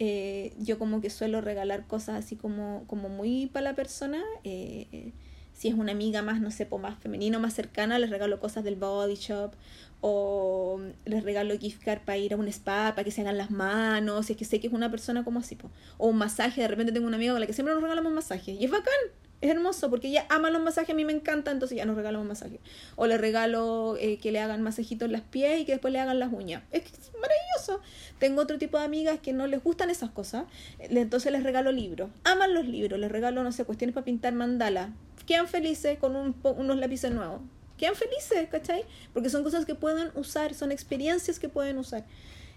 Eh, 0.00 0.54
yo 0.58 0.78
como 0.78 1.00
que 1.00 1.10
suelo 1.10 1.40
regalar 1.40 1.86
cosas 1.86 2.24
así 2.24 2.34
como, 2.34 2.84
como 2.88 3.08
muy 3.08 3.46
para 3.46 3.64
la 3.70 3.76
persona. 3.76 4.20
Eh, 4.42 5.12
si 5.60 5.68
es 5.68 5.74
una 5.74 5.92
amiga 5.92 6.22
más, 6.22 6.40
no 6.40 6.50
sé, 6.50 6.64
pues 6.64 6.80
más 6.80 6.98
femenina, 7.00 7.38
más 7.38 7.52
cercana, 7.52 7.98
les 7.98 8.08
regalo 8.08 8.40
cosas 8.40 8.64
del 8.64 8.76
body 8.76 9.16
shop 9.16 9.52
o 10.00 10.80
les 11.04 11.22
regalo 11.22 11.54
gift 11.58 11.84
card 11.84 12.00
para 12.00 12.16
ir 12.16 12.32
a 12.32 12.38
un 12.38 12.48
spa, 12.48 12.94
para 12.94 13.04
que 13.04 13.10
se 13.10 13.20
hagan 13.20 13.36
las 13.36 13.50
manos, 13.50 14.24
si 14.24 14.32
es 14.32 14.38
que 14.38 14.46
sé 14.46 14.58
que 14.58 14.68
es 14.68 14.72
una 14.72 14.90
persona 14.90 15.22
como 15.22 15.40
así, 15.40 15.56
po. 15.56 15.70
o 15.98 16.08
un 16.08 16.16
masaje, 16.16 16.62
de 16.62 16.68
repente 16.68 16.92
tengo 16.92 17.06
una 17.06 17.18
amiga 17.18 17.32
con 17.32 17.42
la 17.42 17.46
que 17.46 17.52
siempre 17.52 17.74
nos 17.74 17.82
regalamos 17.82 18.10
masajes, 18.10 18.58
y 18.58 18.64
es 18.64 18.70
bacán, 18.70 18.94
es 19.42 19.50
hermoso, 19.50 19.90
porque 19.90 20.08
ella 20.08 20.24
ama 20.30 20.48
los 20.48 20.62
masajes, 20.62 20.88
a 20.88 20.94
mí 20.94 21.04
me 21.04 21.12
encanta, 21.12 21.50
entonces 21.50 21.76
ya 21.76 21.84
nos 21.84 21.94
regalamos 21.94 22.26
masajes, 22.26 22.60
o 22.96 23.06
le 23.06 23.18
regalo 23.18 23.98
eh, 24.00 24.16
que 24.16 24.32
le 24.32 24.40
hagan 24.40 24.62
masajitos 24.62 25.04
en 25.04 25.12
las 25.12 25.20
pies 25.20 25.60
y 25.60 25.66
que 25.66 25.72
después 25.72 25.92
le 25.92 26.00
hagan 26.00 26.18
las 26.18 26.32
uñas, 26.32 26.62
es, 26.72 26.84
que 26.84 26.88
es 26.88 27.12
maravilloso, 27.20 27.82
tengo 28.18 28.40
otro 28.40 28.56
tipo 28.56 28.78
de 28.78 28.84
amigas 28.84 29.18
que 29.20 29.34
no 29.34 29.46
les 29.46 29.62
gustan 29.62 29.90
esas 29.90 30.08
cosas, 30.08 30.44
entonces 30.78 31.30
les 31.32 31.42
regalo 31.42 31.70
libros, 31.70 32.08
aman 32.24 32.54
los 32.54 32.66
libros, 32.66 32.98
les 32.98 33.12
regalo, 33.12 33.42
no 33.42 33.52
sé, 33.52 33.66
cuestiones 33.66 33.92
para 33.92 34.06
pintar 34.06 34.32
mandala, 34.32 34.94
quedan 35.30 35.46
felices 35.46 35.96
con 35.96 36.16
un, 36.16 36.34
unos 36.42 36.76
lápices 36.78 37.12
nuevos, 37.12 37.40
quedan 37.78 37.94
felices, 37.94 38.48
¿cachai? 38.50 38.82
Porque 39.12 39.30
son 39.30 39.44
cosas 39.44 39.64
que 39.64 39.76
pueden 39.76 40.10
usar, 40.16 40.54
son 40.54 40.72
experiencias 40.72 41.38
que 41.38 41.48
pueden 41.48 41.78
usar. 41.78 42.04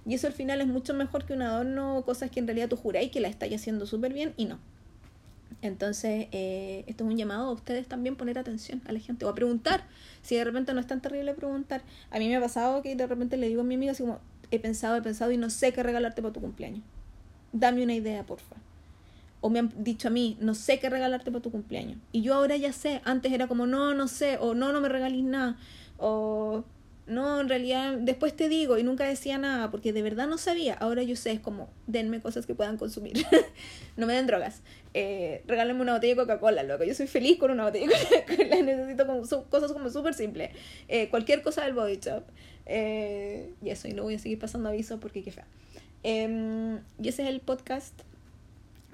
Y 0.08 0.16
eso 0.16 0.26
al 0.26 0.34
final 0.34 0.60
es 0.60 0.66
mucho 0.66 0.96
mejor 0.96 1.24
que 1.24 1.34
un 1.34 1.44
adorno 1.44 2.02
cosas 2.04 2.32
que 2.32 2.40
en 2.40 2.48
realidad 2.48 2.70
tú 2.70 2.76
juráis 2.76 3.12
que 3.12 3.20
la 3.20 3.28
estáis 3.28 3.54
haciendo 3.54 3.86
súper 3.86 4.12
bien 4.12 4.34
y 4.38 4.46
no. 4.46 4.58
Entonces, 5.62 6.30
eh, 6.32 6.84
esto 6.88 7.04
es 7.04 7.12
un 7.12 7.16
llamado 7.16 7.50
a 7.50 7.52
ustedes 7.52 7.88
también 7.88 8.16
poner 8.16 8.40
atención 8.40 8.82
a 8.86 8.92
la 8.92 9.00
gente 9.00 9.24
o 9.26 9.30
a 9.30 9.36
preguntar. 9.36 9.84
Si 10.24 10.36
de 10.36 10.44
repente 10.44 10.74
no 10.74 10.80
es 10.80 10.88
tan 10.88 11.00
terrible 11.00 11.36
preguntar. 11.36 11.84
A 12.10 12.18
mí 12.18 12.28
me 12.28 12.38
ha 12.38 12.42
pasado 12.42 12.82
que 12.82 12.96
de 12.96 13.06
repente 13.06 13.38
le 13.38 13.50
digo 13.50 13.62
a 13.62 13.64
mi 13.64 13.76
amiga 13.76 13.92
así 13.92 14.02
como, 14.02 14.20
he 14.50 14.58
pensado, 14.58 14.96
he 14.96 15.04
pensado 15.04 15.32
y 15.32 15.38
no 15.38 15.52
sé 15.52 15.74
qué 15.74 15.84
regalarte 15.84 16.24
para 16.24 16.34
tu 16.34 16.42
cumpleaños. 16.42 16.82
Dame 17.52 17.84
una 17.84 17.94
idea, 17.94 18.26
porfa 18.26 18.56
o 19.44 19.50
me 19.50 19.60
han 19.60 19.74
dicho 19.84 20.08
a 20.08 20.12
mí, 20.12 20.38
no 20.40 20.56
sé 20.56 20.80
qué 20.80 20.90
regalarte 20.90 21.30
para 21.30 21.42
tu 21.42 21.52
cumpleaños. 21.52 21.98
Y 22.14 22.22
yo 22.22 22.34
ahora 22.34 22.56
ya 22.56 22.72
sé, 22.72 23.02
antes 23.04 23.34
era 23.34 23.48
como, 23.48 23.68
no, 23.68 23.94
no 23.94 24.08
sé, 24.08 24.38
o 24.40 24.54
no, 24.54 24.72
no 24.72 24.80
me 24.80 24.88
regalís 24.88 25.26
nada, 25.26 25.58
o 25.98 26.64
no, 27.08 27.42
en 27.42 27.50
realidad 27.50 27.98
después 27.98 28.34
te 28.34 28.48
digo 28.48 28.78
y 28.78 28.84
nunca 28.84 29.04
decía 29.04 29.38
nada 29.38 29.70
porque 29.70 29.92
de 29.92 30.02
verdad 30.02 30.28
no 30.28 30.38
sabía. 30.38 30.76
Ahora 30.76 31.04
yo 31.04 31.18
sé, 31.18 31.34
es 31.34 31.42
como, 31.42 31.70
denme 31.88 32.22
cosas 32.22 32.46
que 32.46 32.56
puedan 32.56 32.78
consumir. 32.78 33.16
no 33.98 34.08
me 34.08 34.14
den 34.14 34.28
drogas. 34.28 34.62
Eh, 34.94 35.44
regálenme 35.46 35.82
una 35.82 35.96
botella 35.96 36.14
de 36.14 36.22
Coca-Cola, 36.22 36.64
loco. 36.64 36.86
Yo 36.86 36.96
soy 36.96 37.08
feliz 37.08 37.38
con 37.38 37.52
una 37.52 37.66
botella 37.66 37.88
de 37.88 37.94
Coca-Cola. 37.94 38.62
Necesito 38.64 39.06
como, 39.06 39.24
cosas 39.50 39.74
como 39.74 39.90
súper 39.90 40.14
simples. 40.14 40.52
Eh, 40.88 41.10
cualquier 41.10 41.42
cosa 41.42 41.66
del 41.66 41.74
body 41.74 41.98
shop. 41.98 42.24
Eh, 42.66 43.54
y 43.62 43.72
eso, 43.72 43.90
y 43.90 43.94
no 43.94 44.04
voy 44.04 44.16
a 44.16 44.20
seguir 44.20 44.40
pasando 44.40 44.70
avisos 44.70 45.02
porque 45.02 45.22
qué 45.22 45.34
fea. 45.34 45.48
Em, 46.04 46.80
y 47.02 47.10
ese 47.10 47.24
es 47.24 47.30
el 47.30 47.42
podcast 47.42 47.94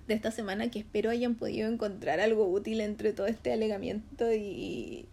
de 0.09 0.15
esta 0.15 0.31
semana 0.31 0.69
que 0.69 0.79
espero 0.79 1.09
hayan 1.09 1.35
podido 1.35 1.69
encontrar 1.69 2.19
algo 2.19 2.47
útil 2.49 2.81
entre 2.81 3.13
todo 3.13 3.27
este 3.27 3.53
alegamiento 3.53 4.33
y, 4.33 5.05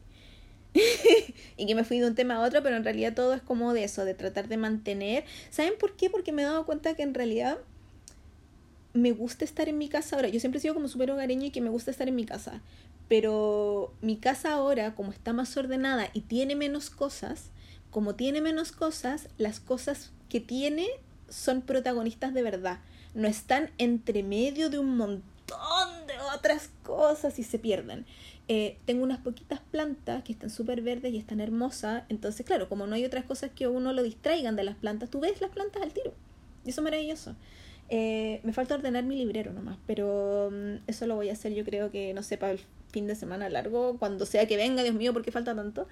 y 1.57 1.67
que 1.67 1.75
me 1.75 1.85
fui 1.85 2.01
de 2.01 2.09
un 2.09 2.15
tema 2.17 2.37
a 2.37 2.41
otro, 2.41 2.63
pero 2.63 2.77
en 2.77 2.83
realidad 2.83 3.15
todo 3.15 3.35
es 3.35 3.43
como 3.43 3.73
de 3.75 3.85
eso, 3.85 4.05
de 4.05 4.15
tratar 4.15 4.49
de 4.49 4.57
mantener. 4.57 5.25
¿Saben 5.51 5.75
por 5.79 5.97
qué? 5.97 6.11
Porque 6.11 6.33
me 6.33 6.43
he 6.43 6.45
dado 6.47 6.67
cuenta 6.67 6.95
que 6.95 7.03
en 7.03 7.15
realidad 7.15 7.59
me 8.95 9.13
gusta 9.13 9.45
estar 9.45 9.69
en 9.69 9.79
mi 9.79 9.89
casa 9.89 10.17
ahora. 10.17 10.29
Yo 10.29 10.41
siempre 10.41 10.59
he 10.59 10.63
sido 10.63 10.75
como 10.75 10.89
súper 10.89 11.11
hogareña 11.11 11.47
y 11.47 11.51
que 11.51 11.61
me 11.61 11.71
gusta 11.71 11.91
estar 11.91 12.09
en 12.09 12.17
mi 12.17 12.25
casa. 12.25 12.63
Pero 13.07 13.95
mi 14.01 14.17
casa 14.17 14.53
ahora, 14.53 14.95
como 14.95 15.13
está 15.13 15.33
más 15.33 15.57
ordenada 15.57 16.09
y 16.15 16.23
tiene 16.23 16.57
menos 16.57 16.89
cosas, 16.91 17.51
como 17.91 18.15
tiene 18.15 18.41
menos 18.41 18.73
cosas, 18.73 19.29
las 19.37 19.61
cosas 19.61 20.11
que 20.31 20.41
tiene 20.41 20.87
son 21.29 21.61
protagonistas 21.61 22.33
de 22.33 22.43
verdad 22.43 22.81
no 23.17 23.27
están 23.27 23.71
entre 23.79 24.23
medio 24.23 24.69
de 24.69 24.79
un 24.79 24.97
montón 24.97 26.07
de 26.07 26.15
otras 26.37 26.71
cosas 26.83 27.39
y 27.39 27.43
se 27.43 27.59
pierden. 27.59 28.05
Eh, 28.47 28.77
tengo 28.85 29.03
unas 29.03 29.19
poquitas 29.19 29.59
plantas 29.59 30.23
que 30.23 30.33
están 30.33 30.51
súper 30.51 30.83
verdes 30.83 31.13
y 31.13 31.17
están 31.17 31.41
hermosas, 31.41 32.05
entonces 32.11 32.47
claro, 32.47 32.69
como 32.69 32.87
no 32.87 32.95
hay 32.95 33.05
otras 33.05 33.25
cosas 33.25 33.51
que 33.53 33.67
uno 33.67 33.93
lo 33.93 34.03
distraigan 34.03 34.55
de 34.55 34.65
las 34.65 34.77
plantas, 34.77 35.11
tú 35.11 35.19
ves 35.19 35.41
las 35.41 35.51
plantas 35.51 35.83
al 35.83 35.93
tiro. 35.93 36.13
Y 36.65 36.71
eso 36.71 36.83
es 36.83 36.85
maravilloso. 36.85 37.35
Eh, 37.89 38.41
me 38.45 38.53
falta 38.53 38.75
ordenar 38.75 39.05
mi 39.05 39.17
librero 39.17 39.53
nomás, 39.53 39.79
pero 39.87 40.49
um, 40.49 40.81
eso 40.87 41.07
lo 41.07 41.17
voy 41.17 41.31
a 41.31 41.33
hacer 41.33 41.55
yo 41.55 41.65
creo 41.65 41.91
que, 41.91 42.13
no 42.13 42.23
sé, 42.23 42.37
para 42.37 42.53
el 42.53 42.61
fin 42.91 43.07
de 43.07 43.15
semana 43.15 43.49
largo, 43.49 43.97
cuando 43.99 44.27
sea 44.27 44.47
que 44.47 44.57
venga, 44.57 44.83
Dios 44.83 44.95
mío, 44.95 45.13
porque 45.13 45.33
falta 45.33 45.55
tanto, 45.55 45.89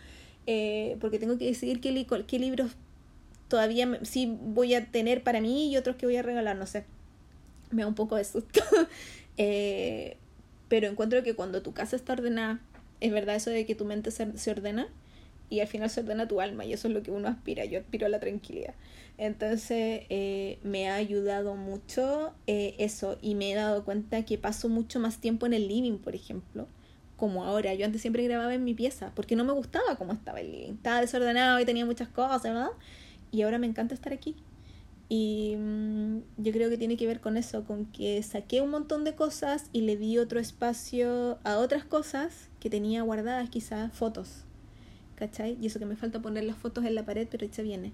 eh, 0.47 0.97
porque 1.01 1.19
tengo 1.19 1.39
que 1.39 1.47
decidir 1.47 1.81
qué, 1.81 2.07
qué 2.27 2.39
libros 2.39 2.73
todavía 3.49 4.01
sí 4.03 4.37
voy 4.43 4.75
a 4.75 4.91
tener 4.91 5.23
para 5.23 5.41
mí 5.41 5.71
y 5.71 5.77
otros 5.77 5.97
que 5.97 6.07
voy 6.07 6.17
a 6.17 6.23
regalar, 6.23 6.57
no 6.57 6.67
sé 6.67 6.85
me 7.71 7.83
da 7.83 7.89
un 7.89 7.95
poco 7.95 8.17
de 8.17 8.25
susto. 8.25 8.61
eh, 9.37 10.17
pero 10.69 10.89
encuentro 10.89 11.23
que 11.23 11.35
cuando 11.35 11.63
tu 11.63 11.73
casa 11.73 11.97
está 11.97 12.15
ordenada, 12.15 12.61
es 13.01 13.13
verdad 13.13 13.37
eso 13.37 13.51
de 13.51 13.67
que 13.67 13.75
tu 13.75 13.85
mente 13.85 14.11
se, 14.11 14.37
se, 14.39 14.51
ordena 14.51 14.89
y 15.51 15.61
al 15.61 15.67
final 15.67 15.91
se 15.91 16.01
ordena 16.01 16.27
tu 16.27 16.41
alma 16.41 16.65
y 16.65 16.73
eso 16.73 16.89
es 16.89 16.95
lo 16.95 17.03
que 17.03 17.11
uno 17.11 17.29
aspira. 17.29 17.65
Yo 17.65 17.81
aspiro 17.81 18.07
a 18.07 18.09
la 18.09 18.21
tranquilidad. 18.21 18.75
Entonces 19.19 20.03
eh, 20.09 20.59
me 20.63 20.89
ha 20.89 20.97
ayudado 20.97 21.55
mucho 21.55 22.33
eh, 22.47 22.75
eso 22.79 23.19
y 23.23 23.35
me 23.35 23.53
he 23.53 23.55
dado 23.55 23.85
cuenta 23.85 24.25
que 24.25 24.39
paso 24.39 24.69
mucho 24.69 24.99
más 24.99 25.19
tiempo 25.19 25.47
en 25.47 25.53
el 25.53 25.69
living, 25.69 25.99
por 25.99 26.15
ejemplo. 26.15 26.67
Como 27.17 27.45
ahora, 27.45 27.75
yo 27.75 27.87
antes 27.87 28.01
siempre 28.01 28.25
grababa 28.25 28.55
en 28.55 28.65
mi 28.65 28.75
pieza 28.75 29.13
porque 29.15 29.37
no 29.37 29.45
me 29.45 29.53
gustaba 29.53 29.97
cómo 29.97 30.13
estaba 30.13 30.41
el 30.41 30.51
living. 30.51 30.73
Estaba 30.75 31.01
desordenado 31.01 31.61
y 31.61 31.65
tenía 31.65 31.87
muchas 31.87 32.09
cosas, 32.09 32.43
¿verdad? 32.43 32.71
Y 33.31 33.43
ahora 33.43 33.59
me 33.59 33.67
encanta 33.67 33.95
estar 33.95 34.13
aquí 34.13 34.35
y 35.09 35.57
mmm, 35.57 36.19
yo 36.39 36.53
creo 36.53 36.71
que 36.71 36.79
tiene 36.79 36.97
que 36.97 37.07
ver 37.07 37.21
con 37.21 37.37
eso, 37.37 37.65
con 37.65 37.87
que 37.87 38.23
saqué 38.23 38.61
un 38.61 38.71
montón 38.71 39.05
de 39.05 39.15
cosas 39.15 39.67
y 39.73 39.83
le 39.83 39.97
di 39.97 40.19
otro 40.19 40.41
espacio 40.41 41.39
a 41.45 41.59
otras 41.59 41.85
cosas 41.85 42.49
que 42.61 42.71
tenía 42.71 43.03
guardadas, 43.03 43.51
quizás 43.51 43.93
fotos. 43.93 44.45
¿Cachai? 45.17 45.57
Y 45.61 45.67
eso 45.67 45.79
que 45.79 45.87
me 45.87 45.97
falta 45.97 46.21
poner 46.21 46.45
las 46.45 46.57
fotos 46.57 46.85
en 46.85 46.95
la 46.95 47.05
pared, 47.05 47.29
pero 47.31 47.47
ya 47.47 47.63
viene. 47.63 47.93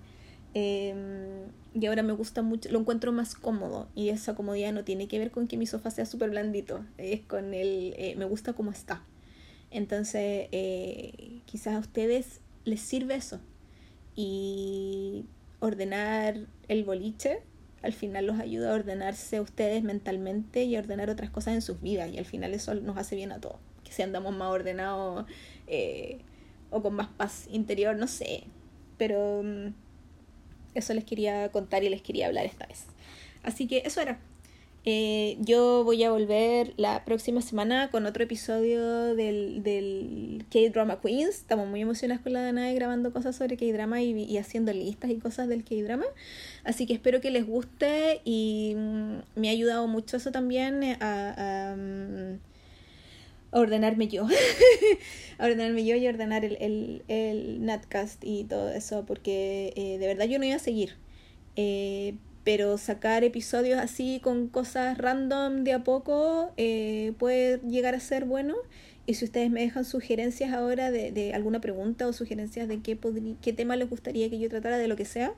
Eh, 0.55 1.47
y 1.75 1.87
ahora 1.87 2.03
me 2.03 2.13
gusta 2.13 2.43
mucho, 2.43 2.71
lo 2.71 2.81
encuentro 2.81 3.13
más 3.13 3.35
cómodo. 3.35 3.89
Y 3.95 4.09
esa 4.09 4.35
comodidad 4.35 4.73
no 4.73 4.85
tiene 4.85 5.07
que 5.07 5.19
ver 5.19 5.31
con 5.31 5.47
que 5.47 5.57
mi 5.57 5.67
sofá 5.67 5.91
sea 5.91 6.07
súper 6.07 6.31
blandito, 6.31 6.85
es 6.99 7.21
con 7.21 7.55
el. 7.55 7.95
Eh, 7.97 8.15
me 8.17 8.25
gusta 8.25 8.55
cómo 8.55 8.71
está. 8.71 9.05
Entonces, 9.71 10.49
eh, 10.53 11.43
quizás 11.47 11.75
a 11.75 11.79
ustedes 11.79 12.41
les 12.65 12.81
sirve 12.81 13.15
eso. 13.15 13.41
Y 14.17 15.27
ordenar 15.61 16.47
el 16.69 16.85
boliche 16.85 17.43
al 17.83 17.93
final 17.93 18.27
los 18.27 18.39
ayuda 18.39 18.73
a 18.73 18.75
ordenarse 18.75 19.39
a 19.39 19.43
ustedes 19.43 19.83
mentalmente 19.83 20.65
y 20.65 20.77
a 20.77 20.81
ordenar 20.81 21.09
otras 21.09 21.31
cosas 21.31 21.55
en 21.55 21.63
sus 21.63 21.81
vidas 21.81 22.11
y 22.13 22.19
al 22.19 22.27
final 22.27 22.53
eso 22.53 22.75
nos 22.75 22.97
hace 22.99 23.17
bien 23.17 23.33
a 23.33 23.41
todos. 23.41 23.57
Que 23.85 23.93
si 23.93 24.03
andamos 24.03 24.37
más 24.37 24.49
ordenados 24.51 25.25
eh, 25.67 26.19
o 26.71 26.83
con 26.83 26.95
más 26.95 27.09
paz 27.09 27.47
interior, 27.51 27.97
no 27.97 28.07
sé. 28.07 28.45
Pero 28.99 29.43
mm, 29.43 29.73
eso 30.75 30.93
les 30.93 31.05
quería 31.05 31.51
contar 31.51 31.83
y 31.83 31.89
les 31.89 32.03
quería 32.03 32.27
hablar 32.27 32.45
esta 32.45 32.67
vez. 32.67 32.85
Así 33.43 33.67
que 33.67 33.83
eso 33.87 34.03
era. 34.03 34.19
Eh, 34.87 35.37
yo 35.41 35.85
voy 35.85 36.03
a 36.05 36.11
volver 36.11 36.73
la 36.79 37.05
próxima 37.05 37.43
semana 37.43 37.91
con 37.91 38.07
otro 38.07 38.25
episodio 38.25 39.15
del, 39.15 39.63
del 39.63 40.47
K-Drama 40.51 41.01
Queens. 41.03 41.37
Estamos 41.37 41.69
muy 41.69 41.83
emocionadas 41.83 42.23
con 42.23 42.33
la 42.33 42.41
Danae 42.41 42.75
grabando 42.75 43.13
cosas 43.13 43.37
sobre 43.37 43.59
K-Drama 43.59 44.01
y, 44.01 44.13
y, 44.25 44.39
haciendo 44.39 44.73
listas 44.73 45.11
y 45.11 45.19
cosas 45.19 45.49
del 45.49 45.65
K-Drama. 45.65 46.07
Así 46.65 46.87
que 46.87 46.95
espero 46.95 47.21
que 47.21 47.31
les 47.31 47.47
guste 47.47 48.23
y 48.25 48.75
mm, 48.75 49.17
me 49.37 49.49
ha 49.51 49.53
ayudado 49.53 49.87
mucho 49.87 50.17
eso 50.17 50.33
también 50.33 50.83
a, 51.01 51.73
a, 51.73 51.77
mm, 51.77 52.39
a 53.53 53.61
ordenarme 53.61 54.09
yo. 54.09 54.27
a 55.39 55.45
ordenarme 55.45 55.85
yo 55.85 55.95
y 55.97 56.09
ordenar 56.09 56.47
el, 56.47 56.57
el, 56.59 57.03
el 57.09 57.67
Natcast 57.67 58.25
y 58.25 58.45
todo 58.45 58.71
eso 58.71 59.05
porque 59.05 59.75
eh, 59.77 59.99
de 59.99 60.07
verdad 60.07 60.25
yo 60.25 60.39
no 60.39 60.47
iba 60.47 60.57
a 60.57 60.59
seguir. 60.59 60.97
Eh, 61.57 62.15
pero 62.45 62.79
sacar 62.79 63.25
episodios 63.25 63.79
así 63.79 64.21
con 64.23 64.49
cosas 64.49 64.97
random 64.97 65.63
de 65.65 65.73
a 65.73 65.85
poco 65.85 66.53
eh, 66.57 67.13
puede 67.19 67.59
llegar 67.69 67.95
a 67.95 68.01
ser 68.01 68.25
bueno. 68.25 68.57
Y 69.07 69.15
si 69.15 69.25
ustedes 69.25 69.51
me 69.51 69.61
dejan 69.61 69.85
sugerencias 69.85 70.53
ahora 70.53 70.91
de, 70.91 71.11
de 71.11 71.35
alguna 71.35 71.61
pregunta 71.61 72.07
o 72.07 72.13
sugerencias 72.13 72.69
de 72.69 72.81
qué, 72.81 72.99
qué 73.43 73.53
tema 73.53 73.77
les 73.77 73.91
gustaría 73.91 74.31
que 74.31 74.39
yo 74.39 74.49
tratara, 74.49 74.79
de 74.79 74.89
lo 74.89 74.97
que 74.97 75.05
sea, 75.05 75.35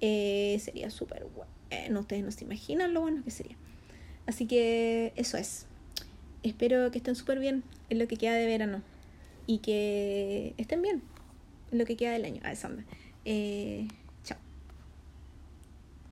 eh, 0.00 0.58
sería 0.60 0.90
súper 0.90 1.26
bueno. 1.34 2.00
Ustedes 2.00 2.24
no 2.24 2.30
se 2.32 2.44
imaginan 2.44 2.92
lo 2.92 3.00
bueno 3.00 3.22
que 3.24 3.30
sería. 3.30 3.56
Así 4.26 4.46
que 4.46 5.12
eso 5.16 5.38
es. 5.38 5.66
Espero 6.42 6.90
que 6.90 6.98
estén 6.98 7.14
súper 7.14 7.38
bien 7.38 7.62
en 7.88 7.98
lo 7.98 8.08
que 8.08 8.16
queda 8.16 8.34
de 8.34 8.46
verano. 8.46 8.82
Y 9.46 9.58
que 9.58 10.54
estén 10.58 10.82
bien 10.82 11.02
en 11.70 11.78
lo 11.78 11.84
que 11.84 11.96
queda 11.96 12.12
del 12.12 12.24
año. 12.24 12.40
Ah. 12.44 12.54
Eh, 13.24 13.88